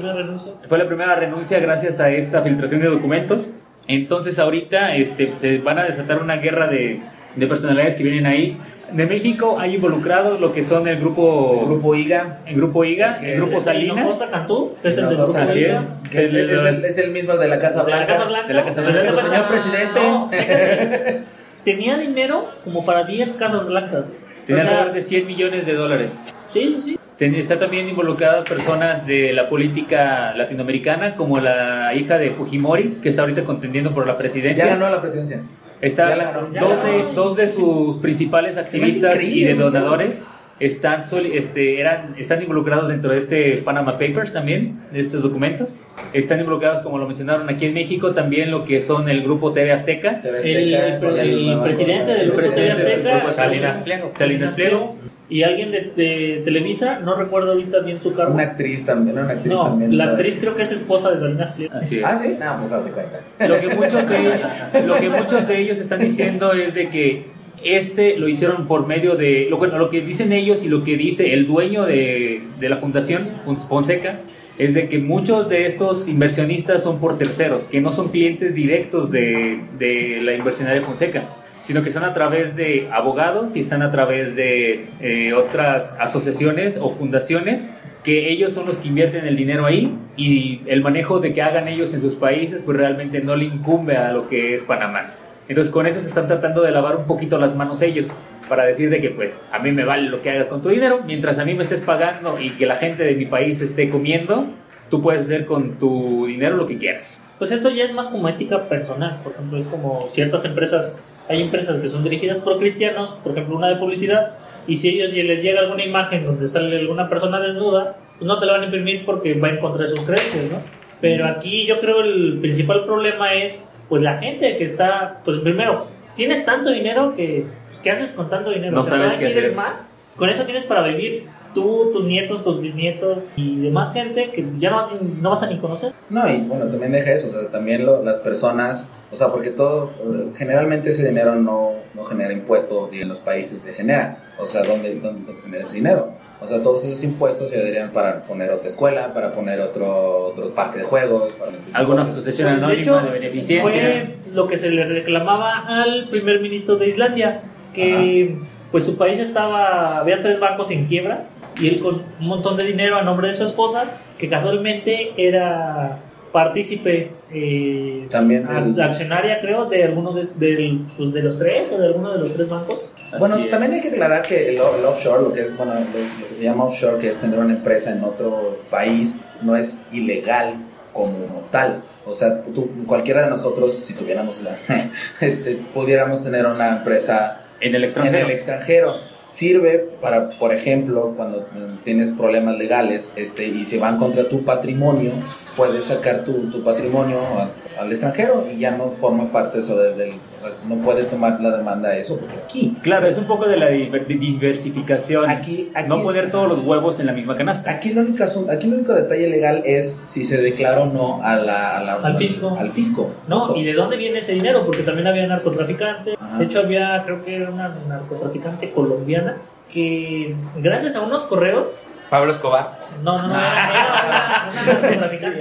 fue 0.69 0.77
la 0.77 0.87
primera 0.87 1.15
renuncia 1.15 1.59
gracias 1.59 1.99
a 1.99 2.09
esta 2.11 2.41
filtración 2.43 2.81
de 2.81 2.87
documentos. 2.87 3.49
Entonces 3.87 4.39
ahorita 4.39 4.95
este, 4.95 5.33
se 5.37 5.57
van 5.57 5.79
a 5.79 5.83
desatar 5.83 6.21
una 6.21 6.37
guerra 6.37 6.67
de, 6.67 7.01
de 7.35 7.47
personalidades 7.47 7.95
que 7.95 8.03
vienen 8.03 8.25
ahí. 8.25 8.57
De 8.93 9.05
México 9.05 9.57
hay 9.59 9.75
involucrados 9.75 10.39
lo 10.39 10.53
que 10.53 10.63
son 10.63 10.87
el 10.87 10.97
grupo, 10.99 11.59
El 11.61 11.67
grupo 11.67 11.95
IGA. 11.95 12.39
el 12.45 12.55
grupo 12.55 12.83
IGA, 12.85 13.19
el 13.21 13.37
grupo 13.37 13.61
Salinas. 13.61 14.05
Cantú, 14.29 14.75
que 14.81 14.89
es 14.89 14.97
el 14.97 15.07
grupo 15.07 15.23
es. 15.25 15.55
Ica, 15.55 15.83
Que 16.09 16.23
es, 16.25 16.33
el, 16.33 16.49
es 16.49 16.65
el- 16.65 16.85
es 16.85 16.97
el 16.97 17.11
mismo 17.11 17.35
de 17.37 17.47
la 17.47 17.59
Casa 17.59 17.83
de 17.83 17.91
la 17.91 17.97
Blanca. 17.97 18.13
Casa 18.13 18.25
Blanca. 18.27 18.53
De. 18.53 19.21
Señor 19.21 19.47
presidente. 19.47 19.99
No, 20.01 20.29
fíjate, 20.29 21.21
tenía 21.63 21.97
dinero 21.97 22.49
como 22.63 22.85
para 22.85 23.03
10 23.05 23.33
casas 23.33 23.65
blancas. 23.65 24.05
Tiene 24.45 24.61
O 24.61 24.63
sea, 24.63 24.71
alrededor 24.73 24.95
de 24.95 25.03
100 25.03 25.27
millones 25.27 25.65
de 25.65 25.73
dólares. 25.73 26.33
Sí, 26.47 26.77
sí. 26.83 26.99
Ten- 27.21 27.35
Está 27.35 27.59
también 27.59 27.87
involucradas 27.87 28.49
personas 28.49 29.05
de 29.05 29.31
la 29.31 29.47
política 29.47 30.33
latinoamericana, 30.35 31.13
como 31.13 31.39
la 31.39 31.93
hija 31.93 32.17
de 32.17 32.31
Fujimori, 32.31 32.97
que 33.03 33.09
está 33.09 33.21
ahorita 33.21 33.43
contendiendo 33.43 33.93
por 33.93 34.07
la 34.07 34.17
presidencia. 34.17 34.65
Ya 34.65 34.71
ganó 34.71 34.89
la 34.89 34.99
presidencia. 35.01 35.43
Está 35.81 36.09
Ya 36.09 36.15
la 36.15 36.23
ganó. 36.31 36.47
dos, 36.47 36.83
de, 36.83 37.13
dos 37.13 37.37
de 37.37 37.47
sus 37.47 37.97
principales 37.97 38.57
activistas 38.57 39.21
y 39.21 39.43
de 39.43 39.53
donadores 39.53 40.23
están, 40.59 41.03
este, 41.31 41.79
eran, 41.79 42.15
están 42.17 42.41
involucrados 42.41 42.87
dentro 42.87 43.11
de 43.11 43.19
este 43.19 43.57
Panama 43.59 43.99
Papers 43.99 44.33
también, 44.33 44.79
de 44.91 45.01
estos 45.01 45.21
documentos. 45.21 45.79
Están 46.13 46.39
involucrados, 46.39 46.81
como 46.81 46.97
lo 46.97 47.05
mencionaron 47.05 47.47
aquí 47.51 47.67
en 47.67 47.75
México, 47.75 48.15
también 48.15 48.49
lo 48.49 48.65
que 48.65 48.81
son 48.81 49.09
el 49.09 49.21
grupo 49.21 49.53
TV 49.53 49.71
Azteca. 49.71 50.21
TV 50.23 50.39
El, 50.39 50.73
Azteca, 50.75 50.87
el- 50.95 50.99
con 50.99 51.19
el 51.19 51.45
nueva- 51.45 51.63
presidente 51.65 52.11
del 52.13 52.21
el 52.21 52.27
grupo 52.31 52.41
TV 52.41 52.51
presidente 52.55 52.83
del 52.83 53.07
Azteca, 53.11 53.33
Salinas 53.33 53.77
Pliego. 53.77 54.11
Salinas 54.17 54.51
Pliego. 54.53 54.95
Y 55.31 55.43
alguien 55.43 55.71
de, 55.71 55.91
de 55.95 56.41
Televisa, 56.45 56.99
no 56.99 57.15
recuerdo 57.15 57.53
ahorita 57.53 57.79
bien 57.79 57.99
su 58.01 58.13
cargo. 58.13 58.33
Una 58.35 58.43
actriz 58.43 58.85
también, 58.85 59.17
una 59.17 59.31
actriz 59.31 59.53
no, 59.53 59.63
también. 59.63 59.97
la 59.97 60.11
actriz 60.11 60.37
creo 60.39 60.55
que 60.55 60.63
es 60.63 60.71
esposa 60.73 61.11
de 61.11 61.19
Salinas 61.19 61.51
Pliego. 61.53 61.73
Así 61.73 61.97
es. 61.99 62.03
Ah, 62.05 62.17
sí, 62.17 62.35
no, 62.39 62.57
pues 62.59 62.73
hace 62.73 62.91
cuenta. 62.91 63.21
Lo 63.47 63.59
que 63.59 63.67
muchos 63.69 64.07
de 64.09 64.19
ellos, 64.19 64.35
lo 64.85 64.95
que 64.99 65.09
muchos 65.09 65.47
de 65.47 65.59
ellos 65.59 65.77
están 65.79 66.01
diciendo 66.01 66.51
es 66.53 66.73
de 66.75 66.89
que 66.89 67.25
este 67.63 68.17
lo 68.17 68.27
hicieron 68.27 68.67
por 68.67 68.87
medio 68.87 69.15
de 69.15 69.47
lo, 69.49 69.57
bueno, 69.57 69.77
lo 69.77 69.89
que 69.89 70.01
dicen 70.01 70.33
ellos 70.33 70.63
y 70.63 70.67
lo 70.67 70.83
que 70.83 70.97
dice 70.97 71.31
el 71.33 71.47
dueño 71.47 71.85
de, 71.85 72.41
de 72.59 72.69
la 72.69 72.77
fundación 72.77 73.27
Fons- 73.45 73.67
Fonseca 73.67 74.19
es 74.57 74.73
de 74.73 74.89
que 74.89 74.99
muchos 74.99 75.47
de 75.47 75.65
estos 75.65 76.07
inversionistas 76.07 76.83
son 76.83 76.99
por 76.99 77.17
terceros, 77.17 77.65
que 77.65 77.79
no 77.79 77.93
son 77.93 78.09
clientes 78.09 78.53
directos 78.53 79.09
de, 79.11 79.59
de 79.79 80.19
la 80.21 80.33
inversionaria 80.35 80.81
Fonseca. 80.81 81.23
Sino 81.63 81.83
que 81.83 81.91
son 81.91 82.03
a 82.03 82.13
través 82.13 82.55
de 82.55 82.89
abogados 82.91 83.55
y 83.55 83.61
están 83.61 83.81
a 83.81 83.91
través 83.91 84.35
de 84.35 84.87
eh, 84.99 85.33
otras 85.33 85.95
asociaciones 85.99 86.77
o 86.81 86.89
fundaciones 86.89 87.67
que 88.03 88.31
ellos 88.31 88.53
son 88.53 88.65
los 88.65 88.77
que 88.77 88.87
invierten 88.87 89.25
el 89.25 89.35
dinero 89.35 89.65
ahí 89.65 89.95
y 90.17 90.61
el 90.65 90.81
manejo 90.81 91.19
de 91.19 91.33
que 91.33 91.41
hagan 91.41 91.67
ellos 91.67 91.93
en 91.93 92.01
sus 92.01 92.15
países 92.15 92.61
pues 92.65 92.77
realmente 92.77 93.21
no 93.21 93.35
le 93.35 93.45
incumbe 93.45 93.95
a 93.97 94.11
lo 94.11 94.27
que 94.27 94.55
es 94.55 94.63
Panamá. 94.63 95.11
Entonces 95.47 95.71
con 95.71 95.85
eso 95.85 96.01
se 96.01 96.07
están 96.07 96.27
tratando 96.27 96.61
de 96.61 96.71
lavar 96.71 96.95
un 96.95 97.05
poquito 97.05 97.37
las 97.37 97.55
manos 97.55 97.81
ellos 97.81 98.11
para 98.49 98.65
decir 98.65 98.89
de 98.89 99.01
que 99.01 99.11
pues 99.11 99.39
a 99.51 99.59
mí 99.59 99.71
me 99.71 99.85
vale 99.85 100.09
lo 100.09 100.21
que 100.21 100.31
hagas 100.31 100.47
con 100.47 100.61
tu 100.61 100.69
dinero, 100.69 101.01
mientras 101.05 101.39
a 101.39 101.45
mí 101.45 101.53
me 101.53 101.63
estés 101.63 101.81
pagando 101.81 102.39
y 102.39 102.51
que 102.51 102.65
la 102.65 102.75
gente 102.75 103.03
de 103.03 103.15
mi 103.15 103.25
país 103.25 103.61
esté 103.61 103.89
comiendo, 103.89 104.47
tú 104.89 105.01
puedes 105.01 105.21
hacer 105.21 105.45
con 105.45 105.77
tu 105.77 106.25
dinero 106.25 106.57
lo 106.57 106.67
que 106.67 106.77
quieras. 106.77 107.21
Pues 107.37 107.51
esto 107.51 107.69
ya 107.69 107.85
es 107.85 107.93
más 107.93 108.09
como 108.09 108.29
ética 108.29 108.67
personal, 108.67 109.19
por 109.23 109.33
ejemplo, 109.33 109.57
es 109.57 109.67
como 109.67 110.01
ciertas 110.11 110.45
empresas, 110.45 110.95
hay 111.31 111.41
empresas 111.41 111.77
que 111.79 111.87
son 111.87 112.03
dirigidas 112.03 112.41
por 112.41 112.59
cristianos, 112.59 113.11
por 113.23 113.31
ejemplo 113.31 113.55
una 113.55 113.69
de 113.69 113.75
publicidad, 113.77 114.33
y 114.67 114.77
si 114.77 114.89
ellos 114.89 115.13
les 115.13 115.41
llega 115.41 115.61
alguna 115.61 115.83
imagen 115.83 116.25
donde 116.25 116.47
sale 116.47 116.77
alguna 116.77 117.09
persona 117.09 117.39
desnuda, 117.39 117.97
pues 118.17 118.27
no 118.27 118.37
te 118.37 118.45
la 118.45 118.53
van 118.53 118.61
a 118.61 118.65
imprimir 118.65 119.05
porque 119.05 119.33
va 119.33 119.49
en 119.49 119.57
contra 119.59 119.83
de 119.83 119.89
sus 119.89 120.01
creencias, 120.01 120.51
¿no? 120.51 120.61
Pero 120.99 121.25
aquí 121.25 121.65
yo 121.65 121.79
creo 121.79 122.01
el 122.01 122.37
principal 122.41 122.85
problema 122.85 123.33
es, 123.33 123.67
pues 123.89 124.03
la 124.03 124.19
gente 124.19 124.57
que 124.57 124.63
está, 124.65 125.21
pues 125.25 125.39
primero, 125.39 125.87
tienes 126.15 126.45
tanto 126.45 126.69
dinero 126.69 127.15
que, 127.15 127.45
¿qué 127.81 127.89
haces 127.89 128.11
con 128.13 128.29
tanto 128.29 128.51
dinero? 128.51 128.73
No 128.73 128.81
O 128.81 128.83
sea, 128.83 128.97
sabes 128.97 129.13
¿todavía 129.13 129.27
qué 129.27 129.33
quieres 129.33 129.51
hacer. 129.57 129.69
más? 129.69 129.93
Con 130.21 130.29
eso 130.29 130.43
tienes 130.43 130.65
para 130.67 130.83
vivir 130.87 131.25
tú, 131.55 131.89
tus 131.91 132.05
nietos, 132.05 132.43
tus 132.43 132.61
bisnietos 132.61 133.29
y 133.35 133.59
demás 133.59 133.91
gente 133.91 134.29
que 134.31 134.45
ya 134.59 134.69
no 134.69 134.75
vas, 134.75 134.91
no 135.19 135.31
vas 135.31 135.41
a 135.41 135.47
ni 135.47 135.57
conocer. 135.57 135.93
No, 136.11 136.31
y 136.31 136.41
bueno, 136.41 136.65
también 136.67 136.91
deja 136.91 137.11
eso, 137.11 137.27
o 137.29 137.31
sea, 137.31 137.49
también 137.49 137.87
lo- 137.87 138.03
las 138.03 138.19
personas, 138.19 138.87
o 139.11 139.15
sea, 139.15 139.29
porque 139.29 139.49
todo, 139.49 139.89
generalmente 140.37 140.91
ese 140.91 141.07
dinero 141.07 141.33
no, 141.35 141.71
no 141.95 142.03
genera 142.03 142.31
impuesto 142.33 142.91
y 142.93 143.01
en 143.01 143.09
los 143.09 143.17
países 143.17 143.61
se 143.61 143.73
genera, 143.73 144.23
o 144.37 144.45
sea, 144.45 144.61
¿dónde, 144.61 144.93
dónde 144.99 145.33
se 145.33 145.41
genera 145.41 145.63
ese 145.63 145.73
dinero? 145.77 146.13
O 146.39 146.45
sea, 146.45 146.61
todos 146.61 146.85
esos 146.85 147.03
impuestos 147.03 147.49
se 147.49 147.57
deberían 147.57 147.89
para 147.91 148.21
poner 148.23 148.51
otra 148.51 148.67
escuela, 148.67 149.11
para 149.15 149.31
poner 149.31 149.59
otro, 149.59 150.25
otro 150.27 150.53
parque 150.53 150.77
de 150.77 150.83
juegos, 150.85 151.33
para 151.33 151.53
Alguna 151.73 152.03
asociación 152.03 152.47
Pues, 152.49 152.59
de 152.59 152.65
anónima 152.67 152.81
hecho, 152.83 152.95
de 153.07 153.11
beneficencia. 153.19 153.61
Fue 153.63 154.15
lo 154.33 154.47
que 154.47 154.57
se 154.59 154.69
le 154.69 154.85
reclamaba 154.85 155.65
al 155.67 156.09
primer 156.09 156.39
ministro 156.41 156.77
de 156.77 156.89
Islandia, 156.89 157.41
que 157.73 158.37
pues 158.71 158.85
su 158.85 158.97
país 158.97 159.19
estaba, 159.19 159.99
había 159.99 160.21
tres 160.21 160.39
bancos 160.39 160.71
en 160.71 160.85
quiebra 160.85 161.25
y 161.59 161.67
él 161.67 161.81
con 161.81 162.01
un 162.19 162.27
montón 162.27 162.55
de 162.57 162.63
dinero 162.65 162.95
a 162.97 163.03
nombre 163.03 163.27
de 163.27 163.33
su 163.33 163.43
esposa, 163.43 163.83
que 164.17 164.29
casualmente 164.29 165.11
era 165.17 165.99
partícipe 166.31 167.11
eh, 167.33 168.07
También 168.09 168.47
del- 168.47 168.81
accionaria 168.81 169.41
creo 169.41 169.65
de 169.65 169.83
alguno 169.83 170.13
de, 170.13 170.25
del- 170.37 170.85
pues, 170.97 171.11
de 171.11 171.21
los 171.21 171.37
tres 171.37 171.63
o 171.71 171.77
de 171.77 171.87
alguno 171.87 172.13
de 172.13 172.19
los 172.19 172.33
tres 172.33 172.47
bancos 172.47 172.89
Bueno, 173.19 173.35
Así 173.35 173.45
es. 173.45 173.51
también 173.51 173.73
hay 173.73 173.81
que 173.81 173.89
aclarar 173.89 174.21
que 174.21 174.49
el, 174.51 174.55
el 174.55 174.85
offshore, 174.85 175.21
lo 175.23 175.33
que 175.33 175.41
es, 175.41 175.57
bueno, 175.57 175.73
lo, 175.73 175.79
lo 176.21 176.27
que 176.29 176.33
se 176.33 176.43
llama 176.43 176.63
offshore, 176.65 176.97
que 176.99 177.09
es 177.09 177.17
tener 177.19 177.37
una 177.37 177.53
empresa 177.53 177.91
en 177.91 178.01
otro 178.05 178.59
país, 178.69 179.17
no 179.41 179.57
es 179.57 179.85
ilegal 179.91 180.55
como 180.93 181.43
tal. 181.51 181.81
O 182.05 182.13
sea, 182.13 182.41
tú, 182.43 182.69
cualquiera 182.87 183.23
de 183.25 183.29
nosotros, 183.29 183.75
si 183.75 183.93
tuviéramos 183.95 184.41
la, 184.43 184.57
este, 185.21 185.55
pudiéramos 185.73 186.23
tener 186.23 186.45
una 186.45 186.77
empresa 186.77 187.41
en 187.61 187.75
el 187.75 187.83
en 187.83 187.83
extranjero. 187.85 188.25
el 188.27 188.31
extranjero. 188.31 188.95
Sirve 189.29 189.87
para, 190.01 190.29
por 190.31 190.53
ejemplo, 190.53 191.13
cuando 191.15 191.47
tienes 191.85 192.09
problemas 192.11 192.57
legales 192.57 193.13
este, 193.15 193.45
y 193.47 193.63
se 193.63 193.79
van 193.79 193.97
contra 193.97 194.27
tu 194.27 194.43
patrimonio, 194.43 195.13
puedes 195.55 195.85
sacar 195.85 196.25
tu, 196.25 196.51
tu 196.51 196.63
patrimonio 196.65 197.19
a- 197.19 197.49
al 197.79 197.91
extranjero 197.91 198.45
y 198.51 198.59
ya 198.59 198.71
no 198.71 198.91
forma 198.91 199.31
parte 199.31 199.59
eso 199.59 199.77
de- 199.77 199.93
del... 199.95 200.11
O 200.11 200.41
sea, 200.43 200.51
no 200.67 200.75
puede 200.83 201.03
tomar 201.03 201.39
la 201.39 201.55
demanda 201.55 201.95
eso 201.95 202.17
porque 202.19 202.35
aquí 202.35 202.75
Claro, 202.81 203.05
es 203.07 203.17
un 203.17 203.25
poco 203.25 203.45
de 203.47 203.57
la 203.57 203.69
diver- 203.69 204.07
diversificación. 204.07 205.29
Aquí, 205.29 205.71
aquí, 205.75 205.87
no 205.87 206.01
poner 206.01 206.31
todos 206.31 206.49
los 206.49 206.65
huevos 206.65 206.99
en 206.99 207.05
la 207.05 207.13
misma 207.13 207.35
canasta. 207.37 207.69
Aquí 207.71 207.89
el 207.91 207.99
único 207.99 208.23
asunto, 208.23 208.51
aquí 208.51 208.67
el 208.67 208.73
único 208.73 208.93
detalle 208.93 209.27
legal 209.29 209.61
es 209.65 210.01
si 210.07 210.25
se 210.25 210.41
declara 210.41 210.81
o 210.81 210.85
no 210.87 211.21
a 211.23 211.35
la, 211.35 211.77
a 211.77 211.83
la- 211.83 211.93
Al 211.95 212.17
fisco. 212.17 212.55
Al 212.57 212.71
fisco. 212.71 213.11
no 213.27 213.55
y 213.55 213.63
de 213.63 213.73
dónde 213.73 213.97
viene 213.97 214.19
ese 214.19 214.33
dinero 214.33 214.65
porque 214.65 214.83
también 214.83 215.07
había 215.07 215.27
narcotraficantes 215.27 216.15
Ajá. 216.19 216.37
de 216.39 216.45
hecho 216.45 216.59
había 216.59 217.03
creo 217.05 217.23
que 217.23 217.35
era 217.35 217.49
una 217.49 217.69
narcotraficante 217.87 218.71
colombiana 218.71 219.35
que 219.71 220.35
gracias 220.57 220.95
a 220.95 221.01
unos 221.01 221.23
correos 221.23 221.69
Pablo 222.11 222.33
Escobar. 222.33 222.77
No, 223.03 223.17
no, 223.17 223.27
no. 223.29 223.39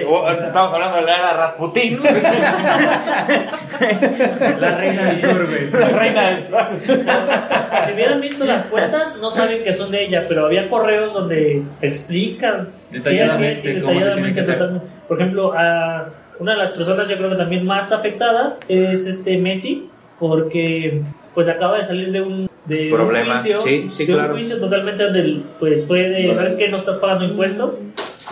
Oh, 0.06 0.30
Estamos 0.30 0.72
hablando 0.72 0.98
de 0.98 1.02
la 1.02 1.18
era 1.18 1.32
Rasputín. 1.32 1.98
La 4.60 4.76
reina 4.76 5.02
del 5.02 5.20
sur, 5.20 5.48
güey. 5.48 5.68
La 5.68 5.88
reina 5.88 6.30
del. 6.30 6.44
Si 6.44 7.92
hubieran 7.92 8.20
visto 8.20 8.44
las 8.44 8.66
cuentas, 8.66 9.16
no 9.16 9.32
saben 9.32 9.64
que 9.64 9.72
son 9.74 9.90
de 9.90 10.04
ella, 10.04 10.26
pero 10.28 10.46
había 10.46 10.70
correos 10.70 11.12
donde 11.12 11.64
explican 11.82 12.68
Detalladamente. 12.92 13.82
Por 15.08 15.16
ejemplo, 15.20 15.52
a 15.52 16.06
una 16.38 16.52
de 16.52 16.58
las 16.58 16.70
personas 16.70 17.08
yo 17.08 17.16
creo 17.16 17.30
que 17.30 17.36
también 17.36 17.66
más 17.66 17.90
afectadas 17.90 18.60
es 18.68 19.08
este 19.08 19.38
Messi, 19.38 19.90
porque 20.20 21.02
pues 21.34 21.48
acaba 21.48 21.78
de 21.78 21.82
salir 21.82 22.12
de 22.12 22.20
un 22.22 22.49
de 22.66 22.90
Problema, 22.90 23.34
un 23.34 23.40
juicio, 23.40 23.62
sí, 23.62 23.88
sí, 23.90 24.06
de 24.06 24.12
claro. 24.12 24.34
un 24.34 24.38
juicio 24.38 24.58
totalmente 24.58 25.10
del 25.10 25.42
pues 25.58 25.86
fue 25.86 26.08
de 26.08 26.34
sabes 26.34 26.56
que 26.56 26.68
no 26.68 26.76
estás 26.76 26.98
pagando 26.98 27.24
impuestos 27.24 27.80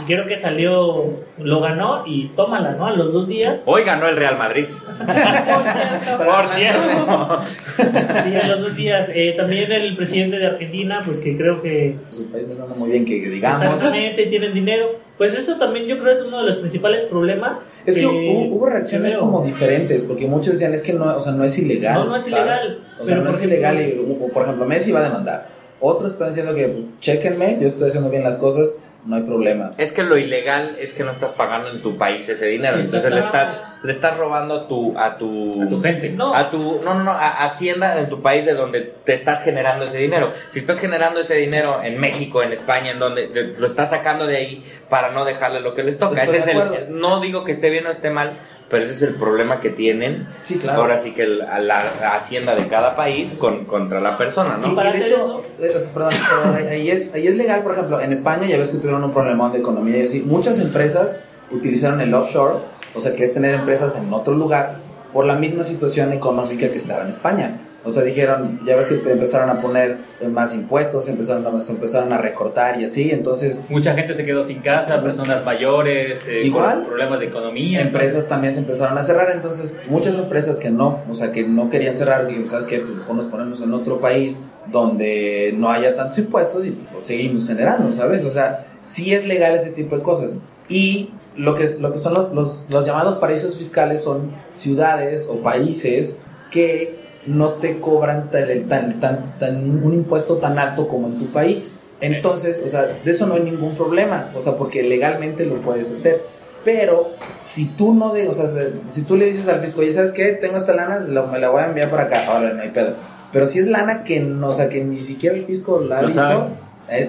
creo 0.06 0.26
que 0.26 0.36
salió 0.36 1.04
lo 1.38 1.60
ganó 1.60 2.04
y 2.06 2.28
tómala, 2.28 2.72
¿no? 2.72 2.86
A 2.86 2.92
los 2.92 3.12
dos 3.12 3.26
días 3.28 3.62
Hoy 3.66 3.84
ganó 3.84 4.08
el 4.08 4.16
Real 4.16 4.36
Madrid. 4.38 4.66
Por 4.98 6.48
cierto. 6.54 7.40
Sí, 7.76 8.34
a 8.36 8.46
los 8.48 8.60
dos 8.60 8.76
días. 8.76 9.10
Eh, 9.14 9.34
también 9.36 9.70
el 9.72 9.96
presidente 9.96 10.38
de 10.38 10.46
Argentina, 10.46 11.02
pues 11.04 11.18
que 11.20 11.36
creo 11.36 11.60
que 11.62 11.96
Su 12.10 12.30
país 12.30 12.46
no 12.48 12.64
anda 12.64 12.74
muy 12.76 12.90
bien 12.90 13.04
que 13.04 13.14
digamos. 13.14 13.62
exactamente 13.62 14.26
tienen 14.26 14.54
dinero. 14.54 15.08
Pues 15.16 15.34
eso 15.34 15.56
también 15.56 15.86
yo 15.86 15.98
creo 15.98 16.12
es 16.12 16.20
uno 16.22 16.38
de 16.38 16.44
los 16.46 16.56
principales 16.56 17.04
problemas. 17.04 17.72
Es 17.84 17.96
que 17.98 18.06
hubo, 18.06 18.54
hubo 18.56 18.66
reacciones 18.66 19.16
como 19.16 19.42
diferentes, 19.44 20.04
porque 20.04 20.26
muchos 20.26 20.54
decían 20.54 20.74
es 20.74 20.82
que 20.82 20.92
no, 20.92 21.16
o 21.16 21.20
sea, 21.20 21.32
no 21.32 21.42
es 21.44 21.58
ilegal. 21.58 21.94
No, 21.94 22.04
no 22.04 22.16
es 22.16 22.22
¿sabes? 22.22 22.36
ilegal, 22.38 22.78
O 23.00 23.04
sea, 23.04 23.16
no 23.16 23.24
por 23.24 23.34
es 23.34 23.42
ilegal. 23.42 23.80
Y, 23.80 24.28
por 24.32 24.42
ejemplo, 24.44 24.64
Messi 24.66 24.92
va 24.92 25.00
a 25.00 25.04
demandar. 25.04 25.48
Otros 25.80 26.12
están 26.12 26.28
diciendo 26.28 26.54
que, 26.54 26.68
pues, 26.68 26.84
chéquenme, 27.00 27.58
yo 27.60 27.68
estoy 27.68 27.88
haciendo 27.88 28.10
bien 28.10 28.22
las 28.24 28.36
cosas, 28.36 28.70
no 29.08 29.16
hay 29.16 29.22
problema. 29.22 29.70
Es 29.78 29.92
que 29.92 30.02
lo 30.02 30.18
ilegal 30.18 30.76
es 30.78 30.92
que 30.92 31.02
no 31.02 31.10
estás 31.10 31.32
pagando 31.32 31.70
en 31.70 31.80
tu 31.80 31.96
país 31.96 32.28
ese 32.28 32.44
dinero. 32.46 32.78
Entonces 32.78 33.10
le 33.10 33.20
estás, 33.20 33.54
le 33.82 33.92
estás 33.92 34.16
robando 34.16 34.54
a 34.54 34.68
tu, 34.68 34.98
a 34.98 35.16
tu, 35.18 35.62
A 35.62 35.68
tu 35.68 35.80
gente. 35.80 36.10
No. 36.10 36.34
a 36.34 36.50
tu, 36.50 36.80
no, 36.84 36.94
no, 36.94 37.04
no, 37.04 37.10
a 37.12 37.44
Hacienda 37.44 37.98
en 38.00 38.08
tu 38.08 38.20
país 38.22 38.44
de 38.44 38.54
donde 38.54 38.80
te 38.82 39.14
estás 39.14 39.42
generando 39.42 39.84
ese 39.84 39.98
dinero. 39.98 40.32
Si 40.48 40.58
estás 40.58 40.80
generando 40.80 41.20
ese 41.20 41.34
dinero 41.34 41.82
en 41.82 41.98
México, 42.00 42.42
en 42.42 42.52
España, 42.52 42.90
en 42.90 42.98
donde 42.98 43.28
te- 43.28 43.44
lo 43.58 43.66
estás 43.66 43.90
sacando 43.90 44.26
de 44.26 44.36
ahí 44.36 44.64
para 44.88 45.12
no 45.12 45.24
dejarle 45.24 45.60
lo 45.60 45.74
que 45.74 45.84
les 45.84 45.98
toca. 45.98 46.22
Ese 46.24 46.38
es 46.38 46.46
el, 46.48 46.98
no 47.00 47.20
digo 47.20 47.44
que 47.44 47.52
esté 47.52 47.70
bien 47.70 47.86
o 47.86 47.90
esté 47.90 48.10
mal, 48.10 48.40
pero 48.68 48.82
ese 48.82 48.92
es 48.92 49.02
el 49.02 49.14
problema 49.14 49.60
que 49.60 49.70
tienen. 49.70 50.28
Sí, 50.42 50.58
claro. 50.58 50.80
Ahora 50.82 50.98
sí 50.98 51.12
que 51.12 51.22
el- 51.22 51.42
a 51.42 51.58
la, 51.60 51.78
Hacienda 52.14 52.54
de 52.56 52.66
cada 52.66 52.96
país 52.96 53.34
con, 53.38 53.64
contra 53.64 54.00
la 54.00 54.18
persona, 54.18 54.58
Y, 54.64 54.68
¿no? 54.68 54.74
para 54.74 54.90
y 54.96 54.98
de 55.00 55.06
hecho, 55.06 55.44
eh, 55.60 55.72
o 55.76 55.78
sea, 55.78 55.92
perdón, 55.94 56.12
pero 56.28 56.54
ahí- 56.56 56.66
ahí 56.66 56.90
es, 56.90 57.14
ahí 57.14 57.26
es 57.28 57.36
legal, 57.36 57.62
por 57.62 57.72
ejemplo, 57.72 58.00
en 58.00 58.12
España 58.12 58.46
ya 58.46 58.58
ves 58.58 58.70
que 58.70 58.78
tuvieron 58.78 59.04
un 59.04 59.12
problemón 59.12 59.52
de 59.52 59.58
economía 59.58 59.98
y 59.98 60.02
así. 60.06 60.20
Muchas 60.20 60.58
empresas 60.58 61.16
utilizaron 61.50 62.00
el 62.00 62.12
offshore, 62.12 62.58
o 62.94 63.00
sea, 63.00 63.14
que 63.14 63.24
es 63.24 63.32
tener 63.32 63.54
empresas 63.54 63.96
en 63.96 64.12
otro 64.12 64.34
lugar, 64.34 64.76
por 65.12 65.24
la 65.24 65.36
misma 65.36 65.64
situación 65.64 66.12
económica 66.12 66.68
que 66.68 66.78
estaba 66.78 67.02
en 67.02 67.08
España. 67.08 67.60
O 67.84 67.90
sea, 67.90 68.02
dijeron, 68.02 68.60
ya 68.66 68.76
ves 68.76 68.88
que 68.88 68.94
empezaron 69.10 69.48
a 69.48 69.62
poner 69.62 69.98
más 70.30 70.54
impuestos, 70.54 71.08
empezaron 71.08 71.46
a, 71.46 71.62
se 71.62 71.72
empezaron 71.72 72.12
a 72.12 72.18
recortar 72.18 72.78
y 72.80 72.84
así, 72.84 73.10
entonces 73.12 73.64
Mucha 73.68 73.94
gente 73.94 74.14
se 74.14 74.26
quedó 74.26 74.42
sin 74.42 74.60
casa, 74.60 75.00
personas 75.00 75.44
mayores, 75.44 76.26
eh, 76.26 76.42
Igual. 76.44 76.84
problemas 76.84 77.20
de 77.20 77.26
economía. 77.26 77.80
empresas 77.80 78.28
también 78.28 78.54
se 78.54 78.60
empezaron 78.60 78.98
a 78.98 79.04
cerrar, 79.04 79.30
entonces 79.30 79.74
muchas 79.88 80.18
empresas 80.18 80.58
que 80.58 80.70
no, 80.70 81.00
o 81.08 81.14
sea, 81.14 81.32
que 81.32 81.44
no 81.46 81.70
querían 81.70 81.96
cerrar, 81.96 82.26
dijeron, 82.26 82.48
¿sabes 82.48 82.66
qué? 82.66 82.80
Pues 82.80 82.94
mejor 82.94 83.14
nos 83.14 83.26
ponemos 83.26 83.62
en 83.62 83.72
otro 83.72 84.00
país 84.00 84.42
donde 84.66 85.54
no 85.56 85.70
haya 85.70 85.96
tantos 85.96 86.18
impuestos 86.18 86.66
y 86.66 86.72
pues, 86.72 87.06
seguimos 87.06 87.46
generando, 87.46 87.92
¿sabes? 87.94 88.24
O 88.24 88.32
sea, 88.32 88.66
sí 88.86 89.14
es 89.14 89.26
legal 89.26 89.54
ese 89.54 89.70
tipo 89.70 89.96
de 89.96 90.02
cosas. 90.02 90.40
Y 90.68 91.10
lo 91.36 91.54
que, 91.54 91.68
lo 91.80 91.92
que 91.92 91.98
son 91.98 92.14
los, 92.14 92.32
los, 92.32 92.66
los 92.70 92.84
llamados 92.86 93.16
paraísos 93.16 93.56
fiscales 93.56 94.02
son 94.02 94.32
ciudades 94.54 95.28
o 95.30 95.38
países 95.42 96.18
que 96.50 96.98
no 97.26 97.50
te 97.54 97.80
cobran 97.80 98.30
tan, 98.30 98.68
tan, 98.68 99.00
tan, 99.00 99.38
tan- 99.38 99.84
un 99.84 99.94
impuesto 99.94 100.36
tan 100.36 100.58
alto 100.58 100.88
como 100.88 101.06
en 101.08 101.18
tu 101.18 101.32
país. 101.32 101.78
Entonces, 102.00 102.62
o 102.64 102.68
sea, 102.68 102.82
de 103.04 103.10
eso 103.10 103.26
no 103.26 103.34
hay 103.34 103.42
ningún 103.42 103.76
problema, 103.76 104.30
o 104.36 104.40
sea, 104.40 104.56
porque 104.56 104.82
legalmente 104.82 105.44
lo 105.44 105.60
puedes 105.60 105.92
hacer. 105.92 106.22
Pero 106.64 107.10
si 107.42 107.66
tú 107.66 107.94
no 107.94 108.12
de, 108.12 108.28
o 108.28 108.34
sea, 108.34 108.46
si 108.86 109.02
tú 109.02 109.16
le 109.16 109.26
dices 109.26 109.48
al 109.48 109.60
fisco, 109.60 109.80
oye, 109.80 109.92
¿sabes 109.92 110.12
qué? 110.12 110.26
Tengo 110.32 110.56
esta 110.58 110.74
lana, 110.74 110.98
me 111.30 111.38
la 111.38 111.50
voy 111.50 111.62
a 111.62 111.66
enviar 111.66 111.90
para 111.90 112.04
acá, 112.04 112.26
ahora 112.26 112.52
no 112.52 112.62
hay 112.62 112.70
pedo. 112.70 112.94
Pero 113.32 113.46
si 113.46 113.58
es 113.58 113.66
lana 113.66 114.04
que 114.04 114.20
no, 114.20 114.48
o 114.50 114.54
sea, 114.54 114.68
que 114.68 114.82
ni 114.84 115.00
siquiera 115.00 115.36
el 115.36 115.44
fisco 115.44 115.80
la 115.80 115.98
ha 115.98 116.02
Lo 116.02 116.08
visto, 116.08 116.22
sabe. 116.22 116.50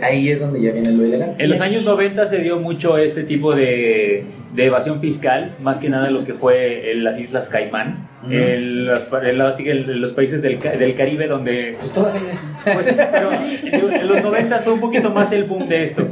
Ahí 0.04 0.30
es 0.30 0.42
donde 0.42 0.62
ya 0.62 0.72
viene 0.74 0.92
lo 0.92 1.06
ilegal. 1.06 1.36
En 1.38 1.50
los 1.50 1.62
años 1.62 1.84
90 1.84 2.28
se 2.28 2.40
dio 2.40 2.60
mucho 2.60 2.98
este 2.98 3.24
tipo 3.24 3.56
de, 3.56 4.26
de 4.54 4.66
evasión 4.66 5.00
fiscal, 5.00 5.56
más 5.62 5.80
que 5.80 5.88
nada 5.90 6.10
lo 6.10 6.26
que 6.26 6.34
fue 6.34 6.92
en 6.92 7.04
las 7.06 7.18
Islas 7.18 7.48
Caimán, 7.48 8.10
en 8.30 8.86
los, 8.86 9.04
en 9.24 9.38
los- 9.38 9.60
en 9.60 10.02
los 10.02 10.14
países 10.14 10.42
del, 10.42 10.60
del 10.60 10.96
Caribe 10.96 11.28
donde 11.28 11.78
Pues 11.80 11.94
todavía 11.94 12.22
Pues, 12.66 12.94
pero 13.12 13.32
en 13.94 14.08
los 14.08 14.22
90 14.22 14.58
fue 14.60 14.74
un 14.74 14.82
poquito 14.82 15.10
más 15.12 15.32
el 15.32 15.46
boom 15.46 15.70
de 15.70 15.84
esto. 15.84 16.06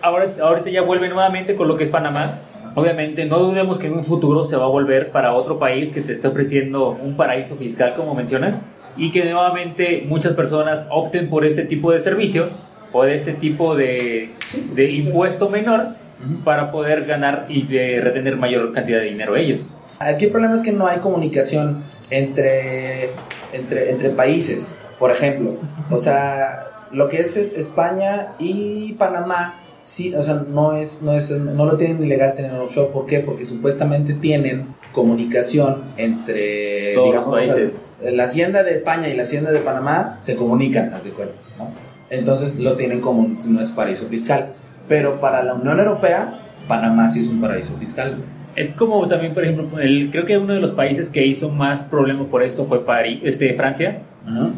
Ahora, 0.00 0.32
ahorita 0.40 0.70
ya 0.70 0.80
vuelve 0.82 1.08
nuevamente 1.08 1.54
con 1.54 1.68
lo 1.68 1.76
que 1.76 1.84
es 1.84 1.90
Panamá. 1.90 2.40
Obviamente, 2.74 3.26
no 3.26 3.38
dudemos 3.40 3.78
que 3.78 3.88
en 3.88 3.92
un 3.92 4.04
futuro 4.04 4.46
se 4.46 4.56
va 4.56 4.64
a 4.64 4.68
volver 4.68 5.10
para 5.10 5.34
otro 5.34 5.58
país 5.58 5.92
que 5.92 6.00
te 6.00 6.14
está 6.14 6.28
ofreciendo 6.28 6.88
un 7.02 7.14
paraíso 7.16 7.56
fiscal, 7.56 7.92
como 7.94 8.14
mencionas, 8.14 8.64
y 8.96 9.10
que 9.10 9.24
nuevamente 9.24 10.02
muchas 10.08 10.32
personas 10.32 10.86
opten 10.90 11.28
por 11.28 11.44
este 11.44 11.64
tipo 11.66 11.92
de 11.92 12.00
servicio 12.00 12.48
o 12.92 13.04
de 13.04 13.14
este 13.14 13.32
tipo 13.32 13.74
de, 13.74 14.30
de 14.74 14.90
impuesto 14.90 15.48
menor 15.48 15.96
para 16.44 16.70
poder 16.70 17.04
ganar 17.04 17.46
y 17.48 17.66
de 17.66 18.00
retener 18.00 18.36
mayor 18.36 18.72
cantidad 18.72 19.00
de 19.00 19.06
dinero 19.06 19.36
ellos. 19.36 19.68
Aquí 19.98 20.26
el 20.26 20.30
problema 20.30 20.54
es 20.54 20.62
que 20.62 20.72
no 20.72 20.86
hay 20.86 20.98
comunicación 20.98 21.84
entre, 22.10 23.10
entre, 23.52 23.90
entre 23.90 24.10
países. 24.10 24.76
Por 24.98 25.10
ejemplo, 25.10 25.56
o 25.90 25.98
sea, 25.98 26.64
lo 26.92 27.08
que 27.08 27.20
es, 27.20 27.36
es 27.36 27.56
España 27.56 28.34
y 28.38 28.92
Panamá, 28.92 29.60
sí, 29.82 30.14
o 30.14 30.22
sea, 30.22 30.44
no 30.48 30.74
es, 30.76 31.02
no 31.02 31.12
es, 31.12 31.30
no 31.30 31.64
lo 31.64 31.76
tienen 31.76 32.02
ilegal 32.04 32.36
tener 32.36 32.52
offshore. 32.52 32.92
¿Por 32.92 33.06
qué? 33.06 33.20
Porque 33.20 33.44
supuestamente 33.44 34.14
tienen 34.14 34.74
comunicación 34.92 35.92
entre 35.96 36.94
Todos 36.94 37.14
los 37.14 37.26
o 37.26 37.30
sea, 37.30 37.54
países. 37.54 37.94
la 38.00 38.24
hacienda 38.24 38.62
de 38.62 38.74
España 38.74 39.08
y 39.08 39.16
la 39.16 39.24
hacienda 39.24 39.50
de 39.50 39.60
Panamá 39.60 40.18
se 40.20 40.36
comunican, 40.36 40.92
de 41.02 41.10
cuenta, 41.10 41.34
¿no? 41.58 41.91
Entonces 42.12 42.58
lo 42.58 42.74
tienen 42.74 43.00
como 43.00 43.26
no 43.46 43.60
es 43.60 43.72
paraíso 43.72 44.06
fiscal. 44.06 44.52
Pero 44.86 45.18
para 45.20 45.42
la 45.42 45.54
Unión 45.54 45.78
Europea, 45.78 46.40
Panamá 46.68 47.08
sí 47.08 47.20
es 47.20 47.28
un 47.28 47.40
paraíso 47.40 47.76
fiscal. 47.78 48.18
Es 48.54 48.68
como 48.72 49.08
también, 49.08 49.32
por 49.32 49.44
ejemplo, 49.44 49.80
el, 49.80 50.10
creo 50.10 50.26
que 50.26 50.36
uno 50.36 50.52
de 50.52 50.60
los 50.60 50.72
países 50.72 51.08
que 51.08 51.24
hizo 51.24 51.48
más 51.48 51.80
problema 51.80 52.26
por 52.26 52.42
esto 52.42 52.66
fue 52.66 52.84
París, 52.84 53.20
este, 53.24 53.54
Francia. 53.54 54.02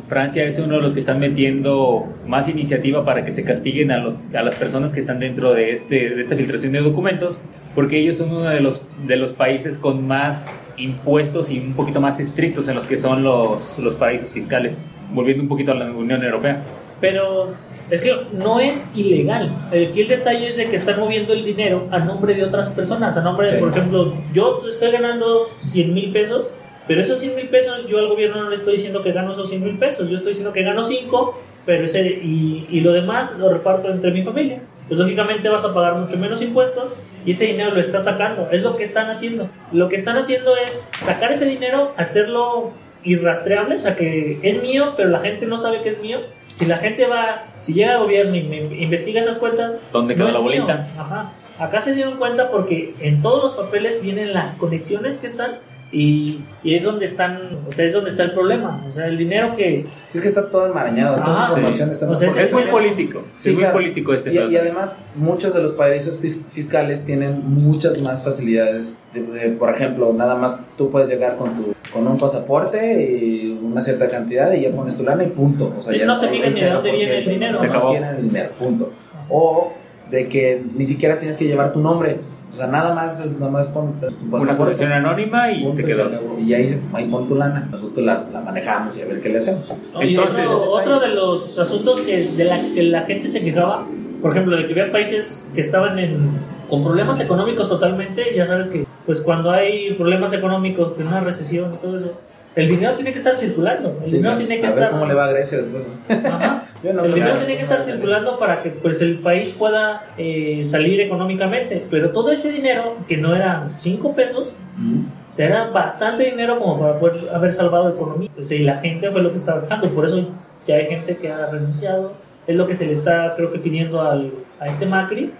Francia 0.08 0.44
es 0.44 0.58
uno 0.58 0.74
de 0.74 0.82
los 0.82 0.94
que 0.94 1.00
están 1.00 1.20
metiendo 1.20 2.12
más 2.26 2.48
iniciativa 2.48 3.04
para 3.04 3.24
que 3.24 3.30
se 3.30 3.44
castiguen 3.44 3.92
a, 3.92 3.98
los, 3.98 4.18
a 4.34 4.42
las 4.42 4.56
personas 4.56 4.92
que 4.92 5.00
están 5.00 5.20
dentro 5.20 5.54
de, 5.54 5.72
este, 5.72 6.10
de 6.10 6.20
esta 6.20 6.34
filtración 6.34 6.72
de 6.72 6.80
documentos, 6.80 7.40
porque 7.74 8.00
ellos 8.00 8.18
son 8.18 8.30
uno 8.32 8.50
de 8.50 8.60
los, 8.60 8.84
de 9.06 9.16
los 9.16 9.32
países 9.32 9.78
con 9.78 10.06
más 10.06 10.46
impuestos 10.76 11.50
y 11.50 11.60
un 11.60 11.74
poquito 11.74 12.00
más 12.00 12.18
estrictos 12.18 12.68
en 12.68 12.74
los 12.74 12.84
que 12.86 12.98
son 12.98 13.22
los, 13.22 13.78
los 13.78 13.94
paraísos 13.94 14.30
fiscales, 14.30 14.76
volviendo 15.14 15.44
un 15.44 15.48
poquito 15.48 15.70
a 15.70 15.76
la 15.76 15.90
Unión 15.92 16.22
Europea. 16.22 16.62
Pero 17.00 17.52
es 17.90 18.00
que 18.00 18.14
no 18.32 18.60
es 18.60 18.90
ilegal. 18.94 19.50
Aquí 19.68 20.02
el 20.02 20.08
detalle 20.08 20.48
es 20.48 20.56
de 20.56 20.68
que 20.68 20.76
están 20.76 20.98
moviendo 20.98 21.32
el 21.32 21.44
dinero 21.44 21.86
a 21.90 21.98
nombre 21.98 22.34
de 22.34 22.44
otras 22.44 22.70
personas. 22.70 23.16
A 23.16 23.22
nombre 23.22 23.48
de, 23.50 23.56
Sí. 23.56 23.60
por 23.60 23.70
ejemplo, 23.70 24.14
yo 24.32 24.60
estoy 24.68 24.90
ganando 24.90 25.44
100 25.44 25.92
mil 25.92 26.12
pesos, 26.12 26.48
pero 26.88 27.00
esos 27.02 27.20
100 27.20 27.36
mil 27.36 27.48
pesos 27.48 27.86
yo 27.88 27.98
al 27.98 28.08
gobierno 28.08 28.42
no 28.42 28.48
le 28.50 28.56
estoy 28.56 28.74
diciendo 28.74 29.02
que 29.02 29.12
gano 29.12 29.32
esos 29.32 29.48
100 29.50 29.62
mil 29.64 29.78
pesos. 29.78 30.08
Yo 30.08 30.16
estoy 30.16 30.30
diciendo 30.30 30.52
que 30.52 30.62
gano 30.62 30.82
5, 30.82 31.40
pero 31.66 31.84
ese, 31.84 32.02
y, 32.06 32.66
y 32.70 32.80
lo 32.80 32.92
demás 32.92 33.32
lo 33.38 33.50
reparto 33.52 33.90
entre 33.90 34.10
mi 34.10 34.22
familia. 34.22 34.60
Pues 34.88 35.00
lógicamente 35.00 35.48
vas 35.48 35.64
a 35.64 35.72
pagar 35.72 35.94
mucho 35.96 36.18
menos 36.18 36.42
impuestos 36.42 37.00
y 37.24 37.30
ese 37.30 37.46
dinero 37.46 37.70
lo 37.74 37.80
estás 37.80 38.04
sacando. 38.04 38.48
Es 38.50 38.62
lo 38.62 38.76
que 38.76 38.84
están 38.84 39.08
haciendo. 39.08 39.48
Lo 39.72 39.88
que 39.88 39.96
están 39.96 40.18
haciendo 40.18 40.56
es 40.58 40.86
sacar 41.04 41.32
ese 41.32 41.46
dinero, 41.46 41.92
hacerlo 41.96 42.72
irrastreable, 43.02 43.76
o 43.76 43.80
sea 43.80 43.96
que 43.96 44.38
es 44.42 44.62
mío, 44.62 44.92
pero 44.96 45.08
la 45.10 45.20
gente 45.20 45.46
no 45.46 45.56
sabe 45.58 45.80
que 45.82 45.88
es 45.90 46.00
mío. 46.02 46.18
Si 46.54 46.66
la 46.66 46.76
gente 46.76 47.06
va, 47.08 47.46
si 47.58 47.74
llega 47.74 47.94
al 47.94 48.04
gobierno 48.04 48.36
y 48.36 48.44
me 48.44 48.58
investiga 48.80 49.20
esas 49.20 49.38
cuentas, 49.38 49.72
¿Dónde 49.92 50.14
quedó 50.14 50.28
no 50.28 50.34
la 50.34 50.38
bolita? 50.38 50.86
Ajá. 50.96 51.32
Acá 51.58 51.80
se 51.80 51.94
dieron 51.94 52.16
cuenta 52.16 52.50
porque 52.50 52.94
en 53.00 53.22
todos 53.22 53.42
los 53.42 53.52
papeles 53.54 54.00
vienen 54.02 54.32
las 54.32 54.54
conexiones 54.54 55.18
que 55.18 55.26
están 55.26 55.58
y, 55.94 56.44
y 56.64 56.74
es 56.74 56.82
donde 56.82 57.04
están, 57.06 57.60
o 57.68 57.72
sea, 57.72 57.84
es 57.84 57.92
donde 57.92 58.10
está 58.10 58.24
el 58.24 58.32
problema. 58.32 58.84
O 58.86 58.90
sea, 58.90 59.06
el 59.06 59.16
dinero 59.16 59.54
que 59.56 59.86
Es 60.12 60.20
que 60.20 60.28
está 60.28 60.50
todo 60.50 60.66
enmarañado, 60.66 61.14
toda 61.22 61.26
Ah, 61.28 61.44
esa 61.46 61.58
información 61.60 61.88
sí. 61.88 61.94
está 61.94 62.10
O 62.10 62.14
sea, 62.16 62.28
Es 62.44 62.52
muy 62.52 62.64
político, 62.64 63.22
Sí, 63.38 63.50
es 63.50 63.54
muy 63.54 63.62
claro. 63.62 63.74
político 63.78 64.12
este 64.12 64.32
Y, 64.34 64.38
y 64.38 64.56
además, 64.56 64.96
muchos 65.14 65.54
de 65.54 65.62
los 65.62 65.72
paraísos 65.72 66.20
fis- 66.20 66.44
fiscales 66.50 67.04
tienen 67.04 67.40
muchas 67.44 68.00
más 68.02 68.24
facilidades. 68.24 68.96
De, 69.14 69.22
de, 69.22 69.50
por 69.50 69.70
ejemplo, 69.70 70.12
nada 70.12 70.34
más 70.34 70.56
tú 70.76 70.90
puedes 70.90 71.08
llegar 71.08 71.36
con 71.36 71.54
tu 71.56 71.74
con 71.92 72.08
un 72.08 72.18
pasaporte 72.18 73.04
y 73.08 73.56
una 73.62 73.80
cierta 73.80 74.08
cantidad 74.08 74.52
y 74.52 74.62
ya 74.62 74.72
pones 74.72 74.96
tu 74.96 75.04
lana 75.04 75.22
y 75.22 75.28
punto. 75.28 75.72
O 75.78 75.80
sea, 75.80 75.92
Sí, 75.92 76.00
ya 76.00 76.06
no 76.06 76.16
se 76.16 76.26
fijan 76.26 76.52
ni 76.52 76.60
de 76.60 76.70
dónde 76.70 76.90
0%, 76.90 76.96
viene 76.96 77.18
el 77.18 77.28
dinero, 77.28 77.58
Se 77.58 77.66
acabó. 77.66 77.94
el 77.94 78.22
dinero, 78.22 78.50
punto. 78.58 78.90
O 79.30 79.72
de 80.10 80.28
que 80.28 80.62
ni 80.74 80.84
siquiera 80.86 81.18
tienes 81.20 81.36
que 81.36 81.44
llevar 81.46 81.72
tu 81.72 81.78
nombre. 81.80 82.18
O 82.54 82.56
sea, 82.56 82.68
nada 82.68 82.94
más, 82.94 83.18
es- 83.24 83.36
nada 83.38 83.50
más 83.50 83.66
pon 83.66 83.94
tu 84.00 84.36
Una 84.36 84.52
asociación 84.52 84.92
anónima 84.92 85.50
y 85.50 85.72
se 85.74 85.84
quedó. 85.84 86.08
Y 86.38 86.54
ahí, 86.54 86.80
pon 87.10 87.26
tu 87.28 87.34
lana. 87.34 87.66
Nosotros 87.70 88.06
la, 88.06 88.24
la 88.32 88.40
manejamos 88.40 88.96
y 88.96 89.02
a 89.02 89.06
ver 89.06 89.20
qué 89.20 89.28
le 89.28 89.38
hacemos. 89.38 89.64
Entonces- 90.00 90.46
otro, 90.46 90.70
otro 90.70 91.00
de 91.00 91.08
los 91.08 91.58
asuntos 91.58 92.00
que 92.02 92.28
de 92.28 92.44
la 92.44 92.60
que 92.74 92.82
la 92.84 93.00
gente 93.02 93.26
se 93.28 93.42
quejaba, 93.42 93.84
por 94.22 94.30
ejemplo, 94.30 94.56
de 94.56 94.66
que 94.66 94.72
había 94.72 94.92
países 94.92 95.44
que 95.54 95.60
estaban 95.62 95.98
en, 95.98 96.30
con 96.70 96.84
problemas 96.84 97.20
económicos 97.20 97.68
totalmente, 97.68 98.34
ya 98.36 98.46
sabes 98.46 98.68
que 98.68 98.86
pues 99.04 99.20
cuando 99.20 99.50
hay 99.50 99.92
problemas 99.94 100.32
económicos, 100.32 100.92
que 100.92 101.02
una 101.02 101.20
recesión 101.20 101.74
y 101.74 101.76
todo 101.78 101.96
eso, 101.98 102.12
el 102.56 102.68
dinero 102.68 102.94
tiene 102.94 103.12
que 103.12 103.18
estar 103.18 103.34
circulando, 103.36 103.98
el 104.02 104.08
Sí, 104.08 104.16
dinero 104.16 104.36
tiene 104.38 104.60
que 104.60 104.66
a 104.66 104.70
ver 104.70 104.78
estar... 104.78 104.90
cómo 104.92 105.06
le 105.06 105.14
va 105.14 105.24
a 105.26 105.28
Grecia 105.32 105.58
después. 105.58 105.86
Ajá. 106.08 106.64
Yo 106.84 106.92
no 106.92 107.04
el 107.04 107.14
dinero 107.14 107.38
tiene 107.38 107.56
que 107.56 107.62
estar 107.62 107.82
circulando 107.82 108.38
para 108.38 108.62
que 108.62 108.70
pues 108.70 109.00
el 109.02 109.18
país 109.20 109.50
pueda 109.58 110.06
eh, 110.18 110.62
salir 110.66 111.00
económicamente, 111.00 111.84
pero 111.90 112.10
todo 112.10 112.30
ese 112.30 112.52
dinero, 112.52 112.96
que 113.08 113.16
no 113.16 113.34
eran 113.34 113.76
5 113.78 114.14
pesos, 114.14 114.48
Ujú. 114.76 115.04
o 115.30 115.34
sea, 115.34 115.46
era 115.46 115.66
bastante 115.68 116.24
dinero 116.24 116.58
como 116.58 116.78
para 116.78 116.98
poder 117.00 117.16
haber 117.32 117.52
salvado 117.52 117.88
la 117.88 117.94
economía. 117.94 118.28
Pues, 118.34 118.50
y 118.50 118.58
la 118.58 118.76
gente 118.76 119.10
fue 119.10 119.22
lo 119.22 119.30
que 119.32 119.38
estaba 119.38 119.62
quejando. 119.62 119.88
Por 119.88 120.04
eso 120.04 120.28
ya 120.68 120.74
hay 120.76 120.86
gente 120.86 121.16
que 121.16 121.30
ha 121.32 121.46
renunciado. 121.46 122.12
Es 122.46 122.54
lo 122.54 122.66
que 122.66 122.74
se 122.74 122.86
le 122.86 122.92
está, 122.92 123.32
creo 123.36 123.50
que, 123.50 123.58
pidiendo 123.58 124.02
al, 124.02 124.30
a 124.60 124.66
este 124.68 124.86
Macri. 124.86 125.32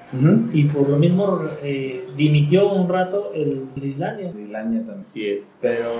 Y 0.52 0.64
por 0.64 0.88
lo 0.88 0.96
mismo 0.98 1.40
eh, 1.62 2.04
dimitió 2.16 2.72
un 2.72 2.88
rato 2.88 3.32
el 3.34 3.66
de 3.76 3.86
Islandia. 3.86 4.32
De 4.32 4.42
Islandia 4.42 4.80
también. 4.80 5.00
Así 5.08 5.26
es. 5.26 5.44
Pero 5.60 5.90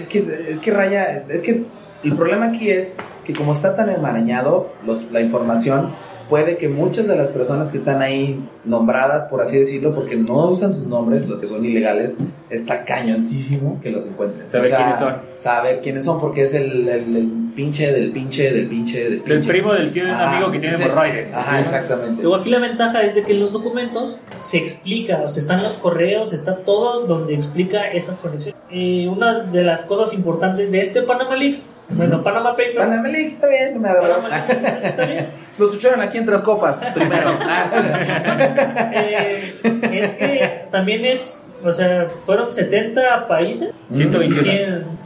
es 0.00 0.06
que, 0.08 0.18
es 0.50 0.60
que 0.60 0.70
Raya, 0.70 1.24
es 1.28 1.42
que 1.42 1.64
el 2.04 2.16
problema 2.16 2.46
aquí 2.48 2.70
es 2.70 2.96
que 3.24 3.32
como 3.34 3.52
está 3.52 3.76
tan 3.76 3.90
enmarañado 3.90 4.68
los, 4.86 5.10
la 5.12 5.20
información, 5.20 5.88
puede 6.30 6.56
que 6.56 6.68
muchas 6.68 7.08
de 7.08 7.16
las 7.16 7.28
personas 7.28 7.70
que 7.70 7.76
están 7.78 8.00
ahí 8.02 8.40
nombradas, 8.64 9.24
por 9.24 9.42
así 9.42 9.58
decirlo, 9.58 9.94
porque 9.94 10.14
no 10.16 10.48
usan 10.48 10.72
sus 10.72 10.86
nombres, 10.86 11.28
los 11.28 11.40
que 11.40 11.48
son 11.48 11.64
ilegales, 11.64 12.12
está 12.48 12.84
cañoncísimo 12.84 13.80
que 13.82 13.90
los 13.90 14.06
encuentren. 14.06 14.50
Saber 14.50 14.70
quiénes 14.74 14.98
son. 14.98 15.14
Saber 15.36 15.80
quiénes 15.82 16.04
son, 16.04 16.20
porque 16.20 16.44
es 16.44 16.54
el, 16.54 16.88
el- 16.88 17.16
el 17.16 17.49
pinche 17.50 17.92
del 17.92 18.10
pinche 18.12 18.52
del 18.52 18.66
pinche 18.68 18.98
del 19.04 19.12
Es 19.14 19.26
el 19.26 19.32
pinche. 19.38 19.48
primo 19.50 19.72
del 19.72 19.90
tío 19.92 20.04
de 20.04 20.10
un 20.12 20.16
Ah, 20.16 20.30
amigo 20.32 20.50
que 20.50 20.58
tiene 20.58 20.76
sí. 20.76 20.82
hemorroides. 20.84 21.32
Ajá, 21.32 21.60
exactamente. 21.60 22.22
Luego 22.22 22.36
aquí 22.36 22.50
la 22.50 22.58
ventaja 22.58 23.02
es 23.02 23.14
de 23.14 23.24
que 23.24 23.32
en 23.32 23.40
los 23.40 23.52
documentos 23.52 24.16
se 24.40 24.58
explica, 24.58 25.22
o 25.24 25.28
sea, 25.28 25.40
están 25.42 25.62
los 25.62 25.74
correos, 25.74 26.32
está 26.32 26.56
todo 26.56 27.06
donde 27.06 27.34
explica 27.34 27.90
esas 27.90 28.20
conexiones. 28.20 28.60
Eh, 28.70 29.08
una 29.08 29.40
de 29.40 29.62
las 29.64 29.84
cosas 29.84 30.14
importantes 30.14 30.70
de 30.72 30.80
este 30.80 31.02
Panama 31.02 31.36
Leaks, 31.36 31.76
bueno, 31.90 32.22
Panama 32.22 32.50
Papers, 32.52 32.76
Panama 32.78 33.08
Leaks, 33.08 33.32
está 33.32 33.48
bien, 33.48 33.74
no 33.74 33.80
me. 33.80 33.88
Leaks, 33.88 34.84
está 34.84 35.06
bien. 35.06 35.26
Lo 35.58 35.66
escucharon 35.66 36.00
aquí 36.00 36.18
en 36.18 36.24
Tras 36.26 36.42
Copas, 36.42 36.80
primero. 36.94 37.30
Ah. 37.42 38.90
Eh, 38.94 39.54
es 39.92 40.10
que 40.12 40.62
también 40.70 41.04
es, 41.04 41.44
o 41.64 41.72
sea, 41.72 42.08
fueron 42.24 42.52
70 42.52 43.26
países, 43.28 43.74
121. 43.92 44.42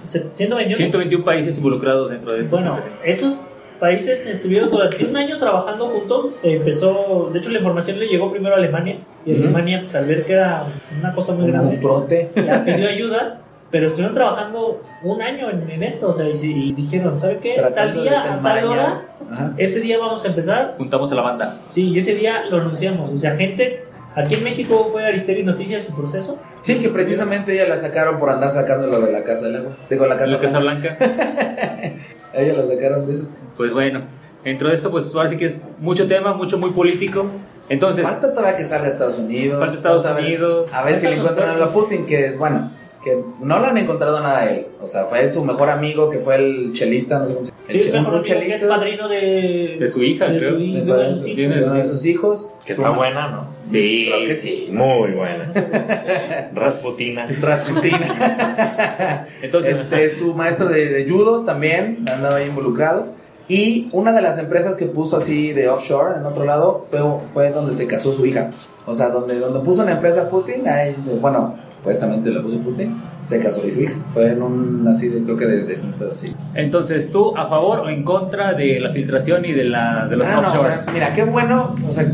100, 0.05 0.31
121. 0.33 0.77
121 0.77 1.25
países 1.25 1.57
involucrados 1.59 2.11
dentro 2.11 2.33
de 2.35 2.43
eso. 2.43 2.57
Bueno, 2.57 2.79
esos 3.05 3.35
países 3.81 4.27
estuvieron 4.27 4.71
durante 4.71 5.05
un 5.05 5.17
año 5.17 5.39
trabajando 5.39 5.89
juntos. 5.89 6.27
Empezó, 6.43 7.31
de 7.33 7.39
hecho, 7.39 7.51
la 7.51 7.59
información 7.59 7.99
le 7.99 8.07
llegó 8.07 8.31
primero 8.31 8.55
a 8.55 8.59
Alemania. 8.59 8.99
Y. 9.25 9.35
Alemania, 9.35 9.81
pues, 9.83 9.95
al 9.95 10.07
ver 10.07 10.25
que 10.25 10.33
era 10.33 10.67
una 10.99 11.15
cosa 11.15 11.33
muy 11.33 11.45
Un 11.45 11.53
grande, 11.53 12.31
ya 12.35 12.65
pidió 12.65 12.89
ayuda. 12.89 13.41
Pero 13.71 13.89
estuvieron 13.89 14.15
trabajando 14.15 14.83
un 15.03 15.21
año 15.21 15.51
en, 15.51 15.69
en 15.69 15.83
esto. 15.83 16.11
O 16.11 16.17
sea, 16.17 16.29
y, 16.29 16.73
dijeron, 16.73 17.21
¿sabe 17.21 17.39
qué? 17.39 17.55
Tal 17.57 17.73
Tratando 17.73 18.03
día, 18.03 18.35
a 18.35 18.41
tal 18.41 18.65
hora, 18.69 19.03
Ajá. 19.31 19.55
ese 19.57 19.81
día 19.81 19.99
vamos 19.99 20.25
a 20.25 20.29
empezar. 20.29 20.75
Juntamos 20.79 21.11
a 21.11 21.15
la 21.17 21.23
banda. 21.23 21.59
Sí, 21.71 21.91
y 21.91 21.99
ese 21.99 22.15
día 22.15 22.45
lo 22.51 22.61
anunciamos. 22.61 23.11
O 23.13 23.19
sea, 23.19 23.33
gente. 23.37 23.85
Aquí 24.17 24.35
en 24.35 24.45
México 24.45 24.91
fue 24.93 25.05
Aristegui 25.05 25.43
Noticias 25.43 25.85
su 25.85 25.93
proceso. 25.93 26.39
Sí, 26.63 26.77
que 26.77 26.89
precisamente 26.89 27.53
ella 27.53 27.67
la 27.67 27.79
sacaron 27.81 28.21
por 28.21 28.31
andar 28.31 28.53
sacando 28.53 28.87
lo 28.87 29.01
de 29.01 29.11
la 29.11 29.25
casa 29.25 29.47
del 29.47 29.57
agua. 29.57 29.77
Digo, 29.91 30.07
la 30.07 30.17
casa, 30.17 30.31
La 30.31 30.39
Casa 30.39 30.59
Blanca. 30.61 30.97
Ella 32.35 32.55
la 32.55 32.67
sacaron 32.67 33.07
de 33.07 33.13
eso. 33.15 33.29
Pues 33.57 33.73
bueno, 33.73 34.03
dentro 34.45 34.69
de 34.69 34.75
esto, 34.75 34.91
pues 34.91 35.15
ahora 35.15 35.31
sí 35.31 35.37
que 35.37 35.47
es 35.47 35.55
mucho 35.79 36.07
tema, 36.07 36.35
mucho 36.35 36.59
muy 36.59 36.71
político. 36.71 37.27
Entonces, 37.69 38.05
Falta 38.05 38.33
todavía 38.35 38.57
que 38.57 38.65
salga 38.65 38.87
a 38.87 38.91
Estados 38.91 39.19
Unidos. 39.19 39.59
Falta 39.59 39.75
Estados 39.75 40.07
a 40.07 40.13
ver- 40.15 40.25
Unidos. 40.25 40.75
A 40.75 40.83
ver 40.85 40.99
si 40.99 41.07
le 41.09 41.17
encuentran 41.17 41.63
a 41.63 41.67
Putin, 41.69 42.05
que 42.07 42.33
bueno, 42.33 42.71
que 43.05 43.23
no 43.41 43.59
lo 43.59 43.67
han 43.67 43.77
encontrado 43.77 44.21
nada 44.21 44.41
a 44.41 44.51
él. 44.51 44.67
O 44.83 44.87
sea, 44.87 45.05
fue 45.05 45.31
su 45.31 45.45
mejor 45.45 45.69
amigo 45.71 46.09
que 46.11 46.19
fue 46.19 46.37
el 46.37 46.73
chelista, 46.73 47.19
no 47.21 47.29
sé 47.29 47.35
cómo 47.35 47.47
se 47.47 47.53
llama. 47.53 47.63
Sí, 47.69 47.79
El 47.79 47.85
che- 47.85 47.93
mejor 47.93 48.15
un 48.15 48.19
amigo 48.21 48.41
que 48.41 48.55
es 48.55 48.63
padrino 48.65 49.09
de, 49.09 49.77
De 49.81 49.89
su 49.89 50.03
hija, 50.03 50.27
de 50.29 50.39
creo. 50.39 50.51
su 50.51 50.57
de, 50.59 50.65
de- 50.65 51.09
sus 51.09 51.27
hijos. 51.27 51.35
Tiene- 51.37 51.57
de 51.57 51.65
uno 51.65 51.75
de 51.75 51.87
sus 51.87 52.07
hijos. 52.07 52.53
Que 52.67 52.73
está 52.73 52.91
buena, 52.91 53.29
¿no? 53.31 53.47
Sí. 53.65 54.07
Creo 54.11 54.27
que 54.27 54.35
sí. 54.35 54.69
Muy 54.71 55.13
buena. 55.13 55.53
Rasputina. 56.55 57.27
Rasputina. 57.41 59.27
Entonces, 59.43 59.77
este, 59.79 60.11
su 60.15 60.35
maestro 60.35 60.69
de, 60.69 60.89
de 60.89 61.09
judo 61.11 61.45
también 61.45 62.05
andaba 62.11 62.37
ahí 62.37 62.47
involucrado. 62.49 63.14
Y 63.49 63.89
una 63.93 64.13
de 64.13 64.23
las 64.23 64.39
empresas 64.39 64.77
que 64.77 64.87
puso 64.87 65.17
así 65.19 65.53
de 65.53 65.69
offshore 65.69 66.19
en 66.19 66.25
otro 66.27 66.45
lado 66.45 66.87
fue, 66.91 67.01
fue 67.33 67.51
donde 67.51 67.75
se 67.75 67.87
casó 67.87 68.13
su 68.13 68.25
hija. 68.25 68.51
O 68.87 68.95
sea, 68.95 69.11
donde, 69.11 69.39
donde 69.39 69.61
puso 69.61 69.83
una 69.83 69.93
empresa 69.93 70.29
Putin, 70.31 70.67
ahí, 70.69 70.97
bueno, 71.21 71.57
supuestamente 71.75 72.31
la 72.31 72.43
puso 72.43 72.59
Putin, 72.61 73.03
se 73.23 73.41
casó 73.41 73.67
y 73.67 73.71
su 73.71 73.83
hija. 73.83 73.95
Fue 74.15 74.31
en 74.33 74.43
un 74.43 74.87
así 74.89 75.09
de, 75.09 75.23
creo 75.25 75.37
que 75.37 75.47
de, 75.47 75.65
de 75.65 75.77
así. 76.11 76.35
entonces, 76.55 77.11
¿tú 77.13 77.37
a 77.37 77.49
favor 77.49 77.81
o 77.81 77.89
en 77.91 78.03
contra 78.05 78.53
de 78.55 78.81
la 78.81 78.93
filtración 78.93 79.45
y 79.45 79.53
de, 79.53 79.65
la, 79.65 80.07
de 80.09 80.17
los 80.17 80.27
Ah, 80.27 80.41
no, 80.41 80.49
o 80.49 80.51
offshores? 80.51 80.81
sea, 80.81 80.93
mira, 80.93 81.15
qué 81.15 81.25
bueno, 81.25 81.77
o 81.89 81.93
sea, 81.93 82.11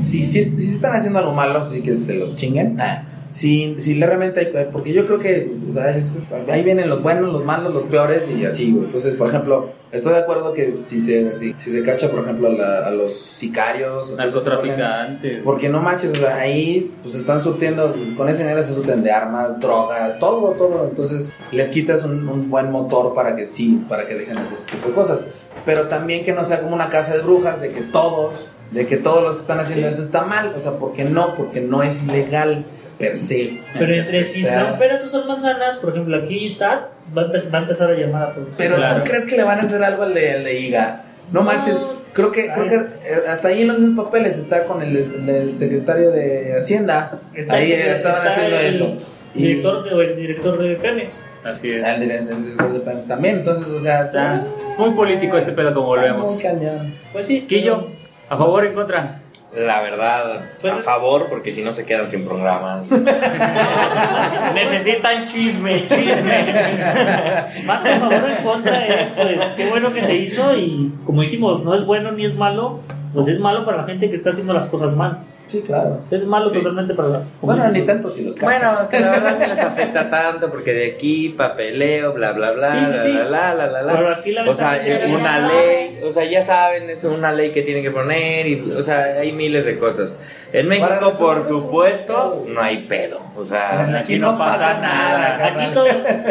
si, 0.00 0.24
si, 0.24 0.42
si 0.42 0.70
están 0.74 0.94
haciendo 0.96 1.20
algo 1.20 1.32
malo, 1.32 1.68
sí 1.68 1.80
que 1.82 1.96
se 1.96 2.14
los 2.14 2.34
chinguen. 2.36 2.80
Ah, 2.80 3.02
si, 3.32 3.74
si 3.80 3.94
le 3.94 4.06
realmente 4.06 4.40
hay, 4.40 4.68
porque 4.72 4.92
yo 4.92 5.06
creo 5.06 5.18
que 5.18 5.50
o 5.70 5.74
sea, 5.74 5.96
es- 5.96 6.26
ahí 6.48 6.62
vienen 6.62 6.88
los 6.88 7.02
buenos, 7.02 7.32
los 7.32 7.44
malos, 7.44 7.72
los 7.74 7.84
peores 7.84 8.22
y 8.30 8.44
así, 8.44 8.72
güey. 8.72 8.84
Entonces, 8.84 9.16
por 9.16 9.28
ejemplo, 9.28 9.70
estoy 9.90 10.12
de 10.12 10.18
acuerdo 10.20 10.52
que 10.52 10.70
si 10.72 11.00
se, 11.00 11.34
si, 11.36 11.54
si 11.56 11.70
se 11.72 11.82
cacha, 11.82 12.10
por 12.10 12.20
ejemplo, 12.24 12.48
a, 12.48 12.52
la- 12.52 12.86
a 12.86 12.90
los 12.90 13.16
sicarios, 13.18 14.10
Narcotraficantes. 14.16 15.42
porque 15.42 15.68
no 15.68 15.80
manches, 15.80 16.12
o 16.12 16.16
sea, 16.16 16.36
ahí 16.36 16.90
pues 17.02 17.14
están 17.14 17.42
surtiendo, 17.42 17.94
con 18.16 18.28
ese 18.28 18.42
dinero 18.42 18.62
se 18.62 18.74
surten 18.74 19.02
de 19.02 19.10
armas, 19.10 19.58
drogas, 19.60 20.18
todo, 20.18 20.52
todo. 20.52 20.86
Entonces 20.88 21.32
les 21.50 21.68
quitas 21.70 22.04
un, 22.04 22.28
un 22.28 22.50
buen 22.50 22.70
motor 22.70 23.14
para 23.14 23.34
que 23.36 23.46
sí, 23.46 23.82
para 23.88 24.06
que 24.06 24.14
dejen 24.14 24.36
de 24.36 24.42
hacer 24.42 24.58
este 24.60 24.72
tipo 24.72 24.88
de 24.88 24.94
cosas. 24.94 25.20
Pero 25.64 25.88
también 25.88 26.24
que 26.24 26.32
no 26.32 26.44
sea 26.44 26.60
como 26.60 26.74
una 26.74 26.90
casa 26.90 27.14
de 27.16 27.22
brujas, 27.22 27.60
de 27.60 27.70
que 27.70 27.82
todos, 27.82 28.50
de 28.72 28.86
que 28.86 28.96
todos 28.96 29.22
los 29.22 29.34
que 29.36 29.40
están 29.42 29.60
haciendo 29.60 29.88
eso 29.88 30.02
está 30.02 30.22
mal. 30.24 30.54
O 30.56 30.60
sea, 30.60 30.72
¿por 30.72 30.92
qué 30.92 31.04
no? 31.04 31.34
Porque 31.34 31.60
no 31.60 31.82
es 31.82 32.02
ilegal 32.04 32.64
per 33.02 33.16
se. 33.18 33.58
Pero 33.78 33.92
entre 33.94 34.24
si 34.24 34.42
son 34.44 34.78
peras 34.78 35.04
o 35.04 35.08
son 35.10 35.26
manzanas, 35.26 35.76
por 35.78 35.90
ejemplo, 35.90 36.16
aquí 36.16 36.48
SAT 36.48 36.80
va 37.16 37.22
va 37.52 37.58
a 37.58 37.62
empezar 37.62 37.90
a 37.90 37.94
llamar 37.94 38.22
a 38.22 38.34
todos. 38.34 38.48
Pero 38.56 38.76
Claro. 38.76 39.02
¿tú 39.02 39.10
crees 39.10 39.26
que 39.26 39.36
le 39.36 39.42
van 39.42 39.58
a 39.58 39.62
hacer 39.62 39.82
algo 39.82 40.04
al 40.04 40.14
de, 40.14 40.30
al 40.32 40.44
de 40.44 40.60
IGA? 40.60 41.02
No 41.32 41.42
manches, 41.42 41.76
creo 42.12 42.30
que, 42.30 42.50
creo 42.52 42.68
que 42.68 42.74
eh, 42.76 43.22
hasta 43.28 43.48
ahí 43.48 43.62
en 43.62 43.68
los 43.68 43.78
mismos 43.78 44.04
papeles 44.04 44.38
está 44.38 44.64
con 44.66 44.82
el, 44.82 44.96
el- 44.96 45.28
el 45.28 45.52
secretario 45.52 46.10
de 46.12 46.54
Hacienda. 46.58 47.20
Está- 47.34 47.54
ahí 47.54 47.72
estaban 47.72 48.18
está 48.26 48.32
haciendo 48.32 48.56
el 48.58 48.74
eso. 48.74 48.96
Y- 49.34 49.42
Director 49.42 49.82
de, 49.84 49.94
o 49.94 50.02
exdirector 50.02 50.58
de 50.62 50.76
Pemex. 50.76 51.24
Así 51.42 51.70
es. 51.72 52.00
director 52.00 52.36
el 52.36 52.42
director 52.44 52.72
de 52.74 52.80
Pemex 52.80 53.08
también. 53.08 53.36
Entonces, 53.38 53.66
o 53.68 53.80
sea, 53.80 54.02
Está 54.02 54.44
muy 54.78 54.90
político 54.90 55.38
este 55.38 55.52
pedo 55.52 55.72
como 55.72 55.86
volvemos. 55.86 56.32
muy 56.34 56.42
cañón. 56.42 56.94
Pues 57.14 57.26
sí. 57.26 57.46
Quillo, 57.48 57.88
¿a 58.28 58.36
favor 58.36 58.64
o 58.64 58.66
en 58.66 58.74
contra? 58.74 59.21
La 59.54 59.82
verdad, 59.82 60.46
Pues 60.62 60.72
a 60.72 60.78
es- 60.78 60.84
favor, 60.84 61.26
porque 61.28 61.50
si 61.50 61.62
no 61.62 61.72
se 61.74 61.84
quedan 61.84 62.08
sin 62.08 62.24
programas. 62.24 62.86
Necesitan 64.54 65.24
chisme, 65.26 65.86
chisme. 65.88 66.54
Más 67.66 67.82
que 67.82 67.90
a 67.90 68.00
favor 68.00 68.24
o 68.24 68.28
en 68.28 68.42
contra 68.42 68.86
es, 68.86 69.10
pues, 69.10 69.40
qué 69.56 69.68
bueno 69.68 69.92
que 69.92 70.02
se 70.04 70.16
hizo 70.16 70.56
y, 70.56 70.92
como 71.04 71.22
dijimos, 71.22 71.62
no 71.64 71.74
es 71.74 71.84
bueno 71.84 72.12
ni 72.12 72.24
es 72.24 72.34
malo, 72.34 72.80
pues 73.12 73.28
es 73.28 73.38
malo 73.40 73.64
para 73.66 73.78
la 73.78 73.84
gente 73.84 74.08
que 74.08 74.16
está 74.16 74.30
haciendo 74.30 74.54
las 74.54 74.68
cosas 74.68 74.96
mal. 74.96 75.18
Sí, 75.52 75.60
claro. 75.60 76.00
Es 76.10 76.24
malo 76.24 76.48
Sí. 76.48 76.54
totalmente 76.58 76.94
para 76.94 77.08
la 77.10 77.20
Bueno, 77.42 77.68
ni 77.68 77.82
tanto 77.82 78.08
si 78.08 78.24
los 78.24 78.36
cachan. 78.36 78.60
Bueno, 78.74 78.88
que 78.88 79.00
la 79.00 79.10
verdad 79.16 79.38
no 79.38 79.46
les 79.46 79.58
afecta 79.58 80.08
tanto 80.08 80.50
porque 80.50 80.72
de 80.72 80.86
aquí 80.92 81.28
papeleo, 81.36 82.14
bla, 82.14 82.32
bla, 82.32 82.52
bla, 82.52 82.72
Sí, 82.72 82.78
sí, 82.86 82.92
la, 82.92 83.02
sí. 83.02 83.12
la, 83.12 83.24
la, 83.24 83.54
la, 83.54 83.66
la, 83.66 83.82
la. 83.82 83.92
Pero 83.92 84.14
aquí 84.14 84.30
la 84.32 84.50
O 84.50 84.54
sea, 84.54 84.76
eh, 84.86 85.14
una 85.14 85.46
ley, 85.46 86.00
o 86.02 86.10
sea, 86.12 86.24
ya 86.24 86.42
saben, 86.42 86.88
es 86.88 87.04
una 87.04 87.32
ley 87.32 87.52
que 87.52 87.60
tienen 87.62 87.82
que 87.82 87.90
poner 87.90 88.46
y, 88.46 88.60
o 88.70 88.82
sea, 88.82 89.04
hay 89.20 89.32
miles 89.32 89.66
de 89.66 89.78
cosas. 89.78 90.18
En 90.54 90.68
México, 90.68 91.12
por 91.18 91.46
supuesto, 91.46 92.44
no 92.48 92.60
hay 92.62 92.86
pedo. 92.86 93.20
O 93.36 93.44
sea, 93.44 93.98
Aquí 93.98 94.18
no 94.18 94.36
pasa 94.36 94.78
nada, 94.80 95.46
Aquí 95.46 95.72
todo, 95.74 95.86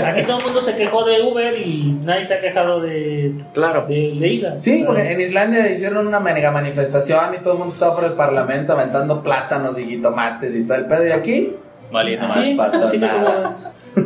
aquí 0.05 0.23
todo 0.23 0.37
el 0.39 0.43
mundo 0.45 0.61
se 0.61 0.75
quejó 0.75 1.03
de 1.03 1.21
Uber 1.21 1.57
y 1.59 1.97
nadie 2.03 2.25
se 2.25 2.35
ha 2.35 2.39
quejado 2.41 2.79
de, 2.81 3.33
claro. 3.53 3.85
de, 3.87 4.13
de 4.19 4.27
IGA. 4.27 4.59
Sí, 4.59 4.83
porque 4.85 5.11
en 5.11 5.21
Islandia 5.21 5.67
hicieron 5.69 6.05
una 6.07 6.19
mega 6.19 6.51
manifestación 6.51 7.33
y 7.35 7.37
todo 7.39 7.53
el 7.53 7.59
mundo 7.59 7.73
estaba 7.73 7.93
fuera 7.93 8.09
del 8.09 8.17
parlamento 8.17 8.73
aventando 8.73 9.10
plátanos 9.19 9.77
y 9.77 9.97
tomates 10.01 10.55
y 10.55 10.63
todo 10.63 10.77
el 10.77 10.85
pedo. 10.85 11.07
Y 11.07 11.11
aquí, 11.11 11.55
Vale, 11.91 12.17
Ah, 12.21 12.31
sí, 12.33 12.53
pasó 12.55 12.93
nada. 12.97 13.49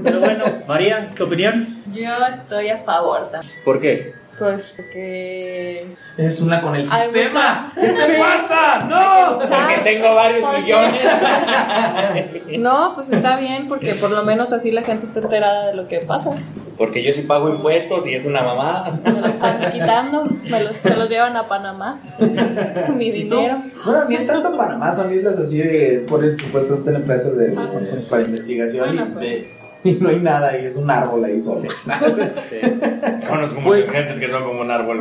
Pero 0.04 0.20
bueno, 0.20 0.46
María, 0.68 1.12
¿tu 1.16 1.26
opinión? 1.26 1.84
Yo 1.94 2.10
estoy 2.34 2.70
a 2.70 2.80
favor 2.84 3.30
también. 3.32 3.54
¿Por 3.64 3.80
qué? 3.80 4.14
Pues 4.38 4.74
porque 4.76 5.96
es 6.18 6.42
una 6.42 6.62
con 6.62 6.76
el 6.76 6.82
sistema. 6.86 7.72
mucha- 7.74 7.82
¿Qué 7.82 7.88
te 7.94 8.20
pasa? 8.20 8.78
hay 8.82 8.88
¡No! 8.90 9.40
que 9.40 9.46
luchar. 9.46 9.84
tengo 9.84 10.14
varios 10.16 10.42
¿Por 10.50 10.62
millones. 10.62 11.02
No, 12.60 12.92
pues 12.96 13.12
está 13.12 13.38
bien 13.38 13.68
porque 13.70 13.96
por 13.96 14.12
lo 14.12 14.24
menos 14.24 14.52
así 14.52 14.72
la 14.72 14.82
gente 14.82 15.06
está 15.06 15.20
enterada 15.20 15.68
de 15.68 15.76
lo 15.76 15.88
que 15.88 16.00
pasa. 16.00 16.32
Porque 16.78 17.02
yo 17.02 17.14
sí 17.14 17.22
pago 17.22 17.50
impuestos 17.50 18.06
y 18.08 18.16
es 18.16 18.26
una 18.26 18.44
mamada. 18.44 18.92
Me 19.06 19.22
lo 19.22 19.28
están 19.28 19.72
quitando, 19.72 20.26
me 20.44 20.64
lo- 20.64 20.74
se 20.74 20.96
los 20.96 21.10
llevan 21.10 21.38
a 21.38 21.48
Panamá. 21.48 22.02
Mi 22.98 23.12
dinero. 23.12 23.62
Bueno, 23.86 24.06
ni 24.10 24.16
es 24.16 24.28
tanto 24.28 24.56
Panamá, 24.58 24.94
son 24.94 25.14
islas 25.14 25.38
así 25.40 25.60
de 25.60 26.06
por 26.08 26.24
el 26.24 26.38
supuesto 26.38 26.76
de 26.78 26.92
la 26.92 27.00
empresa 27.00 27.32
de, 27.32 27.56
Ah, 27.58 27.70
para 28.10 28.24
investigación 28.24 28.88
Bueno, 28.88 29.06
y, 29.06 29.14
pues. 29.14 29.26
de- 29.30 29.55
y 29.90 29.94
no 30.02 30.10
hay 30.10 30.20
nada 30.20 30.60
y 30.60 30.66
es 30.66 30.76
un 30.76 30.90
árbol 30.90 31.24
ahí 31.24 31.40
solo. 31.40 31.62
Conozco 33.30 33.62
Pues- 33.64 33.88
muchas 33.88 33.92
gentes 33.92 34.20
que 34.20 34.28
son 34.30 34.44
como 34.44 34.62
un 34.62 34.72
árbol. 34.72 35.00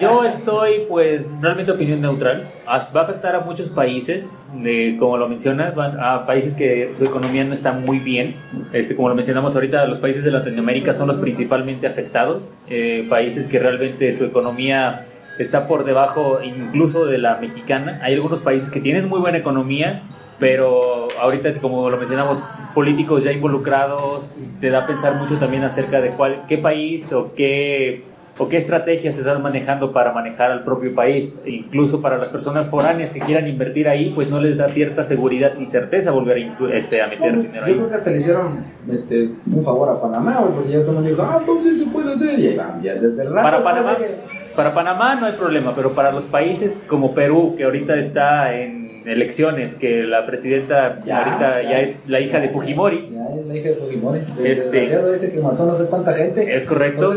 Yo 0.00 0.24
estoy, 0.24 0.82
pues, 0.88 1.24
realmente 1.40 1.72
opinión 1.72 2.00
neutral. 2.00 2.48
Va 2.68 3.00
a 3.00 3.04
afectar 3.04 3.34
a 3.34 3.40
muchos 3.40 3.70
países, 3.70 4.34
de, 4.54 4.96
como 4.98 5.16
lo 5.16 5.28
mencionas, 5.28 5.74
van 5.74 5.98
a 6.00 6.26
países 6.26 6.54
que 6.54 6.92
su 6.94 7.04
economía 7.04 7.44
no 7.44 7.54
está 7.54 7.72
muy 7.72 7.98
bien. 7.98 8.36
Este, 8.72 8.94
como 8.94 9.08
lo 9.08 9.14
mencionamos 9.14 9.54
ahorita, 9.54 9.86
los 9.86 9.98
países 9.98 10.22
de 10.24 10.30
Latinoamérica 10.30 10.92
son 10.92 11.08
los 11.08 11.16
principalmente 11.16 11.86
afectados. 11.86 12.50
Eh, 12.68 13.06
países 13.08 13.46
que 13.46 13.58
realmente 13.58 14.12
su 14.12 14.24
economía 14.24 15.06
está 15.38 15.66
por 15.66 15.84
debajo 15.84 16.38
incluso 16.42 17.06
de 17.06 17.18
la 17.18 17.38
mexicana. 17.38 18.00
Hay 18.02 18.14
algunos 18.14 18.40
países 18.40 18.70
que 18.70 18.80
tienen 18.80 19.08
muy 19.08 19.20
buena 19.20 19.38
economía, 19.38 20.02
pero 20.38 21.08
ahorita, 21.20 21.54
como 21.60 21.88
lo 21.90 21.96
mencionamos, 21.96 22.40
políticos 22.74 23.24
ya 23.24 23.32
involucrados, 23.32 24.34
te 24.60 24.70
da 24.70 24.84
a 24.84 24.86
pensar 24.86 25.14
mucho 25.16 25.36
también 25.36 25.64
acerca 25.64 26.00
de 26.00 26.10
cuál, 26.10 26.44
qué 26.48 26.58
país 26.58 27.12
o 27.12 27.32
qué, 27.34 28.02
o 28.36 28.48
qué 28.48 28.56
estrategias 28.56 29.14
se 29.14 29.20
están 29.20 29.40
manejando 29.42 29.92
para 29.92 30.12
manejar 30.12 30.50
al 30.50 30.64
propio 30.64 30.92
país. 30.94 31.40
Incluso 31.46 32.02
para 32.02 32.18
las 32.18 32.28
personas 32.28 32.68
foráneas 32.68 33.12
que 33.12 33.20
quieran 33.20 33.46
invertir 33.46 33.88
ahí, 33.88 34.10
pues 34.12 34.28
no 34.28 34.40
les 34.40 34.56
da 34.56 34.68
cierta 34.68 35.04
seguridad 35.04 35.54
ni 35.56 35.66
certeza 35.66 36.10
volver 36.10 36.38
a, 36.38 36.76
este, 36.76 37.00
a 37.00 37.06
meter 37.06 37.36
dinero 37.42 37.60
Yo 37.60 37.64
ahí. 37.66 37.74
creo 37.74 37.88
que 37.88 37.94
hasta 37.94 38.10
le 38.10 38.16
hicieron 38.18 38.58
este, 38.90 39.30
un 39.52 39.64
favor 39.64 39.88
a 39.96 40.00
Panamá, 40.00 40.40
porque 40.52 40.70
ya 40.72 40.80
todo 40.80 40.90
el 40.90 40.94
mundo 40.96 41.10
dijo, 41.10 41.22
ah, 41.22 41.36
entonces 41.38 41.78
se 41.78 41.86
puede 41.86 42.12
hacer. 42.12 42.38
Y 42.40 42.48
ahí 42.48 42.56
van, 42.56 42.82
ya 42.82 42.94
desde 42.94 43.22
el 43.22 43.32
rato. 43.32 43.42
Para 43.42 43.62
Panamá, 43.62 43.96
que- 43.96 44.34
para 44.56 44.72
Panamá 44.74 45.14
no 45.16 45.26
hay 45.26 45.32
problema, 45.34 45.74
pero 45.74 45.94
para 45.94 46.10
los 46.12 46.24
países 46.24 46.76
como 46.88 47.12
Perú, 47.14 47.54
que 47.56 47.64
ahorita 47.64 47.94
está 47.96 48.54
en 48.56 48.83
elecciones, 49.04 49.74
que 49.74 50.02
la 50.04 50.26
presidenta 50.26 51.00
Ya, 51.04 51.18
ahorita 51.18 51.62
ya, 51.62 51.70
ya. 51.70 51.80
es 51.80 52.02
la 52.08 52.20
hija 52.20 52.40
de 52.40 52.48
Fujimori, 52.48 53.10
Ya 53.12 53.26
es 53.40 53.46
la 53.46 53.56
hija 53.56 53.68
de 53.70 53.74
Fujimori. 53.76 54.20
El 54.40 54.46
Este- 54.46 54.84
ese 55.14 55.32
que 55.32 55.40
mató 55.40 55.66
no 55.66 55.74
sé 55.74 55.86
cuánta 55.86 56.12
gente. 56.14 56.54
Es 56.54 56.64
correcto. 56.66 57.12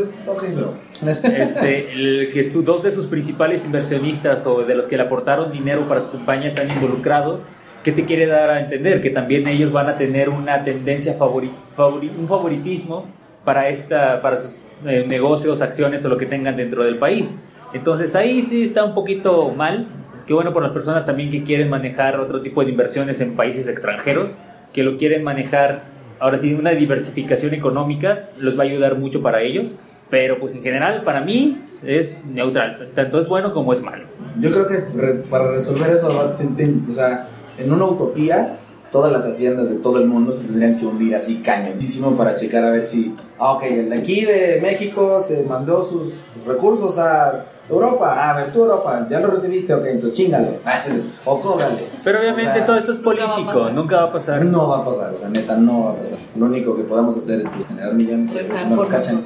Entonces, 1.01 1.23
este, 1.23 1.91
el 1.93 2.29
que 2.33 2.43
dos 2.61 2.83
de 2.83 2.91
sus 2.91 3.07
principales 3.07 3.65
inversionistas 3.65 4.45
o 4.47 4.63
de 4.63 4.75
los 4.75 4.87
que 4.87 4.97
le 4.97 5.03
aportaron 5.03 5.51
dinero 5.51 5.87
para 5.87 6.01
su 6.01 6.11
campaña 6.11 6.47
están 6.47 6.69
involucrados, 6.69 7.43
¿qué 7.83 7.91
te 7.91 8.05
quiere 8.05 8.25
dar 8.27 8.49
a 8.49 8.59
entender? 8.59 9.01
Que 9.01 9.09
también 9.09 9.47
ellos 9.47 9.71
van 9.71 9.87
a 9.87 9.97
tener 9.97 10.29
una 10.29 10.63
tendencia, 10.63 11.17
favori- 11.17 11.51
favori- 11.75 12.11
un 12.17 12.27
favoritismo 12.27 13.05
para, 13.45 13.69
esta, 13.69 14.21
para 14.21 14.37
sus 14.37 14.55
eh, 14.85 15.05
negocios, 15.07 15.61
acciones 15.61 16.03
o 16.05 16.09
lo 16.09 16.17
que 16.17 16.25
tengan 16.25 16.55
dentro 16.57 16.83
del 16.83 16.97
país. 16.97 17.33
Entonces 17.73 18.15
ahí 18.15 18.41
sí 18.41 18.63
está 18.63 18.83
un 18.83 18.93
poquito 18.93 19.49
mal. 19.51 19.87
Qué 20.27 20.33
bueno 20.33 20.53
por 20.53 20.61
las 20.61 20.73
personas 20.73 21.05
también 21.05 21.29
que 21.29 21.43
quieren 21.43 21.69
manejar 21.69 22.19
otro 22.19 22.41
tipo 22.41 22.63
de 22.63 22.69
inversiones 22.69 23.21
en 23.21 23.35
países 23.35 23.67
extranjeros, 23.67 24.37
que 24.73 24.83
lo 24.83 24.97
quieren 24.97 25.23
manejar, 25.23 25.85
ahora 26.19 26.37
sí, 26.37 26.53
una 26.53 26.71
diversificación 26.71 27.53
económica, 27.53 28.29
los 28.37 28.57
va 28.59 28.63
a 28.63 28.65
ayudar 28.65 28.97
mucho 28.97 29.21
para 29.21 29.41
ellos. 29.41 29.73
Pero 30.09 30.39
pues 30.39 30.53
en 30.55 30.63
general 30.63 31.03
para 31.03 31.19
mí 31.21 31.61
es 31.85 32.23
neutral, 32.25 32.91
tanto 32.95 33.19
es 33.21 33.27
bueno 33.27 33.51
como 33.53 33.73
es 33.73 33.81
malo. 33.81 34.05
Yo 34.39 34.51
creo 34.51 34.67
que 34.67 34.77
re- 34.95 35.13
para 35.29 35.51
resolver 35.51 35.89
eso, 35.91 36.07
o 36.07 36.93
sea, 36.93 37.27
en 37.57 37.73
una 37.73 37.85
utopía, 37.85 38.57
todas 38.89 39.11
las 39.11 39.25
haciendas 39.25 39.69
de 39.69 39.75
todo 39.79 39.99
el 39.99 40.07
mundo 40.07 40.31
se 40.31 40.45
tendrían 40.45 40.79
que 40.79 40.85
hundir 40.85 41.13
así 41.13 41.41
cañoncísimo 41.41 42.15
para 42.15 42.35
checar 42.35 42.63
a 42.63 42.71
ver 42.71 42.85
si, 42.85 43.13
ah, 43.37 43.51
ok, 43.53 43.63
el 43.63 43.89
de 43.89 43.97
aquí 43.97 44.23
de 44.23 44.59
México 44.61 45.19
se 45.21 45.43
mandó 45.43 45.83
sus 45.83 46.13
recursos 46.45 46.97
a 46.97 47.45
Europa, 47.69 48.15
ah, 48.17 48.31
a 48.31 48.35
ver, 48.35 48.51
tú 48.51 48.63
Europa, 48.63 49.05
ya 49.09 49.19
lo 49.19 49.27
recibiste, 49.27 49.73
ok, 49.73 49.85
entonces 49.85 50.17
chingalo, 50.17 50.47
o 51.25 51.41
cóbrale. 51.41 51.87
Pero 52.03 52.19
obviamente 52.19 52.51
O 52.51 52.55
sea, 52.55 52.65
todo 52.65 52.77
esto 52.77 52.91
es 52.93 52.97
nunca 52.99 53.25
va 53.25 53.31
a 53.31 53.35
político, 53.35 53.69
nunca 53.71 53.97
va 53.97 54.03
a 54.03 54.13
pasar. 54.13 54.45
No 54.45 54.69
va 54.69 54.77
a 54.77 54.85
pasar, 54.85 55.13
o 55.13 55.17
sea, 55.17 55.29
neta, 55.29 55.57
no 55.57 55.85
va 55.85 55.91
a 55.91 55.95
pasar. 55.95 56.17
Lo 56.37 56.45
único 56.45 56.75
que 56.75 56.83
podamos 56.83 57.17
hacer 57.17 57.41
es 57.41 57.49
pues, 57.49 57.67
generar 57.67 57.93
millones 57.93 58.31
y 58.31 58.37
si 58.57 58.69
no 58.69 58.75
nos 58.77 58.87
Rezar 58.87 59.01
cachan. 59.01 59.25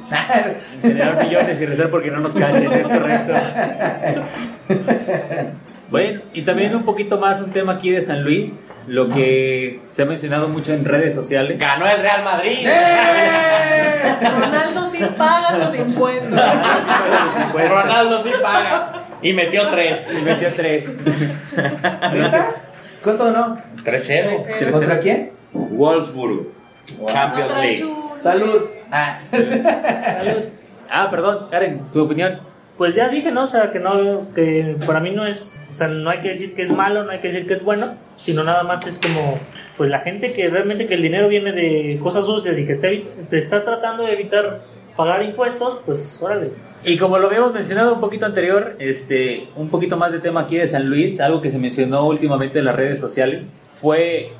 Generar 0.82 1.24
millones 1.24 1.60
y 1.60 1.66
rezar 1.66 1.90
porque 1.90 2.10
no 2.10 2.20
nos 2.20 2.32
cachen, 2.32 2.72
es 2.72 2.88
correcto. 2.88 3.32
Bueno, 5.92 6.20
y 6.32 6.42
también 6.42 6.74
un 6.74 6.84
poquito 6.84 7.18
más 7.18 7.40
un 7.42 7.50
tema 7.52 7.74
aquí 7.74 7.90
de 7.90 8.00
San 8.02 8.22
Luis, 8.24 8.70
lo 8.86 9.08
que 9.08 9.78
se 9.92 10.02
ha 10.02 10.06
mencionado 10.06 10.48
mucho 10.48 10.72
en 10.72 10.84
redes 10.84 11.14
sociales. 11.14 11.58
Ganó 11.60 11.86
el 11.86 12.00
Real 12.00 12.24
Madrid. 12.24 12.58
¡Eh! 12.62 14.16
Ronaldo 14.22 14.90
sí 14.90 14.98
paga 15.18 15.66
sus 15.66 15.78
impuestos. 15.78 16.40
Pues, 17.52 17.70
Ronaldo 17.70 18.22
sí 18.24 18.30
paga. 18.42 18.92
Y 19.20 19.32
metió 19.34 19.68
tres. 19.68 19.98
y 20.18 20.22
metió 20.24 20.48
tres. 20.54 20.88
¿Cuánto 23.04 23.30
no? 23.30 23.58
3-0. 23.84 24.70
¿Contra 24.72 24.98
quién? 25.00 25.32
Wolfsburg. 25.52 26.46
Champions 27.08 27.54
League. 27.60 27.80
chu- 27.82 28.14
Salud. 28.18 28.66
Ah. 28.90 29.20
Ah, 30.90 31.08
perdón, 31.10 31.48
Karen, 31.50 31.82
tu 31.92 32.02
opinión. 32.04 32.40
Pues 32.78 32.94
ya 32.94 33.08
dije, 33.08 33.30
¿no? 33.30 33.44
O 33.44 33.46
sea, 33.46 33.70
que 33.70 33.78
no, 33.78 34.32
que 34.34 34.76
para 34.86 35.00
mí 35.00 35.10
no 35.10 35.26
es, 35.26 35.60
o 35.70 35.74
sea, 35.74 35.88
no 35.88 36.08
hay 36.10 36.20
que 36.20 36.30
decir 36.30 36.54
que 36.54 36.62
es 36.62 36.72
malo, 36.72 37.04
no 37.04 37.12
hay 37.12 37.20
que 37.20 37.28
decir 37.28 37.46
que 37.46 37.54
es 37.54 37.62
bueno, 37.62 37.86
sino 38.16 38.44
nada 38.44 38.62
más 38.62 38.86
es 38.86 38.98
como, 38.98 39.38
pues 39.76 39.90
la 39.90 40.00
gente 40.00 40.32
que 40.32 40.48
realmente 40.48 40.86
que 40.86 40.94
el 40.94 41.02
dinero 41.02 41.28
viene 41.28 41.52
de 41.52 41.98
cosas 42.02 42.24
sucias 42.24 42.58
y 42.58 42.64
que 42.64 42.72
está, 42.72 42.88
te 43.28 43.38
está 43.38 43.64
tratando 43.64 44.04
de 44.04 44.14
evitar 44.14 44.62
pagar 44.96 45.22
impuestos, 45.22 45.80
pues 45.84 46.18
órale. 46.20 46.52
Y 46.84 46.96
como 46.96 47.18
lo 47.18 47.28
habíamos 47.28 47.52
mencionado 47.52 47.94
un 47.94 48.00
poquito 48.00 48.26
anterior, 48.26 48.74
este, 48.78 49.48
un 49.56 49.68
poquito 49.68 49.96
más 49.96 50.12
de 50.12 50.18
tema 50.18 50.40
aquí 50.42 50.56
de 50.56 50.66
San 50.66 50.88
Luis, 50.88 51.20
algo 51.20 51.40
que 51.40 51.50
se 51.50 51.58
mencionó 51.58 52.06
últimamente 52.06 52.58
en 52.58 52.64
las 52.64 52.76
redes 52.76 53.00
sociales, 53.00 53.52
fue, 53.72 54.32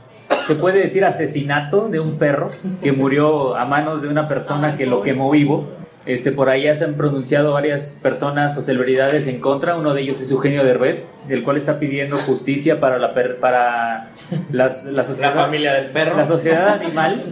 se 0.47 0.55
puede 0.55 0.81
decir, 0.81 1.05
asesinato 1.05 1.89
de 1.89 2.01
un 2.01 2.19
perro 2.19 2.51
que 2.83 2.93
murió 2.93 3.57
a 3.57 3.65
manos 3.65 4.03
de 4.03 4.09
una 4.09 4.29
persona 4.29 4.77
que 4.77 4.87
lo 4.87 5.03
quemó 5.03 5.31
vivo. 5.31 5.69
Este, 6.05 6.33
por 6.33 6.49
ahí 6.49 6.65
ya 6.65 6.75
se 6.75 6.83
han 6.85 6.95
pronunciado 6.95 7.53
varias 7.53 7.97
personas 8.03 8.57
o 8.57 8.63
celebridades 8.63 9.29
en 9.29 9.41
contra. 9.41 9.77
Uno 9.77 9.95
de 9.95 10.03
ellos 10.03 10.21
es 10.21 10.33
Eugenio 10.33 10.65
Derbez, 10.65 11.07
el 11.29 11.45
cual 11.45 11.57
está 11.57 11.79
pidiendo 11.79 12.17
justicia 12.19 12.81
para 12.81 12.99
la, 12.99 13.15
per- 13.15 13.39
para 13.39 14.11
la 14.51 14.71
La 14.91 15.05
sociedad. 15.05 15.33
familia 15.35 15.75
del 15.75 15.91
perro. 15.93 16.17
La 16.17 16.27
sociedad 16.27 16.69
animal, 16.71 17.23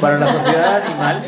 para 0.00 0.18
la 0.18 0.26
sociedad 0.32 0.82
animal, 0.86 1.22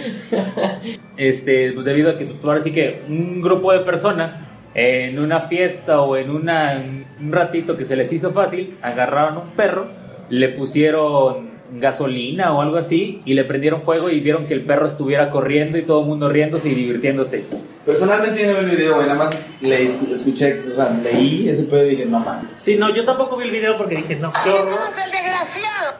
este, 1.16 1.72
pues 1.72 1.84
debido 1.84 2.10
a 2.10 2.16
que 2.16 2.24
pues, 2.26 2.44
ahora 2.44 2.60
sí 2.60 2.72
que 2.72 3.02
un 3.08 3.42
grupo 3.42 3.72
de 3.72 3.80
personas 3.80 4.48
en 4.74 5.18
una 5.20 5.40
fiesta 5.42 6.00
o 6.00 6.16
en 6.16 6.30
una, 6.30 6.82
un 7.20 7.32
ratito 7.32 7.76
que 7.76 7.84
se 7.84 7.94
les 7.94 8.12
hizo 8.12 8.32
fácil, 8.32 8.76
agarraron 8.82 9.36
un 9.38 9.50
perro, 9.50 9.86
le 10.30 10.48
pusieron 10.48 11.53
gasolina 11.72 12.52
o 12.52 12.60
algo 12.60 12.76
así 12.76 13.20
y 13.24 13.34
le 13.34 13.44
prendieron 13.44 13.82
fuego 13.82 14.10
y 14.10 14.20
vieron 14.20 14.46
que 14.46 14.54
el 14.54 14.60
perro 14.62 14.86
estuviera 14.86 15.30
corriendo 15.30 15.78
y 15.78 15.82
todo 15.82 16.00
el 16.02 16.06
mundo 16.06 16.28
riéndose 16.28 16.68
y 16.68 16.74
divirtiéndose. 16.74 17.44
Personalmente 17.84 18.42
yo 18.42 18.52
no 18.52 18.58
vi 18.60 18.70
el 18.70 18.76
video, 18.76 18.94
güey, 18.96 19.06
nada 19.08 19.18
más 19.18 19.36
le 19.60 19.84
escuché, 19.84 20.62
o 20.70 20.74
sea, 20.74 20.90
leí 21.02 21.48
ese 21.48 21.64
pedo 21.64 21.84
y 21.86 21.90
dije, 21.90 22.06
no 22.06 22.20
mames. 22.20 22.50
Sí, 22.60 22.76
no, 22.78 22.94
yo 22.94 23.04
tampoco 23.04 23.36
vi 23.36 23.46
el 23.46 23.50
video 23.50 23.76
porque 23.76 23.96
dije, 23.96 24.16
no, 24.16 24.30
qué 24.44 24.50
horror. 24.50 24.78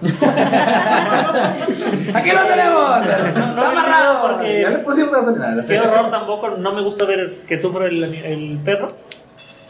¡Aquí 2.14 2.30
lo 2.30 2.46
tenemos! 2.46 3.06
no, 3.34 3.62
¡Está 3.62 3.70
amarrado! 3.70 4.22
porque- 4.28 4.62
Ya 4.62 4.70
le 4.70 4.78
pusimos 4.78 5.12
gasolina. 5.12 5.64
Qué 5.66 5.78
horror 5.80 6.10
tampoco, 6.10 6.50
no 6.50 6.72
me 6.72 6.82
gusta 6.82 7.04
ver 7.04 7.38
que 7.46 7.56
sufre 7.56 7.88
el, 7.88 8.04
el 8.04 8.58
perro. 8.60 8.88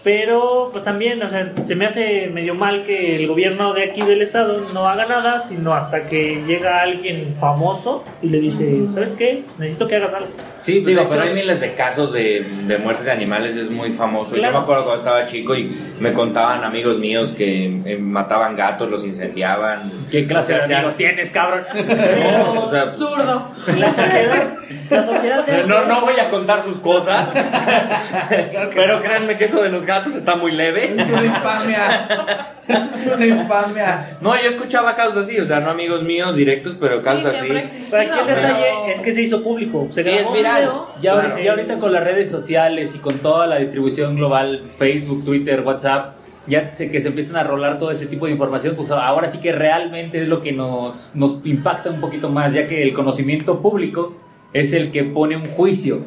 Pero, 0.04 0.68
pues 0.70 0.84
también, 0.84 1.22
o 1.22 1.28
sea, 1.30 1.50
se 1.64 1.74
me 1.74 1.86
hace 1.86 2.28
medio 2.32 2.54
mal 2.54 2.84
que 2.84 3.16
el 3.16 3.26
gobierno 3.26 3.72
de 3.72 3.84
aquí 3.84 4.02
del 4.02 4.20
estado 4.20 4.58
no 4.74 4.86
haga 4.86 5.06
nada, 5.06 5.40
sino 5.40 5.72
hasta 5.72 6.04
que 6.04 6.42
llega 6.46 6.82
alguien 6.82 7.34
famoso 7.40 8.04
y 8.20 8.28
le 8.28 8.38
dice, 8.38 8.82
¿sabes 8.90 9.12
qué? 9.12 9.44
Necesito 9.58 9.88
que 9.88 9.96
hagas 9.96 10.12
algo. 10.12 10.28
Sí, 10.62 10.74
pues, 10.80 10.86
Digo, 10.86 11.00
hecho- 11.02 11.10
pero 11.10 11.22
hay 11.22 11.32
miles 11.32 11.60
de 11.60 11.72
casos 11.74 12.12
de, 12.12 12.46
de 12.66 12.78
muertes 12.78 13.06
de 13.06 13.12
animales, 13.12 13.56
es 13.56 13.70
muy 13.70 13.92
famoso. 13.94 14.32
Yo 14.34 14.40
Claro. 14.42 14.58
me 14.58 14.62
acuerdo 14.64 14.84
cuando 14.84 15.02
estaba 15.02 15.24
chico 15.26 15.54
y 15.54 15.74
me 16.00 16.12
contaban 16.12 16.64
amigos 16.64 16.98
míos 16.98 17.32
que 17.36 17.80
eh, 17.86 17.96
mataban 17.98 18.56
gatos, 18.56 18.90
los 18.90 19.04
incendiaban. 19.06 19.90
¿Qué 20.10 20.26
clase 20.26 20.52
O 20.54 20.56
de 20.58 20.66
sea, 20.66 20.76
amigos 20.78 20.96
tienes, 20.96 21.30
cabrón? 21.30 21.64
No, 21.74 22.64
o 22.64 22.70
sea, 22.70 22.92
Zurdo. 22.92 23.50
La 23.78 23.88
sociedad, 23.90 24.54
la 24.90 25.02
sociedad 25.02 25.46
de- 25.46 25.64
no, 25.66 25.84
no 25.86 26.00
voy 26.02 26.18
a 26.20 26.28
contar 26.28 26.62
sus 26.62 26.76
cosas, 26.80 27.28
pero 28.74 29.00
créanme 29.02 29.36
que 29.38 29.44
eso 29.46 29.62
de 29.62 29.68
los 29.70 29.84
gatos 29.84 29.93
está 30.02 30.36
muy 30.36 30.52
leve. 30.52 30.94
Es 30.96 31.08
una 31.10 31.24
infamia. 31.24 32.50
Es 32.68 33.06
una 33.14 33.26
infamia. 33.26 34.16
No, 34.20 34.34
yo 34.34 34.48
escuchaba 34.48 34.94
casos 34.94 35.16
así, 35.18 35.38
o 35.38 35.46
sea, 35.46 35.60
no 35.60 35.70
amigos 35.70 36.02
míos 36.02 36.34
directos, 36.36 36.76
pero 36.80 36.98
Sí, 36.98 37.04
casos 37.04 37.26
así. 37.26 37.52
existió, 37.52 37.98
aquí 38.00 38.10
el 38.20 38.24
pero- 38.26 38.40
detalle 38.40 38.90
es 38.92 39.00
que 39.02 39.12
se 39.12 39.22
hizo 39.22 39.42
público. 39.42 39.88
Se 39.90 40.02
Sí, 40.02 40.10
grabó 40.10 40.28
es 40.30 40.36
viral. 40.36 40.72
Ya, 41.00 41.12
Claro. 41.12 41.38
ya 41.42 41.50
ahorita 41.50 41.78
con 41.78 41.92
las 41.92 42.02
redes 42.04 42.30
sociales 42.30 42.94
y 42.94 42.98
con 42.98 43.18
toda 43.20 43.46
la 43.46 43.56
distribución 43.58 44.16
global, 44.16 44.70
Facebook, 44.78 45.24
Twitter, 45.24 45.60
WhatsApp, 45.60 46.16
ya 46.46 46.74
sé 46.74 46.90
que 46.90 47.00
se 47.00 47.08
empiezan 47.08 47.36
a 47.36 47.42
rolar 47.44 47.78
todo 47.78 47.90
ese 47.90 48.06
tipo 48.06 48.26
de 48.26 48.32
información, 48.32 48.76
pues 48.76 48.90
ahora 48.90 49.28
sí 49.28 49.38
que 49.40 49.52
realmente 49.52 50.20
es 50.22 50.28
lo 50.28 50.40
que 50.42 50.52
nos, 50.52 51.10
nos 51.14 51.40
impacta 51.44 51.90
un 51.90 52.00
poquito 52.00 52.28
más, 52.28 52.52
ya 52.52 52.66
que 52.66 52.82
el 52.82 52.92
conocimiento 52.94 53.60
público 53.62 54.16
es 54.54 54.72
el 54.72 54.90
que 54.90 55.04
pone 55.04 55.36
un 55.36 55.48
juicio, 55.48 56.06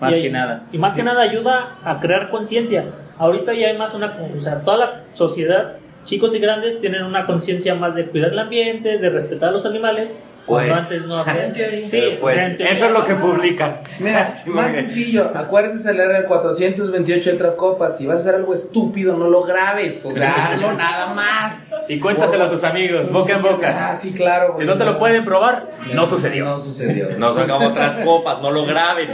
más 0.00 0.14
Y- 0.16 0.22
que 0.22 0.30
nada. 0.30 0.64
Y 0.72 0.76
más 0.78 0.94
que 0.94 1.02
nada 1.02 1.22
ayuda 1.22 1.78
a 1.82 1.98
crear 2.00 2.30
conciencia. 2.30 2.84
Ahorita 3.16 3.54
ya 3.54 3.68
hay 3.68 3.78
más 3.78 3.94
una, 3.94 4.18
o 4.36 4.40
sea, 4.40 4.60
toda 4.60 4.76
la 4.76 5.00
sociedad, 5.12 5.76
chicos 6.04 6.34
y 6.34 6.38
grandes, 6.40 6.80
tienen 6.80 7.04
una 7.04 7.26
conciencia 7.26 7.74
más 7.74 7.94
de 7.94 8.06
cuidar 8.06 8.32
el 8.32 8.38
ambiente, 8.38 8.98
de 8.98 9.08
respetar 9.10 9.50
a 9.50 9.52
los 9.52 9.64
animales. 9.66 10.18
Cuando 10.46 10.72
Pues, 10.74 10.82
antes 10.84 11.06
no 11.06 11.16
había. 11.18 11.46
en 11.46 11.52
teoría. 11.52 11.88
Sí, 11.88 12.02
pues 12.20 12.34
o 12.34 12.38
sea, 12.38 12.46
en 12.48 12.56
teoría. 12.56 12.74
eso 12.76 12.86
es 12.86 12.92
lo 12.92 13.04
que 13.04 13.14
publican. 13.14 13.80
Mira, 13.98 14.34
Sí, 14.44 14.50
más 14.50 14.72
sencillo, 14.72 15.30
acuérdense 15.34 15.88
de 15.88 15.94
leer 15.94 16.10
el 16.16 16.24
428 16.24 17.30
otras 17.34 17.54
copas. 17.56 17.98
Si 17.98 18.06
vas 18.06 18.18
a 18.18 18.20
hacer 18.20 18.34
algo 18.36 18.54
estúpido, 18.54 19.16
no 19.16 19.28
lo 19.28 19.42
grabes. 19.42 20.04
O 20.06 20.12
sea, 20.12 20.52
hazlo 20.52 20.72
nada 20.72 21.14
más. 21.14 21.54
Y 21.88 21.98
cuéntaselo 21.98 22.44
a 22.44 22.50
tus 22.50 22.62
amigos, 22.64 23.10
boca 23.10 23.34
en 23.34 23.42
boca. 23.42 23.90
Ah, 23.90 23.96
sí, 23.96 24.12
claro. 24.12 24.54
Si 24.58 24.64
no 24.64 24.76
te 24.76 24.84
lo 24.84 24.98
pueden 24.98 25.24
probar, 25.24 25.66
no 25.94 26.06
sucedió. 26.06 26.44
No 26.44 26.58
sucedió. 26.58 27.08
No 27.20 27.34
sacamos 27.34 27.70
otras 27.72 27.96
copas, 28.04 28.40
no 28.40 28.50
lo 28.50 28.64
graben. 28.64 29.08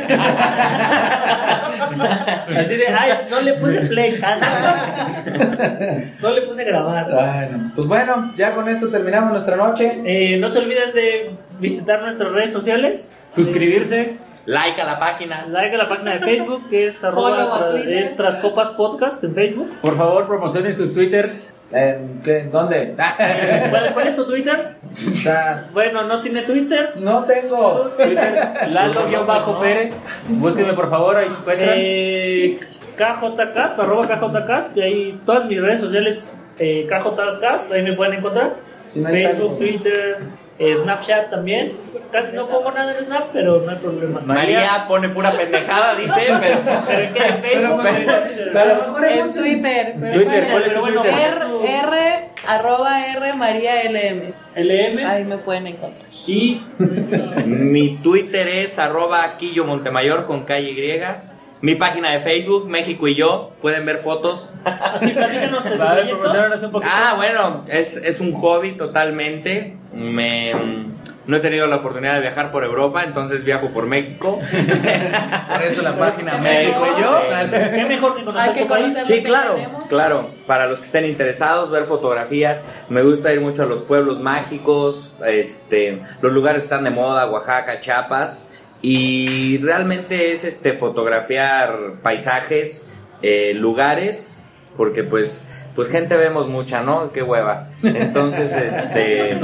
Así 2.56 2.76
de, 2.76 2.86
ay, 2.88 3.26
no 3.30 3.40
le 3.40 3.54
puse 3.54 3.80
play. 3.82 4.20
no 6.20 6.30
le 6.30 6.42
puse 6.42 6.64
grabar. 6.64 7.06
Ay, 7.12 7.48
no. 7.52 7.72
Pues 7.74 7.86
bueno, 7.86 8.32
ya 8.36 8.52
con 8.54 8.68
esto 8.68 8.88
terminamos 8.88 9.32
nuestra 9.32 9.56
noche. 9.56 10.00
Eh, 10.04 10.36
no 10.38 10.48
se 10.48 10.58
olviden 10.58 10.92
de 10.94 11.25
visitar 11.58 12.02
nuestras 12.02 12.32
redes 12.32 12.52
sociales. 12.52 13.16
Suscribirse. 13.32 14.18
Like 14.46 14.80
a 14.80 14.84
la 14.84 14.98
página. 15.00 15.46
Like 15.48 15.74
a 15.74 15.78
la 15.78 15.88
página 15.88 16.12
de 16.14 16.20
Facebook, 16.20 16.68
que 16.70 16.86
es, 16.86 17.02
arroba, 17.02 17.72
es 17.84 18.14
Trascopas 18.16 18.70
Podcast 18.74 19.24
en 19.24 19.34
Facebook. 19.34 19.70
Por 19.82 19.96
favor, 19.96 20.26
promocionen 20.26 20.74
sus 20.76 20.94
twitters. 20.94 21.52
¿En 21.72 22.20
qué? 22.22 22.44
¿Dónde? 22.44 22.94
¿Cuál, 23.70 23.92
cuál 23.92 24.06
es 24.06 24.14
tu 24.14 24.24
Twitter? 24.24 24.76
Está- 24.94 25.68
Bueno, 25.72 26.04
no 26.04 26.22
tiene 26.22 26.42
Twitter. 26.42 26.92
No 26.94 27.24
tengo. 27.24 27.90
Twitter, 27.96 28.52
Lalo-Pérez. 28.70 29.92
Búsquenme, 30.28 30.74
por 30.74 30.90
favor, 30.90 31.16
ahí 31.16 31.26
encuentran. 31.26 31.74
Eh, 31.76 32.60
KJCast, 32.96 33.78
arroba 33.80 34.06
KJCast, 34.06 34.76
y 34.76 34.80
ahí 34.82 35.20
todas 35.26 35.44
mis 35.46 35.60
redes 35.60 35.80
sociales, 35.80 36.32
eh, 36.60 36.86
KJCast, 36.88 37.72
ahí 37.72 37.82
me 37.82 37.94
pueden 37.94 38.14
encontrar. 38.14 38.54
Si 38.84 39.00
no 39.00 39.08
está- 39.08 39.30
Facebook, 39.30 39.58
Twitter, 39.58 40.18
Snapchat 40.58 41.30
también. 41.30 41.72
Casi 42.10 42.34
no 42.34 42.46
pongo 42.48 42.70
nada 42.72 42.96
en 42.98 43.04
Snap, 43.04 43.24
pero 43.32 43.60
no 43.60 43.70
hay 43.70 43.76
problema. 43.78 44.20
María 44.20 44.84
pone 44.88 45.08
pura 45.10 45.32
pendejada, 45.32 45.94
dice, 45.96 46.14
pero. 46.40 46.58
Pero 46.86 47.12
que 47.14 47.26
en 47.26 47.40
Pero, 47.42 47.78
Facebook, 47.78 47.82
pero, 47.82 47.98
en 48.00 48.24
Twitter. 48.24 48.52
pero 48.52 49.06
hay 49.06 49.18
En 49.18 49.32
Twitter. 49.32 49.94
pero 50.00 50.12
Twitter, 50.14 50.46
¿cuál 50.50 50.62
es 50.62 50.68
tu 50.68 50.68
pero 50.68 50.80
bueno, 50.80 51.00
Twitter? 51.02 51.18
R, 51.20 51.78
R, 51.80 52.28
arroba 52.46 53.06
R, 53.06 53.32
María 53.34 53.82
LM. 53.90 54.32
LM. 54.56 55.06
Ahí 55.06 55.24
me 55.24 55.38
pueden 55.38 55.66
encontrar. 55.66 56.06
Y 56.26 56.62
Mi 57.46 57.96
Twitter 57.98 58.48
es 58.48 58.78
arroba 58.78 59.36
Quillo 59.36 59.64
Montemayor 59.64 60.24
con 60.26 60.44
calle 60.44 60.70
Y. 60.70 61.02
Mi 61.66 61.74
página 61.74 62.12
de 62.12 62.20
Facebook, 62.20 62.68
México 62.68 63.08
y 63.08 63.16
yo, 63.16 63.50
pueden 63.60 63.84
ver 63.84 63.98
fotos. 63.98 64.48
así 64.64 65.08
platícanos 65.08 65.64
proyecto. 65.64 66.80
Ah, 66.84 67.14
bueno, 67.16 67.64
es, 67.66 67.96
es 67.96 68.20
un 68.20 68.32
hobby 68.34 68.76
totalmente. 68.76 69.76
Me, 69.92 70.52
No 71.26 71.36
he 71.36 71.40
tenido 71.40 71.66
la 71.66 71.76
oportunidad 71.76 72.14
de 72.14 72.20
viajar 72.20 72.52
por 72.52 72.62
Europa, 72.62 73.02
entonces 73.02 73.42
viajo 73.42 73.70
por 73.72 73.86
México. 73.86 74.38
Por 75.48 75.62
eso 75.62 75.82
la 75.82 75.96
página 75.98 76.34
¿Qué 76.34 76.38
México 76.38 76.86
y 76.86 77.02
yo. 77.02 77.20
¿Qué 77.74 77.84
mejor 77.86 78.14
que 78.14 78.24
conocer 78.24 78.54
que 78.94 79.02
Sí, 79.04 79.22
claro, 79.24 79.54
tenemos. 79.56 79.82
claro. 79.88 80.30
Para 80.46 80.68
los 80.68 80.78
que 80.78 80.84
estén 80.86 81.04
interesados, 81.04 81.72
ver 81.72 81.86
fotografías, 81.86 82.62
me 82.88 83.02
gusta 83.02 83.32
ir 83.32 83.40
mucho 83.40 83.64
a 83.64 83.66
los 83.66 83.80
pueblos 83.80 84.20
mágicos, 84.20 85.12
este, 85.26 86.00
los 86.22 86.32
lugares 86.32 86.60
que 86.60 86.64
están 86.66 86.84
de 86.84 86.90
moda, 86.90 87.28
Oaxaca, 87.28 87.80
Chiapas, 87.80 88.48
y 88.88 89.58
realmente 89.58 90.32
es 90.32 90.44
este 90.44 90.72
fotografiar 90.72 91.94
paisajes, 92.04 92.88
eh, 93.20 93.52
lugares, 93.52 94.44
porque 94.76 95.02
pues, 95.02 95.44
pues 95.74 95.90
gente 95.90 96.16
vemos 96.16 96.46
mucha, 96.46 96.82
¿no? 96.82 97.10
Qué 97.10 97.20
hueva. 97.20 97.66
Entonces, 97.82 98.52
este, 98.54 99.40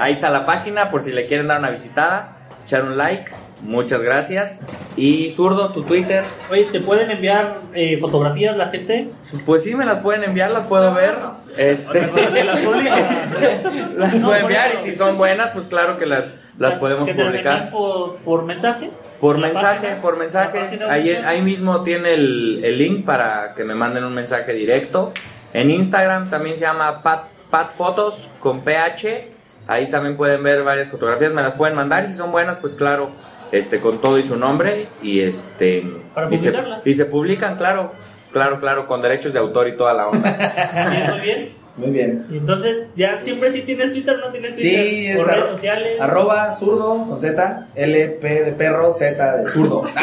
ahí 0.00 0.12
está 0.12 0.30
la 0.30 0.46
página 0.46 0.90
por 0.90 1.02
si 1.02 1.12
le 1.12 1.26
quieren 1.26 1.48
dar 1.48 1.58
una 1.58 1.68
visitada, 1.68 2.38
echar 2.64 2.84
un 2.84 2.96
like. 2.96 3.30
Muchas 3.62 4.02
gracias. 4.02 4.60
Y 4.96 5.30
zurdo, 5.30 5.72
tu 5.72 5.84
Twitter. 5.84 6.24
Oye, 6.50 6.64
¿te 6.72 6.80
pueden 6.80 7.10
enviar 7.10 7.60
eh, 7.74 7.96
fotografías 7.98 8.56
la 8.56 8.68
gente? 8.68 9.10
Pues 9.46 9.62
sí, 9.62 9.74
me 9.74 9.84
las 9.86 9.98
pueden 9.98 10.24
enviar, 10.24 10.50
las 10.50 10.64
puedo 10.64 10.92
ver. 10.92 11.14
Este, 11.56 12.00
las 12.44 14.14
No, 14.14 14.20
puedo 14.26 14.36
enviar 14.36 14.72
y 14.74 14.78
si 14.78 14.94
son 14.96 15.16
buenas, 15.16 15.50
pues 15.50 15.66
claro 15.66 15.96
que 15.96 16.06
las, 16.06 16.32
las 16.58 16.74
podemos 16.74 17.06
¿Que 17.06 17.14
te 17.14 17.22
las 17.22 17.32
publicar. 17.32 17.70
por, 17.70 18.16
por 18.16 18.44
mensaje? 18.44 18.90
Por 19.20 19.38
¿La 19.38 19.46
mensaje, 19.48 19.80
página? 19.80 20.00
por 20.00 20.14
¿La 20.14 20.18
mensaje. 20.18 20.78
Ahí, 20.88 21.10
ahí 21.10 21.40
mismo 21.42 21.82
tiene 21.84 22.14
el, 22.14 22.60
el 22.64 22.78
link 22.78 23.04
para 23.04 23.54
que 23.54 23.62
me 23.62 23.74
manden 23.76 24.02
un 24.04 24.14
mensaje 24.14 24.52
directo. 24.52 25.12
En 25.52 25.70
Instagram 25.70 26.30
también 26.30 26.56
se 26.56 26.62
llama 26.62 27.02
Pat, 27.04 27.26
Pat 27.50 27.70
Fotos 27.70 28.28
con 28.40 28.62
PH. 28.62 29.28
Ahí 29.68 29.88
también 29.90 30.16
pueden 30.16 30.42
ver 30.42 30.64
varias 30.64 30.88
fotografías, 30.88 31.32
me 31.32 31.42
las 31.42 31.54
pueden 31.54 31.76
mandar 31.76 32.02
y 32.04 32.08
si 32.08 32.14
son 32.14 32.32
buenas, 32.32 32.56
pues 32.58 32.74
claro, 32.74 33.12
este 33.52 33.80
con 33.80 34.00
todo 34.00 34.18
y 34.18 34.24
su 34.24 34.36
nombre 34.36 34.88
y 35.02 35.20
este 35.20 35.84
Para 36.14 36.32
y 36.34 36.38
se, 36.38 36.52
y 36.84 36.94
se 36.94 37.04
publican, 37.04 37.56
claro. 37.56 37.92
Claro, 38.32 38.60
claro, 38.60 38.86
con 38.86 39.02
derechos 39.02 39.34
de 39.34 39.38
autor 39.38 39.68
y 39.68 39.76
toda 39.76 39.92
la 39.92 40.08
onda. 40.08 41.18
Bien. 41.22 41.61
Muy 41.76 41.90
bien. 41.90 42.26
Y 42.30 42.36
entonces, 42.36 42.90
ya 42.94 43.16
siempre 43.16 43.50
sí 43.50 43.62
tienes 43.62 43.92
Twitter, 43.92 44.18
¿no 44.18 44.30
tienes 44.30 44.54
Twitter? 44.56 44.84
Sí, 44.88 45.06
es 45.06 45.16
por 45.16 45.26
redes 45.26 45.46
sociales. 45.46 46.00
arroba 46.00 46.52
zurdo 46.54 47.06
con 47.08 47.18
Z, 47.20 47.68
L, 47.74 48.08
P 48.20 48.28
de 48.44 48.52
perro, 48.52 48.92
Z 48.92 49.36
de 49.38 49.48
zurdo. 49.48 49.84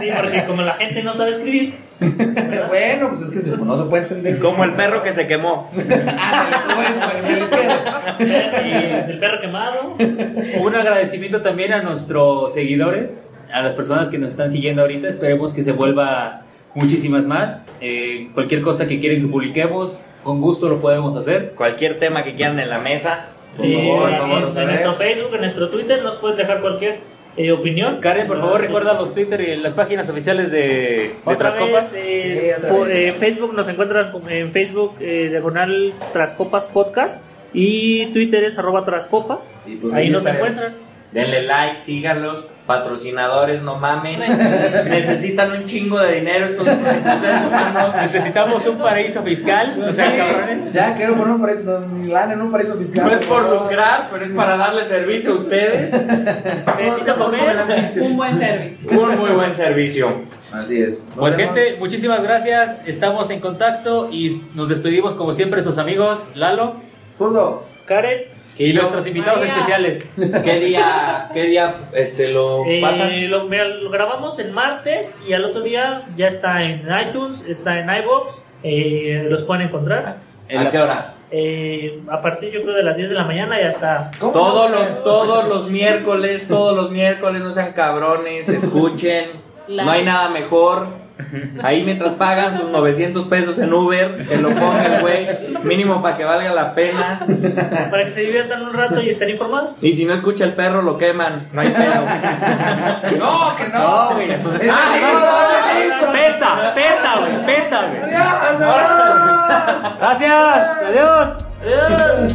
Sí, 0.00 0.08
porque 0.14 0.44
como 0.46 0.62
la 0.62 0.74
gente 0.74 1.02
no 1.02 1.12
sabe 1.12 1.30
escribir, 1.30 1.74
bueno, 2.68 3.08
pues 3.10 3.22
es 3.22 3.30
que 3.30 3.38
se- 3.40 3.56
no 3.56 3.76
se 3.82 3.88
puede 3.88 4.04
entender. 4.04 4.38
Como 4.38 4.64
el 4.64 4.74
perro 4.74 5.02
que 5.02 5.12
se 5.12 5.26
quemó. 5.26 5.70
Ah, 6.20 8.16
el 9.08 9.18
perro 9.18 9.40
quemado. 9.40 9.94
Un 10.60 10.74
agradecimiento 10.74 11.40
también 11.42 11.72
a 11.72 11.82
nuestros 11.82 12.52
seguidores, 12.54 13.28
a 13.52 13.62
las 13.62 13.74
personas 13.74 14.08
que 14.08 14.18
nos 14.18 14.30
están 14.30 14.50
siguiendo 14.50 14.82
ahorita. 14.82 15.08
Esperemos 15.08 15.54
que 15.54 15.62
se 15.62 15.72
vuelva 15.72 16.42
muchísimas 16.74 17.26
más. 17.26 17.66
Eh, 17.80 18.28
cualquier 18.34 18.62
cosa 18.62 18.86
que 18.88 18.98
quieren 19.00 19.22
que 19.22 19.28
publiquemos, 19.28 19.98
con 20.24 20.40
gusto 20.40 20.68
lo 20.68 20.80
podemos 20.80 21.16
hacer. 21.16 21.52
Cualquier 21.54 21.98
tema 21.98 22.24
que 22.24 22.34
quieran 22.34 22.58
en 22.60 22.68
la 22.70 22.78
mesa. 22.78 23.30
Por 23.56 23.66
favor, 23.66 24.10
vámonos 24.10 24.56
a 24.56 24.62
en 24.62 24.68
nuestro 24.68 24.94
Facebook, 24.94 25.34
en 25.34 25.40
nuestro 25.40 25.68
Twitter, 25.70 26.02
nos 26.02 26.16
pueden 26.16 26.36
dejar 26.36 26.60
cualquier 26.60 27.00
eh, 27.36 27.50
opinión. 27.52 27.98
Karen, 28.00 28.26
por 28.26 28.38
favor, 28.40 28.56
Ah, 28.60 28.64
recuerda 28.66 28.94
los 28.94 29.14
Twitter 29.14 29.40
y 29.40 29.56
las 29.56 29.74
páginas 29.74 30.08
oficiales 30.08 30.50
de, 30.52 31.12
de 31.26 31.36
Trascopas. 31.36 31.92
eh, 31.96 32.54
Sí, 32.56 32.58
otra 32.64 32.68
por- 32.76 32.86
vez. 32.88 32.96
eh, 32.96 33.14
Facebook 33.18 33.54
nos 33.54 33.68
encuentran 33.68 34.10
en 34.28 34.50
Facebook 34.50 34.94
eh, 35.00 35.28
diagonal 35.30 35.92
Trascopas 36.12 36.66
Podcast 36.66 37.22
y 37.54 38.06
Twitter 38.06 38.44
es 38.44 38.58
arroba 38.58 38.84
Trascopas. 38.84 39.62
Y 39.66 39.76
pues 39.76 39.94
ahí 39.94 40.04
ahí 40.06 40.10
nos 40.10 40.20
estaremos. 40.26 40.48
encuentran. 40.48 40.87
Denle 41.12 41.42
like, 41.42 41.78
síganlos. 41.78 42.46
Patrocinadores, 42.66 43.62
no 43.62 43.76
mamen. 43.78 44.20
Necesitan 44.90 45.50
un 45.52 45.64
chingo 45.64 45.98
de 45.98 46.16
dinero 46.16 46.44
estos 46.44 46.68
estos 46.68 47.20
seres 47.22 47.46
humanos. 47.46 47.94
Necesitamos 47.96 48.66
un 48.66 48.76
paraíso 48.76 49.22
fiscal. 49.22 49.82
O 49.88 49.90
sea, 49.92 50.10
Sí. 50.10 50.16
cabrones. 50.18 50.72
Ya 50.74 50.94
quiero 50.94 51.14
poner 51.16 51.34
un 51.34 51.40
paraíso, 51.40 51.80
Milán 51.80 52.32
en 52.32 52.42
un 52.42 52.52
paraíso 52.52 52.76
fiscal. 52.76 53.06
No 53.06 53.12
es 53.18 53.24
por 53.24 53.48
lucrar, 53.48 54.08
pero 54.12 54.22
es 54.22 54.30
para 54.32 54.58
darle 54.58 54.84
servicio 54.84 55.32
a 55.32 55.34
ustedes. 55.36 55.92
Necesito 56.78 57.16
comer. 57.16 57.56
Un 58.02 58.16
buen 58.18 58.38
servicio. 58.38 59.00
Un 59.00 59.16
muy 59.18 59.30
buen 59.30 59.54
servicio. 59.54 60.22
Así 60.52 60.82
es. 60.82 61.02
Nos 61.08 61.16
Pues 61.16 61.36
vemos. 61.38 61.54
gente, 61.54 61.76
muchísimas 61.78 62.22
gracias. 62.22 62.82
Estamos 62.84 63.30
en 63.30 63.40
contacto 63.40 64.10
y 64.12 64.42
nos 64.54 64.68
despedimos 64.68 65.14
como 65.14 65.32
siempre 65.32 65.62
sus 65.62 65.78
amigos 65.78 66.32
Lalo 66.34 66.74
Zurdo. 67.16 67.64
Karen, 67.86 68.24
y 68.58 68.72
nuestros 68.72 69.06
invitados 69.06 69.38
María. 69.38 69.54
especiales. 69.54 70.14
¿Qué 70.44 70.60
día, 70.60 71.28
qué 71.32 71.42
día 71.44 71.74
este, 71.92 72.28
lo 72.32 72.64
eh, 72.66 72.80
pasan? 72.80 73.30
lo, 73.30 73.44
mira, 73.44 73.64
lo 73.66 73.90
grabamos 73.90 74.38
el 74.38 74.52
martes 74.52 75.14
y 75.28 75.32
al 75.32 75.44
otro 75.44 75.60
día 75.62 76.06
ya 76.16 76.28
está 76.28 76.62
en 76.64 76.86
iTunes, 77.06 77.44
está 77.48 77.78
en 77.78 77.88
iBox, 78.02 78.42
eh, 78.62 79.26
los 79.30 79.44
pueden 79.44 79.68
encontrar. 79.68 80.16
En 80.48 80.58
¿A 80.58 80.64
la- 80.64 80.70
qué 80.70 80.78
hora? 80.78 81.14
Eh, 81.30 82.00
a 82.10 82.22
partir 82.22 82.50
yo 82.50 82.62
creo 82.62 82.74
de 82.74 82.82
las 82.82 82.96
10 82.96 83.10
de 83.10 83.14
la 83.14 83.24
mañana 83.24 83.60
ya 83.60 83.68
está. 83.68 84.10
¿Cómo 84.18 84.32
Todos 84.32 84.70
los, 84.70 85.04
todos 85.04 85.46
los 85.46 85.68
miércoles, 85.70 86.48
todos 86.48 86.74
los 86.74 86.90
miércoles, 86.90 87.42
no 87.42 87.52
sean 87.52 87.72
cabrones, 87.74 88.48
escuchen. 88.48 89.46
No 89.68 89.90
hay 89.90 90.02
nada 90.02 90.30
mejor. 90.30 90.86
Ahí 91.62 91.82
mientras 91.84 92.12
pagan 92.14 92.58
sus 92.58 92.70
900 92.70 93.26
pesos 93.28 93.58
en 93.58 93.72
Uber, 93.72 94.26
que 94.26 94.36
lo 94.36 94.50
ponga 94.50 94.84
el 94.96 95.00
güey, 95.00 95.28
mínimo 95.64 96.00
para 96.02 96.16
que 96.16 96.24
valga 96.24 96.52
la 96.54 96.74
pena. 96.74 97.26
Para 97.90 98.04
que 98.04 98.10
se 98.10 98.20
diviertan 98.20 98.62
un 98.62 98.72
rato 98.72 99.00
y 99.00 99.10
estén 99.10 99.30
informados. 99.30 99.70
Y 99.82 99.92
si 99.92 100.04
no 100.04 100.14
escucha 100.14 100.44
el 100.44 100.54
perro, 100.54 100.82
lo 100.82 100.96
queman, 100.98 101.48
no 101.52 101.60
hay 101.60 101.68
pedo. 101.70 102.04
No, 103.18 103.56
que 103.56 103.68
no. 103.68 103.78
No, 103.78 104.14
güey, 104.14 104.30
entonces- 104.32 104.70
¡Ah, 104.72 104.96
no! 106.00 106.12
Peta, 106.12 106.74
peta, 106.74 107.16
güey, 107.18 107.46
peta, 107.46 107.86
güey. 107.86 108.02
Adiós, 108.02 108.60
no. 108.60 109.98
Gracias, 109.98 110.68
adiós. 110.86 111.44
Adiós. 111.62 112.34